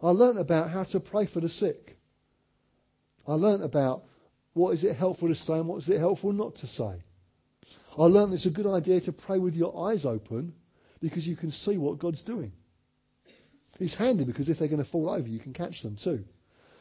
I 0.02 0.11
learnt 0.11 0.38
about 0.38 0.70
how 0.70 0.84
to 0.84 1.00
pray 1.00 1.26
for 1.26 1.40
the 1.40 1.48
sick. 1.48 1.96
I 3.26 3.34
learnt 3.34 3.64
about 3.64 4.04
what 4.54 4.74
is 4.74 4.84
it 4.84 4.96
helpful 4.96 5.28
to 5.28 5.34
say 5.34 5.54
and 5.54 5.68
what 5.68 5.82
is 5.82 5.88
it 5.88 5.98
helpful 5.98 6.32
not 6.32 6.56
to 6.56 6.66
say. 6.66 7.02
I 7.96 8.02
learnt 8.04 8.32
it's 8.32 8.46
a 8.46 8.50
good 8.50 8.66
idea 8.66 9.00
to 9.02 9.12
pray 9.12 9.38
with 9.38 9.54
your 9.54 9.88
eyes 9.90 10.06
open 10.06 10.54
because 11.00 11.26
you 11.26 11.37
can 11.37 11.50
see 11.50 11.76
what 11.76 11.98
God's 11.98 12.22
doing. 12.22 12.52
It's 13.80 13.96
handy 13.96 14.24
because 14.24 14.48
if 14.48 14.58
they're 14.58 14.68
going 14.68 14.84
to 14.84 14.90
fall 14.90 15.11
over, 15.11 15.26
you 15.26 15.38
can 15.38 15.52
catch 15.52 15.82
them 15.82 15.96
too. 16.02 16.24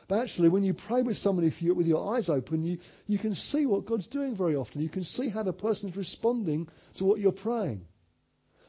But 0.08 0.22
actually, 0.22 0.50
when 0.50 0.64
you 0.64 0.74
pray 0.74 1.02
with 1.02 1.18
somebody 1.18 1.54
you, 1.60 1.76
with 1.76 1.86
your 1.86 2.16
eyes 2.16 2.30
open, 2.30 2.64
you, 2.64 2.78
you 3.08 3.20
can 3.20 3.36
see 3.36 3.66
what 3.66 3.86
God's 3.86 4.08
doing 4.08 4.38
very 4.38 4.56
often. 4.56 4.82
You 4.82 4.90
can 4.90 5.04
see 5.04 5.30
how 5.30 5.44
the 5.44 5.52
person 5.52 5.90
is 5.90 5.98
responding 5.98 6.68
to 6.98 7.04
what 7.04 7.20
you're 7.20 7.34
praying. 7.34 7.82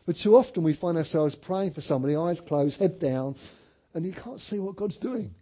But 0.05 0.17
too 0.23 0.37
often 0.37 0.65
we 0.65 0.75
find 0.75 0.99
ourselves 0.99 1.37
praying 1.37 1.75
for 1.75 1.81
somebody, 1.81 2.17
eyes 2.17 2.41
closed, 2.41 2.81
head 2.81 2.99
down, 2.99 3.37
and 3.95 4.05
you 4.05 4.13
can't 4.13 4.41
see 4.41 4.59
what 4.59 4.77
God's 4.77 4.99
doing. 4.99 5.35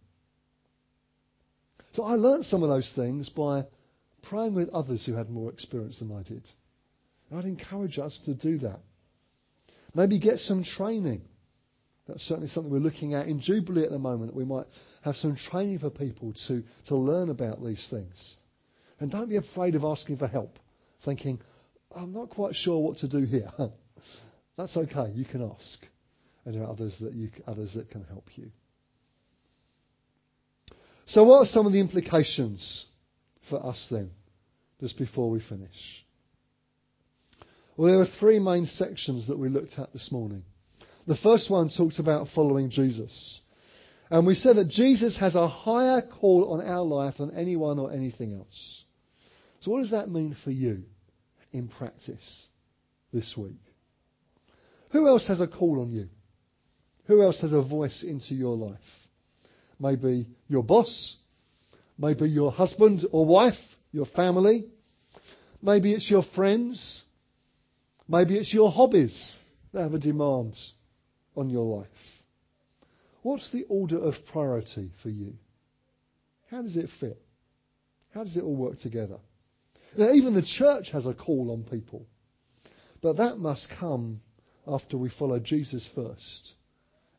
So 1.93 2.05
I 2.05 2.15
learnt 2.15 2.45
some 2.45 2.63
of 2.63 2.69
those 2.69 2.93
things 2.95 3.29
by 3.29 3.65
praying 4.23 4.55
with 4.55 4.69
others 4.71 5.07
who 5.07 5.15
had 5.15 5.31
more 5.31 5.51
experience 5.51 5.99
than 5.99 6.13
I 6.13 6.23
did. 6.23 6.47
I'd 7.35 7.45
encourage 7.45 7.99
us 7.99 8.21
to 8.27 8.35
do 8.35 8.59
that. 8.59 8.81
Maybe 9.95 10.21
get 10.21 10.39
some 10.39 10.63
training. 10.63 11.23
That's 12.07 12.23
certainly 12.23 12.49
something 12.49 12.71
we're 12.71 12.79
looking 12.79 13.15
at 13.15 13.27
in 13.27 13.41
Jubilee 13.41 13.85
at 13.85 13.91
the 13.91 13.99
moment. 13.99 14.35
We 14.35 14.45
might 14.45 14.67
have 15.03 15.17
some 15.17 15.37
training 15.37 15.81
for 15.81 15.91
people 15.91 16.35
to, 16.49 16.63
to 16.89 16.97
learn 16.97 17.31
about 17.31 17.65
these 17.65 17.85
things. 17.91 18.37
And 19.01 19.11
don't 19.11 19.29
be 19.29 19.37
afraid 19.37 19.75
of 19.75 19.85
asking 19.85 20.19
for 20.19 20.29
help, 20.29 20.59
thinking, 21.05 21.41
I'm 21.91 22.13
not 22.13 22.31
quite 22.31 22.55
sure 22.55 22.79
what 22.79 22.99
to 22.99 23.09
do 23.09 23.25
here. 23.25 23.51
That's 24.57 24.77
okay, 24.77 25.13
you 25.15 25.25
can 25.25 25.43
ask. 25.43 25.87
And 26.47 26.55
there 26.55 26.63
are 26.63 26.71
others 26.71 26.97
that, 27.01 27.13
you, 27.13 27.29
others 27.47 27.75
that 27.75 27.91
can 27.91 28.05
help 28.05 28.25
you. 28.37 28.51
So, 31.07 31.25
what 31.25 31.41
are 31.41 31.47
some 31.47 31.67
of 31.67 31.73
the 31.73 31.81
implications 31.81 32.87
for 33.51 33.65
us 33.65 33.89
then, 33.91 34.13
just 34.81 34.97
before 34.97 35.29
we 35.29 35.41
finish? 35.41 36.05
Well, 37.77 37.91
there 37.91 38.01
are 38.01 38.19
three 38.21 38.39
main 38.39 38.67
sections 38.67 39.27
that 39.27 39.39
we 39.39 39.49
looked 39.49 39.79
at 39.79 39.93
this 39.93 40.11
morning. 40.13 40.45
The 41.09 41.17
first 41.17 41.51
one 41.51 41.69
talks 41.77 41.99
about 41.99 42.29
following 42.35 42.71
Jesus. 42.71 43.41
And 44.09 44.25
we 44.25 44.35
said 44.35 44.57
that 44.57 44.69
Jesus 44.69 45.19
has 45.19 45.35
a 45.35 45.49
higher 45.49 46.01
call 46.01 46.53
on 46.53 46.65
our 46.65 46.85
life 46.85 47.17
than 47.19 47.33
anyone 47.37 47.81
or 47.81 47.93
anything 47.93 48.35
else. 48.35 48.85
So, 49.61 49.73
what 49.73 49.83
does 49.83 49.91
that 49.91 50.11
mean 50.11 50.37
for 50.45 50.53
you 50.53 50.85
in 51.53 51.67
practice 51.67 52.47
this 53.13 53.35
week? 53.37 53.61
Who 54.93 55.09
else 55.09 55.27
has 55.27 55.41
a 55.41 55.49
call 55.49 55.81
on 55.83 55.91
you? 55.91 56.09
Who 57.07 57.23
else 57.23 57.41
has 57.41 57.53
a 57.53 57.63
voice 57.63 58.03
into 58.03 58.35
your 58.35 58.57
life? 58.57 58.79
Maybe 59.79 60.27
your 60.49 60.63
boss, 60.63 61.17
maybe 61.99 62.29
your 62.29 62.51
husband 62.51 63.05
or 63.13 63.27
wife, 63.27 63.55
your 63.93 64.07
family, 64.07 64.67
maybe 65.63 65.93
it's 65.93 66.11
your 66.11 66.25
friends, 66.35 67.05
maybe 68.09 68.37
it's 68.37 68.53
your 68.53 68.71
hobbies 68.71 69.39
that 69.73 69.83
have 69.83 69.95
a 69.95 69.99
demand 69.99 70.55
on 71.37 71.51
your 71.51 71.79
life. 71.79 71.89
What's 73.23 73.51
the 73.53 73.65
order 73.69 73.99
of 73.99 74.15
priority 74.33 74.91
for 75.03 75.09
you? 75.09 75.35
How 76.51 76.63
does 76.63 76.77
it 76.77 76.89
fit? 77.01 77.21
How 78.15 78.25
does 78.25 78.37
it 78.37 78.45
all 78.45 78.57
work 78.57 78.79
together? 78.79 79.19
Now, 79.97 80.13
even 80.13 80.35
the 80.35 80.43
church 80.43 80.91
has 80.93 81.07
a 81.07 81.15
call 81.15 81.51
on 81.53 81.65
people, 81.65 82.07
but 83.03 83.17
that 83.19 83.39
must 83.39 83.69
come 83.79 84.21
after 84.67 84.97
we 84.97 85.11
follow 85.11 85.39
Jesus 85.39 85.89
first, 85.95 86.53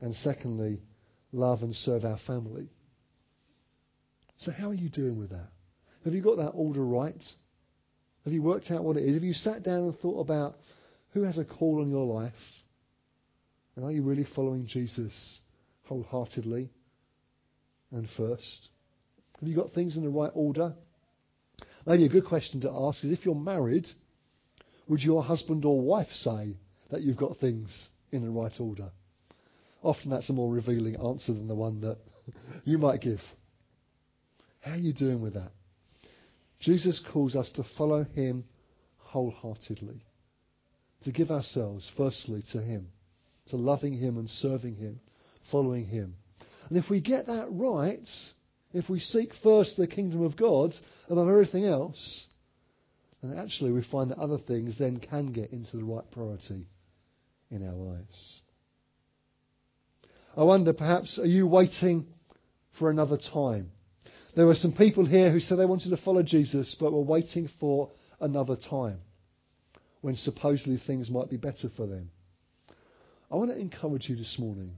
and 0.02 0.16
secondly, 0.16 0.82
love 1.32 1.62
and 1.62 1.74
serve 1.76 2.06
our 2.06 2.20
family. 2.26 2.70
So, 4.38 4.52
how 4.52 4.70
are 4.70 4.76
you 4.76 4.90
doing 4.90 5.18
with 5.18 5.32
that? 5.32 5.50
Have 6.06 6.14
you 6.14 6.22
got 6.22 6.38
that 6.38 6.52
order 6.52 6.86
right? 6.86 7.24
Have 8.24 8.34
you 8.34 8.42
worked 8.42 8.72
out 8.72 8.84
what 8.84 8.98
it 8.98 9.04
is? 9.04 9.16
Have 9.16 9.24
you 9.24 9.34
sat 9.34 9.64
down 9.64 9.84
and 9.84 10.00
thought 10.00 10.20
about 10.20 10.56
who 11.14 11.24
has 11.24 11.38
a 11.38 11.46
call 11.46 11.82
on 11.82 11.90
your 11.90 12.06
life? 12.06 12.34
And 13.76 13.86
are 13.86 13.92
you 13.92 14.04
really 14.04 14.28
following 14.36 14.68
Jesus 14.68 15.40
wholeheartedly 15.86 16.70
and 17.92 18.08
first? 18.18 18.70
Have 19.40 19.48
you 19.48 19.56
got 19.56 19.72
things 19.72 19.98
in 19.98 20.04
the 20.04 20.10
right 20.10 20.32
order? 20.34 20.74
Maybe 21.86 22.06
a 22.06 22.10
good 22.10 22.26
question 22.26 22.62
to 22.62 22.72
ask 22.72 23.04
is 23.04 23.12
if 23.12 23.26
you're 23.26 23.36
married, 23.36 23.88
would 24.88 25.02
your 25.02 25.24
husband 25.24 25.64
or 25.64 25.80
wife 25.82 26.12
say 26.12 26.58
that 26.92 27.02
you've 27.02 27.18
got 27.18 27.38
things 27.38 27.90
in 28.12 28.24
the 28.24 28.30
right 28.30 28.54
order? 28.60 28.90
Often 29.88 30.12
that's 30.12 30.30
a 30.30 30.34
more 30.34 30.54
revealing 30.54 30.96
answer 30.98 31.34
than 31.34 31.48
the 31.48 31.56
one 31.56 31.82
that 31.82 31.98
you 32.64 32.78
might 32.78 33.02
give. 33.02 33.22
How 34.60 34.72
are 34.72 34.78
you 34.78 34.94
doing 34.94 35.22
with 35.22 35.34
that? 35.34 35.52
Jesus 36.60 37.02
calls 37.12 37.36
us 37.36 37.52
to 37.54 37.64
follow 37.78 38.04
him 38.04 38.44
wholeheartedly, 38.98 40.04
to 41.04 41.12
give 41.12 41.32
ourselves 41.32 41.90
firstly 41.96 42.44
to 42.52 42.62
him 42.62 42.90
to 43.50 43.56
loving 43.56 43.94
Him 43.94 44.18
and 44.18 44.30
serving 44.30 44.76
Him, 44.76 45.00
following 45.52 45.86
Him. 45.86 46.16
And 46.70 46.78
if 46.78 46.90
we 46.90 47.02
get 47.02 47.28
that 47.28 47.48
right, 47.50 48.08
if 48.74 48.90
we 48.90 49.00
seek 49.00 49.32
first 49.44 49.78
the 49.78 49.88
kingdom 49.88 50.22
of 50.22 50.38
God 50.38 50.74
above 51.10 51.30
everything 51.30 51.66
else, 51.66 52.28
then 53.22 53.38
actually 53.38 53.72
we 53.72 53.84
find 53.84 54.12
that 54.12 54.20
other 54.20 54.38
things 54.38 54.78
then 54.78 55.00
can 55.00 55.32
get 55.32 55.52
into 55.52 55.78
the 55.78 55.84
right 55.84 56.10
priority 56.12 56.68
in 57.50 57.68
our 57.68 57.76
lives. 57.76 58.42
I 60.38 60.44
wonder, 60.44 60.72
perhaps, 60.72 61.18
are 61.18 61.26
you 61.26 61.48
waiting 61.48 62.06
for 62.78 62.92
another 62.92 63.18
time? 63.18 63.72
There 64.36 64.46
were 64.46 64.54
some 64.54 64.72
people 64.72 65.04
here 65.04 65.32
who 65.32 65.40
said 65.40 65.58
they 65.58 65.66
wanted 65.66 65.90
to 65.90 65.98
follow 65.98 66.22
Jesus, 66.22 66.76
but 66.80 66.94
were 66.94 67.02
waiting 67.02 67.50
for 67.60 67.90
another 68.20 68.56
time 68.56 69.00
when 70.02 70.16
supposedly 70.16 70.78
things 70.86 71.10
might 71.10 71.32
be 71.32 71.38
better 71.38 71.70
for 71.76 71.88
them. 71.88 72.12
I 73.32 73.36
want 73.36 73.50
to 73.50 73.58
encourage 73.58 74.10
you 74.10 74.16
this 74.16 74.38
morning, 74.38 74.74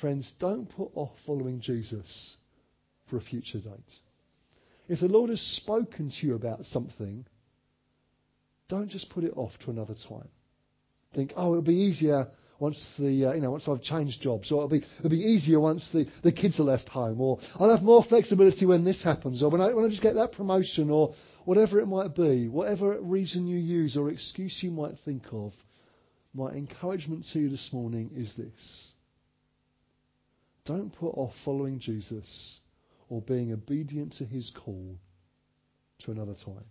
friends, 0.00 0.32
don't 0.40 0.64
put 0.64 0.90
off 0.94 1.10
following 1.26 1.60
Jesus 1.60 2.36
for 3.10 3.18
a 3.18 3.20
future 3.20 3.60
date. 3.60 3.92
If 4.88 5.00
the 5.00 5.08
Lord 5.08 5.28
has 5.28 5.42
spoken 5.42 6.10
to 6.10 6.26
you 6.26 6.34
about 6.34 6.64
something, 6.64 7.26
don't 8.70 8.88
just 8.88 9.10
put 9.10 9.24
it 9.24 9.34
off 9.36 9.52
to 9.64 9.70
another 9.70 9.94
time. 10.08 10.28
Think, 11.14 11.34
oh, 11.36 11.50
it'll 11.50 11.62
be 11.62 11.74
easier 11.74 12.28
once 12.62 12.94
the 12.96 13.26
uh, 13.26 13.32
you 13.32 13.40
know 13.40 13.50
once 13.50 13.66
I've 13.66 13.82
changed 13.82 14.22
jobs, 14.22 14.52
or 14.52 14.58
it'll 14.58 14.68
be 14.68 14.84
it'll 15.00 15.10
be 15.10 15.16
easier 15.16 15.58
once 15.58 15.90
the, 15.92 16.06
the 16.22 16.30
kids 16.30 16.60
are 16.60 16.62
left 16.62 16.88
home, 16.88 17.20
or 17.20 17.40
I'll 17.56 17.74
have 17.74 17.82
more 17.82 18.04
flexibility 18.04 18.66
when 18.66 18.84
this 18.84 19.02
happens, 19.02 19.42
or 19.42 19.50
when 19.50 19.60
I 19.60 19.74
when 19.74 19.84
I 19.84 19.88
just 19.88 20.02
get 20.02 20.14
that 20.14 20.30
promotion, 20.30 20.88
or 20.88 21.12
whatever 21.44 21.80
it 21.80 21.86
might 21.86 22.14
be, 22.14 22.46
whatever 22.46 23.00
reason 23.00 23.48
you 23.48 23.58
use 23.58 23.96
or 23.96 24.10
excuse 24.10 24.60
you 24.62 24.70
might 24.70 24.94
think 25.04 25.24
of. 25.32 25.52
My 26.34 26.52
encouragement 26.52 27.26
to 27.32 27.40
you 27.40 27.48
this 27.48 27.68
morning 27.72 28.12
is 28.14 28.32
this: 28.36 28.92
don't 30.64 30.94
put 30.94 31.10
off 31.10 31.32
following 31.44 31.80
Jesus 31.80 32.60
or 33.08 33.20
being 33.22 33.52
obedient 33.52 34.12
to 34.18 34.24
His 34.24 34.52
call 34.64 34.96
to 36.04 36.12
another 36.12 36.36
time. 36.44 36.64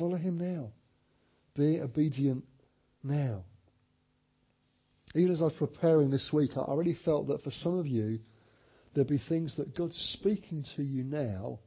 Follow 0.00 0.16
Him 0.16 0.36
now. 0.36 0.72
Be 1.54 1.80
obedient 1.80 2.44
now. 3.04 3.44
Even 5.14 5.32
as 5.32 5.42
I 5.42 5.46
was 5.46 5.54
preparing 5.54 6.10
this 6.10 6.30
week, 6.32 6.52
I 6.56 6.74
really 6.74 6.96
felt 7.04 7.28
that 7.28 7.42
for 7.42 7.50
some 7.50 7.78
of 7.78 7.86
you, 7.86 8.20
there'd 8.94 9.08
be 9.08 9.18
things 9.28 9.56
that 9.56 9.76
God's 9.76 9.96
speaking 10.18 10.64
to 10.76 10.82
you 10.82 11.04
now 11.04 11.58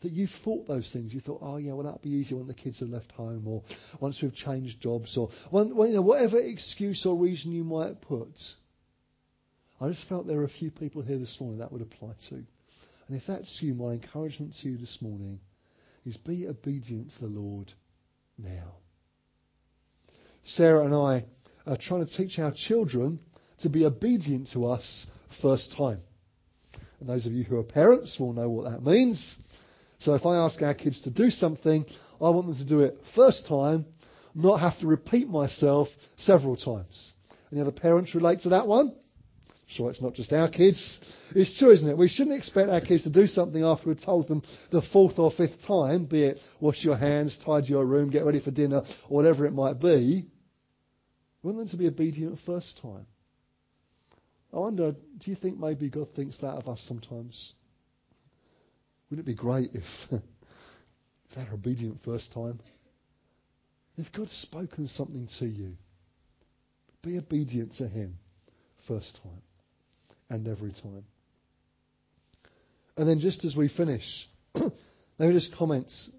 that 0.00 0.12
you've 0.12 0.30
thought 0.44 0.66
those 0.68 0.90
things. 0.92 1.12
You 1.12 1.20
thought, 1.20 1.40
oh 1.42 1.56
yeah, 1.56 1.72
well 1.72 1.86
that'd 1.86 2.02
be 2.02 2.10
easy 2.10 2.34
when 2.34 2.46
the 2.46 2.54
kids 2.54 2.80
have 2.80 2.88
left 2.88 3.10
home, 3.12 3.46
or 3.46 3.62
once 4.00 4.20
we've 4.22 4.34
changed 4.34 4.80
jobs, 4.80 5.16
or 5.16 5.30
when, 5.50 5.74
when, 5.74 5.90
you 5.90 5.96
know, 5.96 6.02
whatever 6.02 6.38
excuse 6.38 7.04
or 7.06 7.16
reason 7.16 7.52
you 7.52 7.64
might 7.64 8.00
put. 8.00 8.28
I 9.80 9.88
just 9.90 10.08
felt 10.08 10.26
there 10.26 10.40
are 10.40 10.44
a 10.44 10.48
few 10.48 10.70
people 10.70 11.02
here 11.02 11.18
this 11.18 11.36
morning 11.40 11.60
that 11.60 11.72
would 11.72 11.82
apply 11.82 12.14
to. 12.30 12.34
And 12.34 13.16
if 13.16 13.22
that's 13.26 13.58
you, 13.62 13.74
my 13.74 13.92
encouragement 13.92 14.54
to 14.60 14.68
you 14.68 14.76
this 14.76 14.98
morning 15.00 15.40
is 16.04 16.16
be 16.16 16.46
obedient 16.48 17.12
to 17.12 17.20
the 17.20 17.26
Lord 17.26 17.72
now. 18.36 18.74
Sarah 20.44 20.84
and 20.84 20.94
I 20.94 21.24
are 21.68 21.76
trying 21.76 22.06
to 22.06 22.16
teach 22.16 22.38
our 22.38 22.52
children 22.52 23.20
to 23.60 23.68
be 23.68 23.84
obedient 23.84 24.48
to 24.52 24.66
us 24.66 25.06
first 25.42 25.74
time. 25.76 26.00
And 27.00 27.08
those 27.08 27.26
of 27.26 27.32
you 27.32 27.44
who 27.44 27.58
are 27.58 27.64
parents 27.64 28.18
will 28.18 28.32
know 28.32 28.48
what 28.48 28.70
that 28.70 28.82
means. 28.82 29.36
So 29.98 30.14
if 30.14 30.24
I 30.24 30.36
ask 30.36 30.60
our 30.62 30.74
kids 30.74 31.00
to 31.02 31.10
do 31.10 31.30
something, 31.30 31.84
I 32.20 32.30
want 32.30 32.46
them 32.46 32.56
to 32.56 32.64
do 32.64 32.80
it 32.80 32.98
first 33.14 33.46
time, 33.46 33.84
not 34.34 34.60
have 34.60 34.78
to 34.80 34.86
repeat 34.86 35.28
myself 35.28 35.88
several 36.16 36.56
times. 36.56 37.12
Any 37.52 37.60
other 37.60 37.72
parents 37.72 38.14
relate 38.14 38.40
to 38.42 38.50
that 38.50 38.66
one? 38.66 38.94
Sure, 39.66 39.90
it's 39.90 40.00
not 40.00 40.14
just 40.14 40.32
our 40.32 40.48
kids. 40.48 41.00
It's 41.34 41.58
true, 41.58 41.70
isn't 41.72 41.88
it? 41.88 41.98
We 41.98 42.08
shouldn't 42.08 42.36
expect 42.36 42.70
our 42.70 42.80
kids 42.80 43.02
to 43.02 43.10
do 43.10 43.26
something 43.26 43.62
after 43.62 43.88
we've 43.88 44.00
told 44.00 44.26
them 44.26 44.42
the 44.70 44.80
fourth 44.92 45.18
or 45.18 45.30
fifth 45.30 45.66
time, 45.66 46.06
be 46.06 46.22
it 46.22 46.38
wash 46.58 46.82
your 46.82 46.96
hands, 46.96 47.38
tidy 47.44 47.68
your 47.68 47.84
room, 47.84 48.08
get 48.08 48.24
ready 48.24 48.40
for 48.40 48.50
dinner, 48.50 48.82
whatever 49.08 49.44
it 49.44 49.52
might 49.52 49.78
be. 49.78 50.26
Want 51.42 51.58
them 51.58 51.68
to 51.68 51.76
be 51.76 51.86
obedient 51.86 52.38
first 52.44 52.78
time. 52.82 53.06
I 54.52 54.58
wonder, 54.58 54.92
do 54.92 55.30
you 55.30 55.36
think 55.36 55.58
maybe 55.58 55.90
God 55.90 56.08
thinks 56.16 56.38
that 56.38 56.54
of 56.54 56.68
us 56.68 56.84
sometimes? 56.88 57.52
Wouldn't 59.10 59.26
it 59.26 59.30
be 59.30 59.36
great 59.36 59.70
if, 59.74 59.84
if 60.10 61.34
they're 61.34 61.52
obedient 61.52 62.00
first 62.04 62.32
time? 62.32 62.60
If 63.96 64.12
God's 64.12 64.32
spoken 64.32 64.86
something 64.88 65.28
to 65.38 65.46
you, 65.46 65.74
be 67.02 67.18
obedient 67.18 67.74
to 67.74 67.88
Him 67.88 68.18
first 68.86 69.18
time 69.22 69.42
and 70.30 70.46
every 70.48 70.72
time. 70.72 71.04
And 72.96 73.08
then 73.08 73.20
just 73.20 73.44
as 73.44 73.54
we 73.54 73.68
finish, 73.68 74.28
maybe 75.18 75.32
just 75.32 75.54
comments 75.56 76.10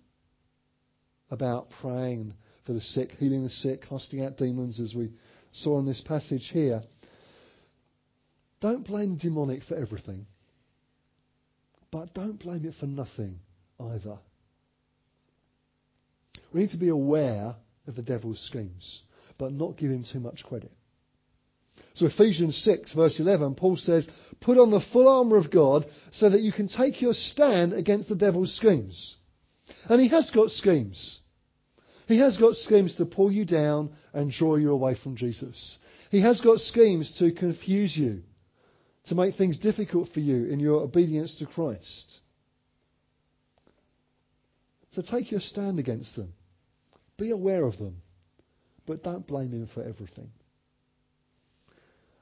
about 1.29 1.67
praying 1.81 2.33
the 2.73 2.81
sick, 2.81 3.11
healing 3.11 3.43
the 3.43 3.49
sick, 3.49 3.85
casting 3.87 4.23
out 4.23 4.37
demons, 4.37 4.79
as 4.79 4.93
we 4.93 5.11
saw 5.51 5.79
in 5.79 5.85
this 5.85 6.01
passage 6.01 6.49
here. 6.51 6.81
Don't 8.61 8.85
blame 8.85 9.15
demonic 9.15 9.63
for 9.63 9.75
everything, 9.75 10.25
but 11.91 12.13
don't 12.13 12.39
blame 12.39 12.65
it 12.65 12.75
for 12.79 12.87
nothing 12.87 13.39
either. 13.79 14.19
We 16.53 16.61
need 16.61 16.71
to 16.71 16.77
be 16.77 16.89
aware 16.89 17.55
of 17.87 17.95
the 17.95 18.01
devil's 18.01 18.39
schemes, 18.45 19.03
but 19.37 19.53
not 19.53 19.77
give 19.77 19.91
him 19.91 20.03
too 20.11 20.19
much 20.19 20.43
credit. 20.43 20.71
So 21.93 22.05
Ephesians 22.05 22.57
6 22.63 22.93
verse 22.93 23.19
11, 23.19 23.55
Paul 23.55 23.77
says, 23.77 24.07
put 24.41 24.57
on 24.57 24.71
the 24.71 24.83
full 24.91 25.07
armour 25.07 25.37
of 25.37 25.51
God 25.51 25.85
so 26.11 26.29
that 26.29 26.41
you 26.41 26.51
can 26.51 26.67
take 26.67 27.01
your 27.01 27.13
stand 27.13 27.73
against 27.73 28.09
the 28.09 28.15
devil's 28.15 28.55
schemes. 28.55 29.15
And 29.85 30.01
he 30.01 30.09
has 30.09 30.31
got 30.31 30.51
schemes. 30.51 31.19
He 32.09 32.17
has 32.17 32.37
got 32.37 32.55
schemes 32.55 32.95
to 32.95 33.05
pull 33.05 33.31
you 33.31 33.45
down 33.45 33.91
and 34.13 34.31
draw 34.31 34.55
you 34.55 34.71
away 34.71 34.95
from 34.95 35.15
Jesus. 35.15 35.77
He 36.09 36.21
has 36.23 36.41
got 36.41 36.59
schemes 36.59 37.15
to 37.19 37.31
confuse 37.31 37.95
you, 37.95 38.23
to 39.05 39.15
make 39.15 39.35
things 39.35 39.59
difficult 39.59 40.09
for 40.11 40.19
you 40.19 40.45
in 40.47 40.59
your 40.59 40.81
obedience 40.81 41.35
to 41.37 41.45
Christ. 41.45 42.19
So 44.93 45.03
take 45.03 45.29
your 45.29 45.39
stand 45.39 45.77
against 45.77 46.15
them. 46.15 46.33
Be 47.15 47.29
aware 47.29 47.63
of 47.63 47.77
them. 47.77 48.01
But 48.87 49.03
don't 49.03 49.27
blame 49.27 49.51
him 49.51 49.69
for 49.71 49.83
everything. 49.83 50.31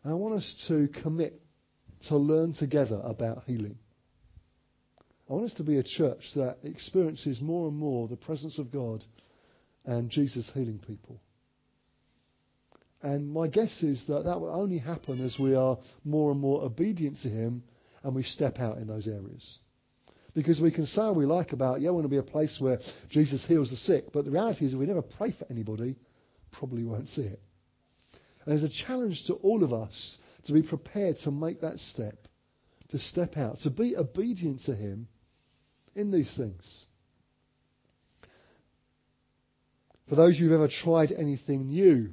And 0.04 0.12
I 0.12 0.16
want 0.18 0.36
us 0.36 0.66
to 0.68 0.90
commit 1.02 1.42
to 2.10 2.18
learn 2.18 2.54
together 2.56 3.00
about 3.06 3.46
healing. 3.46 3.78
I 5.30 5.34
want 5.34 5.46
us 5.46 5.54
to 5.54 5.64
be 5.64 5.78
a 5.78 5.84
church 5.84 6.34
that 6.36 6.58
experiences 6.66 7.40
more 7.40 7.70
and 7.70 7.78
more 7.78 8.10
the 8.10 8.18
presence 8.18 8.60
of 8.60 8.70
God 8.70 9.06
and 9.88 10.12
Jesus 10.12 10.52
healing 10.54 10.80
people. 10.86 11.20
And 13.02 13.30
my 13.30 13.48
guess 13.48 13.82
is 13.82 14.04
that 14.08 14.26
that 14.26 14.40
will 14.40 14.54
only 14.54 14.78
happen 14.78 15.24
as 15.24 15.38
we 15.40 15.56
are 15.56 15.78
more 16.04 16.32
and 16.32 16.40
more 16.40 16.64
obedient 16.64 17.22
to 17.22 17.30
Him 17.30 17.64
and 18.04 18.14
we 18.14 18.24
step 18.24 18.60
out 18.60 18.78
in 18.78 18.88
those 18.88 19.08
areas. 19.08 19.60
Because 20.36 20.60
we 20.60 20.72
can 20.72 20.86
say 20.86 21.02
all 21.02 21.16
we 21.16 21.26
like 21.26 21.54
about, 21.54 21.82
yeah, 21.82 21.90
we 21.90 21.96
want 21.96 22.06
to 22.06 22.10
be 22.10 22.18
a 22.18 22.24
place 22.24 22.58
where 22.60 22.80
Jesus 23.10 23.46
heals 23.48 23.70
the 23.70 23.78
sick, 23.78 24.12
but 24.14 24.26
the 24.26 24.32
reality 24.32 24.66
is 24.66 24.74
if 24.74 24.80
we 24.80 24.86
never 24.86 25.02
pray 25.02 25.32
for 25.32 25.48
anybody, 25.50 25.96
probably 26.52 26.84
won't 26.84 27.10
see 27.10 27.24
it. 27.24 27.42
And 28.46 28.52
there's 28.52 28.64
a 28.64 28.86
challenge 28.86 29.24
to 29.28 29.36
all 29.36 29.64
of 29.64 29.74
us 29.74 30.18
to 30.46 30.54
be 30.54 30.62
prepared 30.62 31.18
to 31.24 31.32
make 31.32 31.62
that 31.62 31.80
step, 31.80 32.28
to 32.90 33.00
step 33.00 33.38
out, 33.38 33.60
to 33.60 33.70
be 33.70 33.96
obedient 33.96 34.62
to 34.64 34.76
Him 34.76 35.08
in 35.96 36.12
these 36.12 36.34
things. 36.36 36.87
For 40.10 40.16
those 40.16 40.38
who've 40.38 40.52
ever 40.52 40.70
tried 40.70 41.12
anything 41.12 41.68
new, 41.68 42.10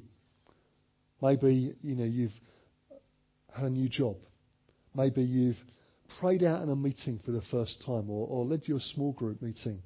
maybe 1.23 1.75
you 1.83 1.95
know 1.95 2.05
you've 2.05 2.33
had 3.55 3.67
a 3.67 3.71
new 3.71 3.89
job, 3.89 4.17
maybe 4.95 5.23
you've 5.23 5.59
prayed 6.19 6.43
out 6.43 6.63
in 6.63 6.71
a 6.71 6.77
meeting 6.77 7.21
for 7.25 7.31
the 7.33 7.43
first 7.51 7.83
time, 7.87 8.11
or, 8.11 8.27
or 8.27 8.45
led 8.45 8.67
your 8.67 8.81
small 8.81 9.13
group 9.13 9.41
meeting 9.41 9.81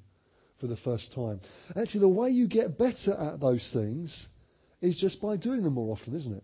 for 0.59 0.67
the 0.67 0.77
first 0.77 1.13
time. 1.13 1.39
Actually, 1.75 2.01
the 2.01 2.07
way 2.07 2.29
you 2.29 2.47
get 2.47 2.77
better 2.77 3.13
at 3.13 3.39
those 3.39 3.69
things 3.73 4.27
is 4.81 4.97
just 4.97 5.21
by 5.21 5.37
doing 5.37 5.63
them 5.63 5.73
more 5.73 5.95
often, 5.95 6.15
isn't 6.15 6.33
it? 6.33 6.43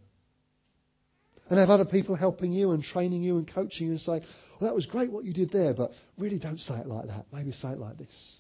And 1.49 1.59
have 1.59 1.70
other 1.70 1.86
people 1.86 2.16
helping 2.16 2.51
you 2.51 2.72
and 2.72 2.84
training 2.84 3.22
you 3.22 3.38
and 3.38 3.51
coaching 3.51 3.88
you 3.88 3.91
and 3.93 4.01
say, 4.01 4.22
well, 4.59 4.70
that 4.70 4.76
was 4.76 4.88
great 4.88 5.11
what 5.11 5.26
you 5.26 5.34
did 5.34 5.51
there, 5.51 5.74
but 5.74 5.91
really 6.18 6.39
don't 6.39 6.59
say 6.59 6.76
it 6.76 6.88
like 6.88 7.07
that. 7.07 7.26
Maybe 7.32 7.51
say 7.51 7.70
it 7.70 7.80
like 7.80 7.97
this. 7.97 8.39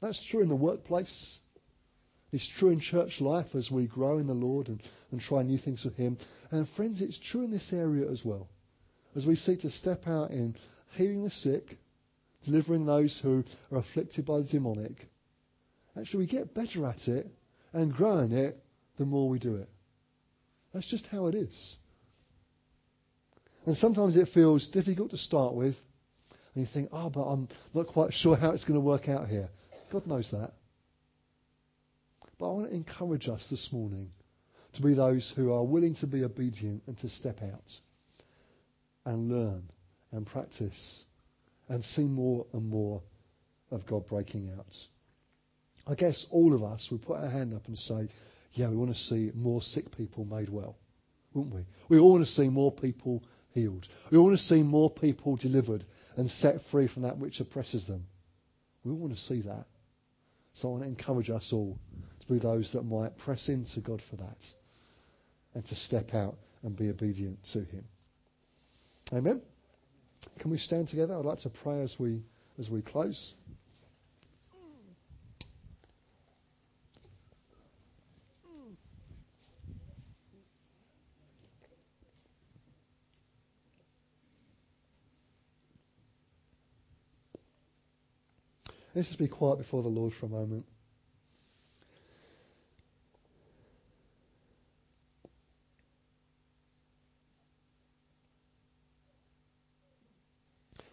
That's 0.00 0.24
true 0.30 0.42
in 0.42 0.48
the 0.48 0.54
workplace. 0.54 1.40
It's 2.32 2.48
true 2.58 2.70
in 2.70 2.80
church 2.80 3.20
life 3.20 3.54
as 3.54 3.70
we 3.70 3.86
grow 3.86 4.18
in 4.18 4.26
the 4.26 4.34
Lord 4.34 4.68
and, 4.68 4.80
and 5.10 5.20
try 5.20 5.42
new 5.42 5.58
things 5.58 5.84
with 5.84 5.96
Him. 5.96 6.16
And 6.50 6.68
friends, 6.70 7.00
it's 7.00 7.18
true 7.18 7.42
in 7.42 7.50
this 7.50 7.72
area 7.72 8.10
as 8.10 8.22
well. 8.24 8.48
As 9.16 9.26
we 9.26 9.34
seek 9.34 9.60
to 9.62 9.70
step 9.70 10.06
out 10.06 10.30
in 10.30 10.54
healing 10.92 11.24
the 11.24 11.30
sick, 11.30 11.78
delivering 12.44 12.86
those 12.86 13.18
who 13.22 13.42
are 13.72 13.78
afflicted 13.78 14.26
by 14.26 14.38
the 14.38 14.44
demonic, 14.44 15.08
actually 15.98 16.20
we 16.20 16.26
get 16.26 16.54
better 16.54 16.86
at 16.86 17.08
it 17.08 17.26
and 17.72 17.92
grow 17.92 18.18
in 18.18 18.32
it 18.32 18.62
the 18.98 19.04
more 19.04 19.28
we 19.28 19.38
do 19.40 19.56
it. 19.56 19.68
That's 20.72 20.88
just 20.88 21.06
how 21.08 21.26
it 21.26 21.34
is. 21.34 21.76
And 23.66 23.76
sometimes 23.76 24.16
it 24.16 24.28
feels 24.32 24.68
difficult 24.68 25.10
to 25.10 25.18
start 25.18 25.54
with, 25.54 25.74
and 26.54 26.64
you 26.64 26.68
think, 26.72 26.90
oh, 26.92 27.10
but 27.10 27.22
I'm 27.22 27.48
not 27.74 27.88
quite 27.88 28.12
sure 28.12 28.36
how 28.36 28.50
it's 28.50 28.64
going 28.64 28.78
to 28.78 28.84
work 28.84 29.08
out 29.08 29.28
here. 29.28 29.48
God 29.92 30.06
knows 30.06 30.30
that. 30.30 30.52
But 32.40 32.48
I 32.48 32.52
want 32.54 32.70
to 32.70 32.74
encourage 32.74 33.28
us 33.28 33.46
this 33.50 33.68
morning 33.70 34.10
to 34.72 34.82
be 34.82 34.94
those 34.94 35.30
who 35.36 35.52
are 35.52 35.62
willing 35.62 35.94
to 35.96 36.06
be 36.06 36.24
obedient 36.24 36.82
and 36.86 36.98
to 37.00 37.08
step 37.10 37.42
out 37.42 37.70
and 39.04 39.28
learn 39.28 39.64
and 40.10 40.26
practice 40.26 41.04
and 41.68 41.84
see 41.84 42.04
more 42.04 42.46
and 42.54 42.66
more 42.66 43.02
of 43.70 43.86
God 43.86 44.08
breaking 44.08 44.50
out. 44.58 44.74
I 45.86 45.94
guess 45.94 46.26
all 46.30 46.54
of 46.54 46.62
us 46.62 46.88
would 46.90 47.02
put 47.02 47.18
our 47.18 47.28
hand 47.28 47.52
up 47.52 47.66
and 47.68 47.76
say, 47.76 48.08
yeah, 48.52 48.70
we 48.70 48.76
want 48.76 48.92
to 48.92 48.98
see 48.98 49.30
more 49.34 49.60
sick 49.60 49.94
people 49.94 50.24
made 50.24 50.48
well, 50.48 50.76
wouldn't 51.34 51.54
we? 51.54 51.66
We 51.90 51.98
all 51.98 52.12
want 52.12 52.24
to 52.24 52.32
see 52.32 52.48
more 52.48 52.72
people 52.72 53.22
healed. 53.52 53.86
We 54.10 54.16
all 54.16 54.24
want 54.24 54.38
to 54.38 54.44
see 54.44 54.62
more 54.62 54.90
people 54.90 55.36
delivered 55.36 55.84
and 56.16 56.30
set 56.30 56.56
free 56.70 56.88
from 56.88 57.02
that 57.02 57.18
which 57.18 57.38
oppresses 57.38 57.86
them. 57.86 58.06
We 58.82 58.92
all 58.92 58.98
want 58.98 59.12
to 59.12 59.20
see 59.20 59.42
that. 59.42 59.66
So 60.54 60.68
I 60.68 60.70
want 60.72 60.84
to 60.84 60.88
encourage 60.88 61.28
us 61.28 61.50
all 61.52 61.78
be 62.30 62.38
those 62.38 62.70
that 62.72 62.82
might 62.82 63.18
press 63.18 63.48
into 63.48 63.80
God 63.80 64.00
for 64.08 64.16
that 64.16 64.38
and 65.54 65.66
to 65.66 65.74
step 65.74 66.14
out 66.14 66.36
and 66.62 66.76
be 66.76 66.88
obedient 66.88 67.38
to 67.52 67.60
Him. 67.64 67.84
Amen. 69.12 69.42
Can 70.38 70.50
we 70.50 70.58
stand 70.58 70.88
together? 70.88 71.18
I'd 71.18 71.24
like 71.24 71.40
to 71.40 71.50
pray 71.50 71.82
as 71.82 71.96
we 71.98 72.22
as 72.58 72.70
we 72.70 72.82
close. 72.82 73.34
Let's 88.94 89.06
just 89.06 89.20
be 89.20 89.28
quiet 89.28 89.58
before 89.58 89.82
the 89.82 89.88
Lord 89.88 90.12
for 90.18 90.26
a 90.26 90.28
moment. 90.28 90.66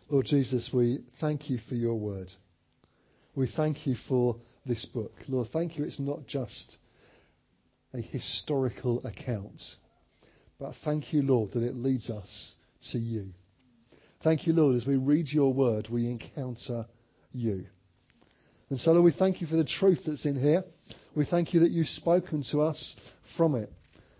Lord 0.09 0.25
Jesus, 0.25 0.69
we 0.73 0.99
thank 1.19 1.49
you 1.49 1.59
for 1.67 1.75
your 1.75 1.99
word. 1.99 2.29
We 3.35 3.51
thank 3.53 3.85
you 3.85 3.95
for 4.07 4.37
this 4.65 4.85
book. 4.85 5.11
Lord, 5.27 5.49
thank 5.51 5.77
you. 5.77 5.83
It's 5.83 5.99
not 5.99 6.25
just 6.27 6.77
a 7.93 7.99
historical 7.99 9.05
account, 9.05 9.61
but 10.59 10.73
thank 10.85 11.11
you, 11.11 11.23
Lord, 11.23 11.51
that 11.53 11.63
it 11.63 11.75
leads 11.75 12.09
us 12.09 12.55
to 12.93 12.97
you. 12.97 13.33
Thank 14.23 14.47
you, 14.47 14.53
Lord, 14.53 14.77
as 14.77 14.87
we 14.87 14.95
read 14.95 15.27
your 15.27 15.53
word, 15.53 15.89
we 15.91 16.09
encounter 16.09 16.85
you. 17.33 17.65
And 18.69 18.79
so, 18.79 18.91
Lord, 18.91 19.03
we 19.03 19.11
thank 19.11 19.41
you 19.41 19.47
for 19.47 19.57
the 19.57 19.65
truth 19.65 19.99
that's 20.05 20.25
in 20.25 20.39
here. 20.39 20.63
We 21.15 21.25
thank 21.25 21.53
you 21.53 21.59
that 21.61 21.71
you've 21.71 21.87
spoken 21.87 22.45
to 22.51 22.61
us 22.61 22.95
from 23.35 23.55
it. 23.55 23.71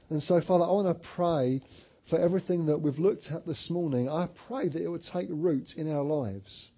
And 0.10 0.22
so, 0.22 0.42
Father, 0.42 0.66
I 0.66 0.72
want 0.72 1.02
to 1.02 1.08
pray 1.16 1.62
for 2.10 2.20
everything 2.20 2.68
that 2.68 2.80
we've 2.80 3.00
looked 3.00 3.28
at 3.32 3.46
this 3.46 3.70
morning. 3.70 4.10
I 4.10 4.30
pray 4.48 4.70
that 4.70 4.82
it 4.82 4.88
would 4.88 5.04
take 5.04 5.28
root 5.30 5.68
in 5.76 5.92
our 5.92 6.04
lives. 6.04 6.72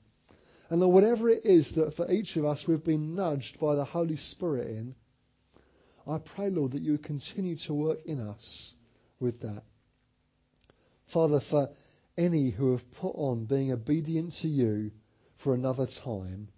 And 0.69 0.81
that 0.81 0.87
whatever 0.87 1.29
it 1.29 1.45
is 1.45 1.71
that 1.75 1.95
for 1.95 2.11
each 2.11 2.35
of 2.35 2.45
us 2.45 2.63
we've 2.67 2.83
been 2.83 3.15
nudged 3.15 3.59
by 3.59 3.75
the 3.75 3.85
Holy 3.85 4.17
Spirit 4.17 4.67
in, 4.67 4.95
I 6.07 6.17
pray, 6.17 6.49
Lord, 6.49 6.71
that 6.71 6.81
you 6.81 6.93
would 6.93 7.03
continue 7.03 7.55
to 7.67 7.73
work 7.73 7.99
in 8.05 8.19
us 8.19 8.73
with 9.19 9.41
that. 9.41 9.63
Father, 11.13 11.41
for 11.49 11.69
any 12.17 12.51
who 12.51 12.71
have 12.71 12.91
put 12.99 13.11
on 13.11 13.45
being 13.45 13.71
obedient 13.71 14.33
to 14.41 14.47
you 14.47 14.91
for 15.43 15.53
another 15.53 15.87
time, 16.03 16.49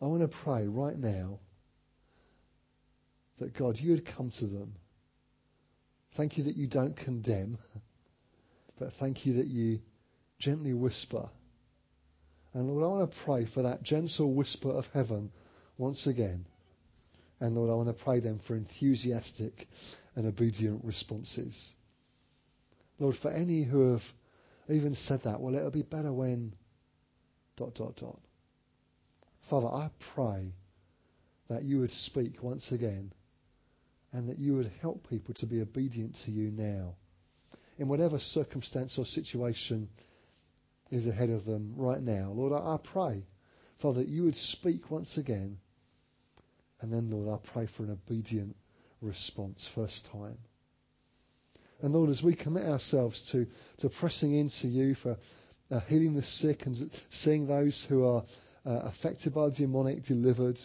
I 0.00 0.06
want 0.06 0.22
to 0.22 0.38
pray 0.44 0.66
right 0.66 0.98
now 0.98 1.40
that 3.38 3.56
God, 3.56 3.76
you 3.78 3.92
would 3.92 4.06
come 4.16 4.30
to 4.38 4.46
them. 4.46 4.74
Thank 6.16 6.36
you 6.38 6.44
that 6.44 6.56
you 6.56 6.66
don't 6.66 6.96
condemn, 6.96 7.58
but 8.78 8.90
thank 8.98 9.24
you 9.24 9.34
that 9.34 9.46
you 9.46 9.80
gently 10.38 10.74
whisper. 10.74 11.28
And 12.52 12.68
Lord, 12.68 12.84
I 12.84 12.88
want 12.88 13.12
to 13.12 13.18
pray 13.24 13.46
for 13.52 13.62
that 13.62 13.82
gentle 13.82 14.34
whisper 14.34 14.70
of 14.70 14.86
heaven 14.92 15.30
once 15.78 16.06
again. 16.06 16.46
And 17.38 17.54
Lord, 17.54 17.70
I 17.70 17.74
want 17.74 17.96
to 17.96 18.04
pray 18.04 18.20
then 18.20 18.40
for 18.46 18.56
enthusiastic 18.56 19.68
and 20.16 20.26
obedient 20.26 20.84
responses. 20.84 21.72
Lord, 22.98 23.16
for 23.22 23.30
any 23.30 23.64
who 23.64 23.92
have 23.92 24.02
even 24.68 24.94
said 24.94 25.20
that, 25.24 25.40
well, 25.40 25.54
it'll 25.54 25.70
be 25.70 25.82
better 25.82 26.12
when 26.12 26.54
dot, 27.56 27.74
dot, 27.74 27.96
dot. 27.96 28.20
Father, 29.48 29.68
I 29.68 29.90
pray 30.14 30.52
that 31.48 31.64
you 31.64 31.80
would 31.80 31.90
speak 31.90 32.42
once 32.42 32.70
again 32.72 33.12
and 34.12 34.28
that 34.28 34.38
you 34.38 34.56
would 34.56 34.70
help 34.80 35.08
people 35.08 35.34
to 35.34 35.46
be 35.46 35.60
obedient 35.60 36.16
to 36.24 36.30
you 36.30 36.50
now. 36.50 36.94
In 37.78 37.88
whatever 37.88 38.18
circumstance 38.18 38.96
or 38.98 39.06
situation 39.06 39.88
is 40.90 41.06
ahead 41.06 41.30
of 41.30 41.44
them 41.44 41.74
right 41.76 42.02
now, 42.02 42.32
Lord, 42.32 42.52
I, 42.52 42.74
I 42.74 42.76
pray, 42.92 43.24
Father, 43.80 44.00
that 44.00 44.08
you 44.08 44.24
would 44.24 44.36
speak 44.36 44.90
once 44.90 45.16
again. 45.16 45.58
And 46.80 46.92
then, 46.92 47.10
Lord, 47.10 47.28
I 47.28 47.52
pray 47.52 47.68
for 47.76 47.84
an 47.84 47.90
obedient 47.90 48.56
response 49.00 49.68
first 49.74 50.08
time. 50.12 50.38
And 51.82 51.94
Lord, 51.94 52.10
as 52.10 52.22
we 52.22 52.34
commit 52.34 52.66
ourselves 52.66 53.28
to, 53.32 53.46
to 53.78 53.88
pressing 54.00 54.34
into 54.34 54.68
you 54.68 54.94
for 54.96 55.16
uh, 55.70 55.80
healing 55.88 56.14
the 56.14 56.22
sick 56.22 56.66
and 56.66 56.76
seeing 57.10 57.46
those 57.46 57.86
who 57.88 58.04
are 58.04 58.24
uh, 58.66 58.90
affected 58.90 59.34
by 59.34 59.48
the 59.48 59.54
demonic 59.54 60.04
delivered. 60.04 60.58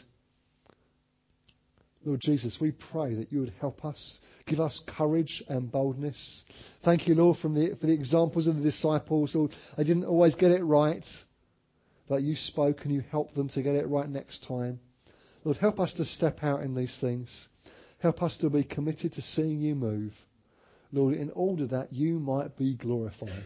Lord 2.05 2.21
Jesus, 2.21 2.57
we 2.61 2.71
pray 2.71 3.15
that 3.15 3.31
you 3.31 3.39
would 3.39 3.53
help 3.59 3.83
us, 3.83 4.19
give 4.45 4.59
us 4.59 4.81
courage 4.95 5.43
and 5.49 5.71
boldness. 5.71 6.43
Thank 6.83 7.07
you, 7.07 7.15
Lord, 7.15 7.37
the, 7.37 7.75
for 7.79 7.87
the 7.87 7.93
examples 7.93 8.45
of 8.45 8.57
the 8.57 8.61
disciples. 8.61 9.33
Lord, 9.33 9.51
they 9.75 9.83
didn't 9.83 10.05
always 10.05 10.35
get 10.35 10.51
it 10.51 10.63
right, 10.63 11.03
but 12.07 12.21
you 12.21 12.35
spoke 12.35 12.81
and 12.83 12.93
you 12.93 13.01
helped 13.09 13.33
them 13.33 13.49
to 13.49 13.63
get 13.63 13.73
it 13.73 13.87
right 13.87 14.07
next 14.07 14.45
time. 14.47 14.79
Lord, 15.43 15.57
help 15.57 15.79
us 15.79 15.93
to 15.95 16.05
step 16.05 16.43
out 16.43 16.61
in 16.61 16.75
these 16.75 16.95
things. 17.01 17.47
Help 17.99 18.21
us 18.21 18.37
to 18.37 18.51
be 18.51 18.63
committed 18.63 19.13
to 19.13 19.21
seeing 19.23 19.61
you 19.61 19.73
move. 19.73 20.13
Lord, 20.91 21.15
in 21.15 21.31
order 21.31 21.65
that 21.67 21.91
you 21.91 22.19
might 22.19 22.55
be 22.55 22.75
glorified. 22.75 23.45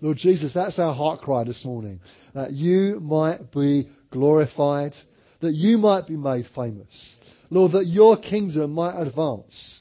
Lord 0.00 0.16
Jesus, 0.16 0.54
that's 0.54 0.78
our 0.78 0.94
heart 0.94 1.22
cry 1.22 1.42
this 1.42 1.64
morning. 1.64 2.00
That 2.34 2.52
you 2.52 3.00
might 3.00 3.50
be 3.52 3.88
glorified, 4.12 4.92
that 5.40 5.54
you 5.54 5.78
might 5.78 6.06
be 6.06 6.16
made 6.16 6.46
famous. 6.54 7.16
Lord, 7.50 7.72
that 7.72 7.86
your 7.86 8.16
kingdom 8.16 8.72
might 8.72 9.00
advance. 9.00 9.80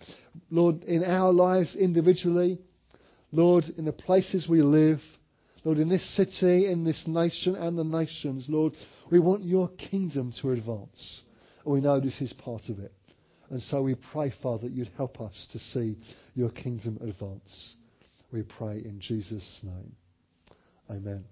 Lord, 0.49 0.83
in 0.83 1.03
our 1.03 1.31
lives 1.31 1.75
individually, 1.75 2.59
Lord, 3.31 3.65
in 3.77 3.85
the 3.85 3.93
places 3.93 4.47
we 4.47 4.61
live, 4.61 4.99
Lord, 5.63 5.79
in 5.79 5.89
this 5.89 6.07
city, 6.15 6.67
in 6.67 6.83
this 6.83 7.07
nation 7.07 7.55
and 7.55 7.77
the 7.77 7.83
nations, 7.83 8.45
Lord, 8.47 8.73
we 9.11 9.19
want 9.19 9.43
your 9.43 9.69
kingdom 9.69 10.31
to 10.41 10.51
advance. 10.51 11.23
And 11.65 11.73
we 11.73 11.81
know 11.81 11.99
this 11.99 12.21
is 12.21 12.33
part 12.33 12.69
of 12.69 12.79
it. 12.79 12.93
And 13.49 13.61
so 13.61 13.81
we 13.81 13.95
pray, 13.95 14.33
Father, 14.41 14.63
that 14.63 14.71
you'd 14.71 14.91
help 14.95 15.19
us 15.21 15.47
to 15.51 15.59
see 15.59 15.97
your 16.33 16.49
kingdom 16.49 16.99
advance. 17.01 17.75
We 18.31 18.43
pray 18.43 18.77
in 18.77 18.99
Jesus' 18.99 19.61
name. 19.63 19.95
Amen. 20.89 21.25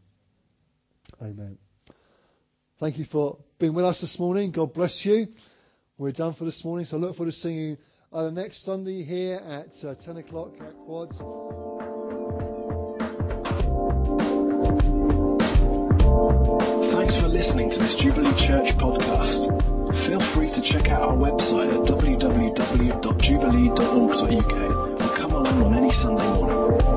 Amen. 1.22 1.58
Thank 2.80 2.98
you 2.98 3.06
for 3.06 3.38
being 3.60 3.76
with 3.76 3.86
us 3.86 4.02
this 4.02 4.18
morning. 4.20 4.52
God 4.52 4.74
bless 4.74 5.02
you. 5.06 5.28
We're 5.98 6.12
done 6.12 6.34
for 6.34 6.46
this 6.46 6.64
morning, 6.66 6.88
so 6.88 6.98
I 6.98 7.00
look 7.00 7.16
forward 7.18 7.32
to 7.32 7.38
seeing 7.38 7.56
you 7.56 7.78
uh, 8.12 8.22
either 8.22 8.32
next 8.32 8.66
Sunday 8.66 9.04
here 9.04 9.36
at 9.36 9.70
uh, 9.88 9.94
10 9.94 10.18
o'clock 10.18 10.54
at 10.60 10.74
Quads. 10.86 11.16
Thanks 16.94 17.16
for 17.22 17.28
listening 17.28 17.70
to 17.70 17.78
this 17.78 17.94
Jubilee 18.02 18.34
Church 18.42 18.74
podcast. 18.82 19.54
Feel 20.08 20.20
free 20.34 20.50
to 20.50 20.62
check 20.64 20.88
out 20.90 21.04
our 21.04 21.16
website 21.16 21.70
at 21.70 21.86
www.jubilee.org.uk 21.88 24.56
or 25.00 25.16
come 25.16 25.32
along 25.32 25.62
on 25.62 25.76
any 25.76 25.92
Sunday 25.92 26.34
morning. 26.34 26.93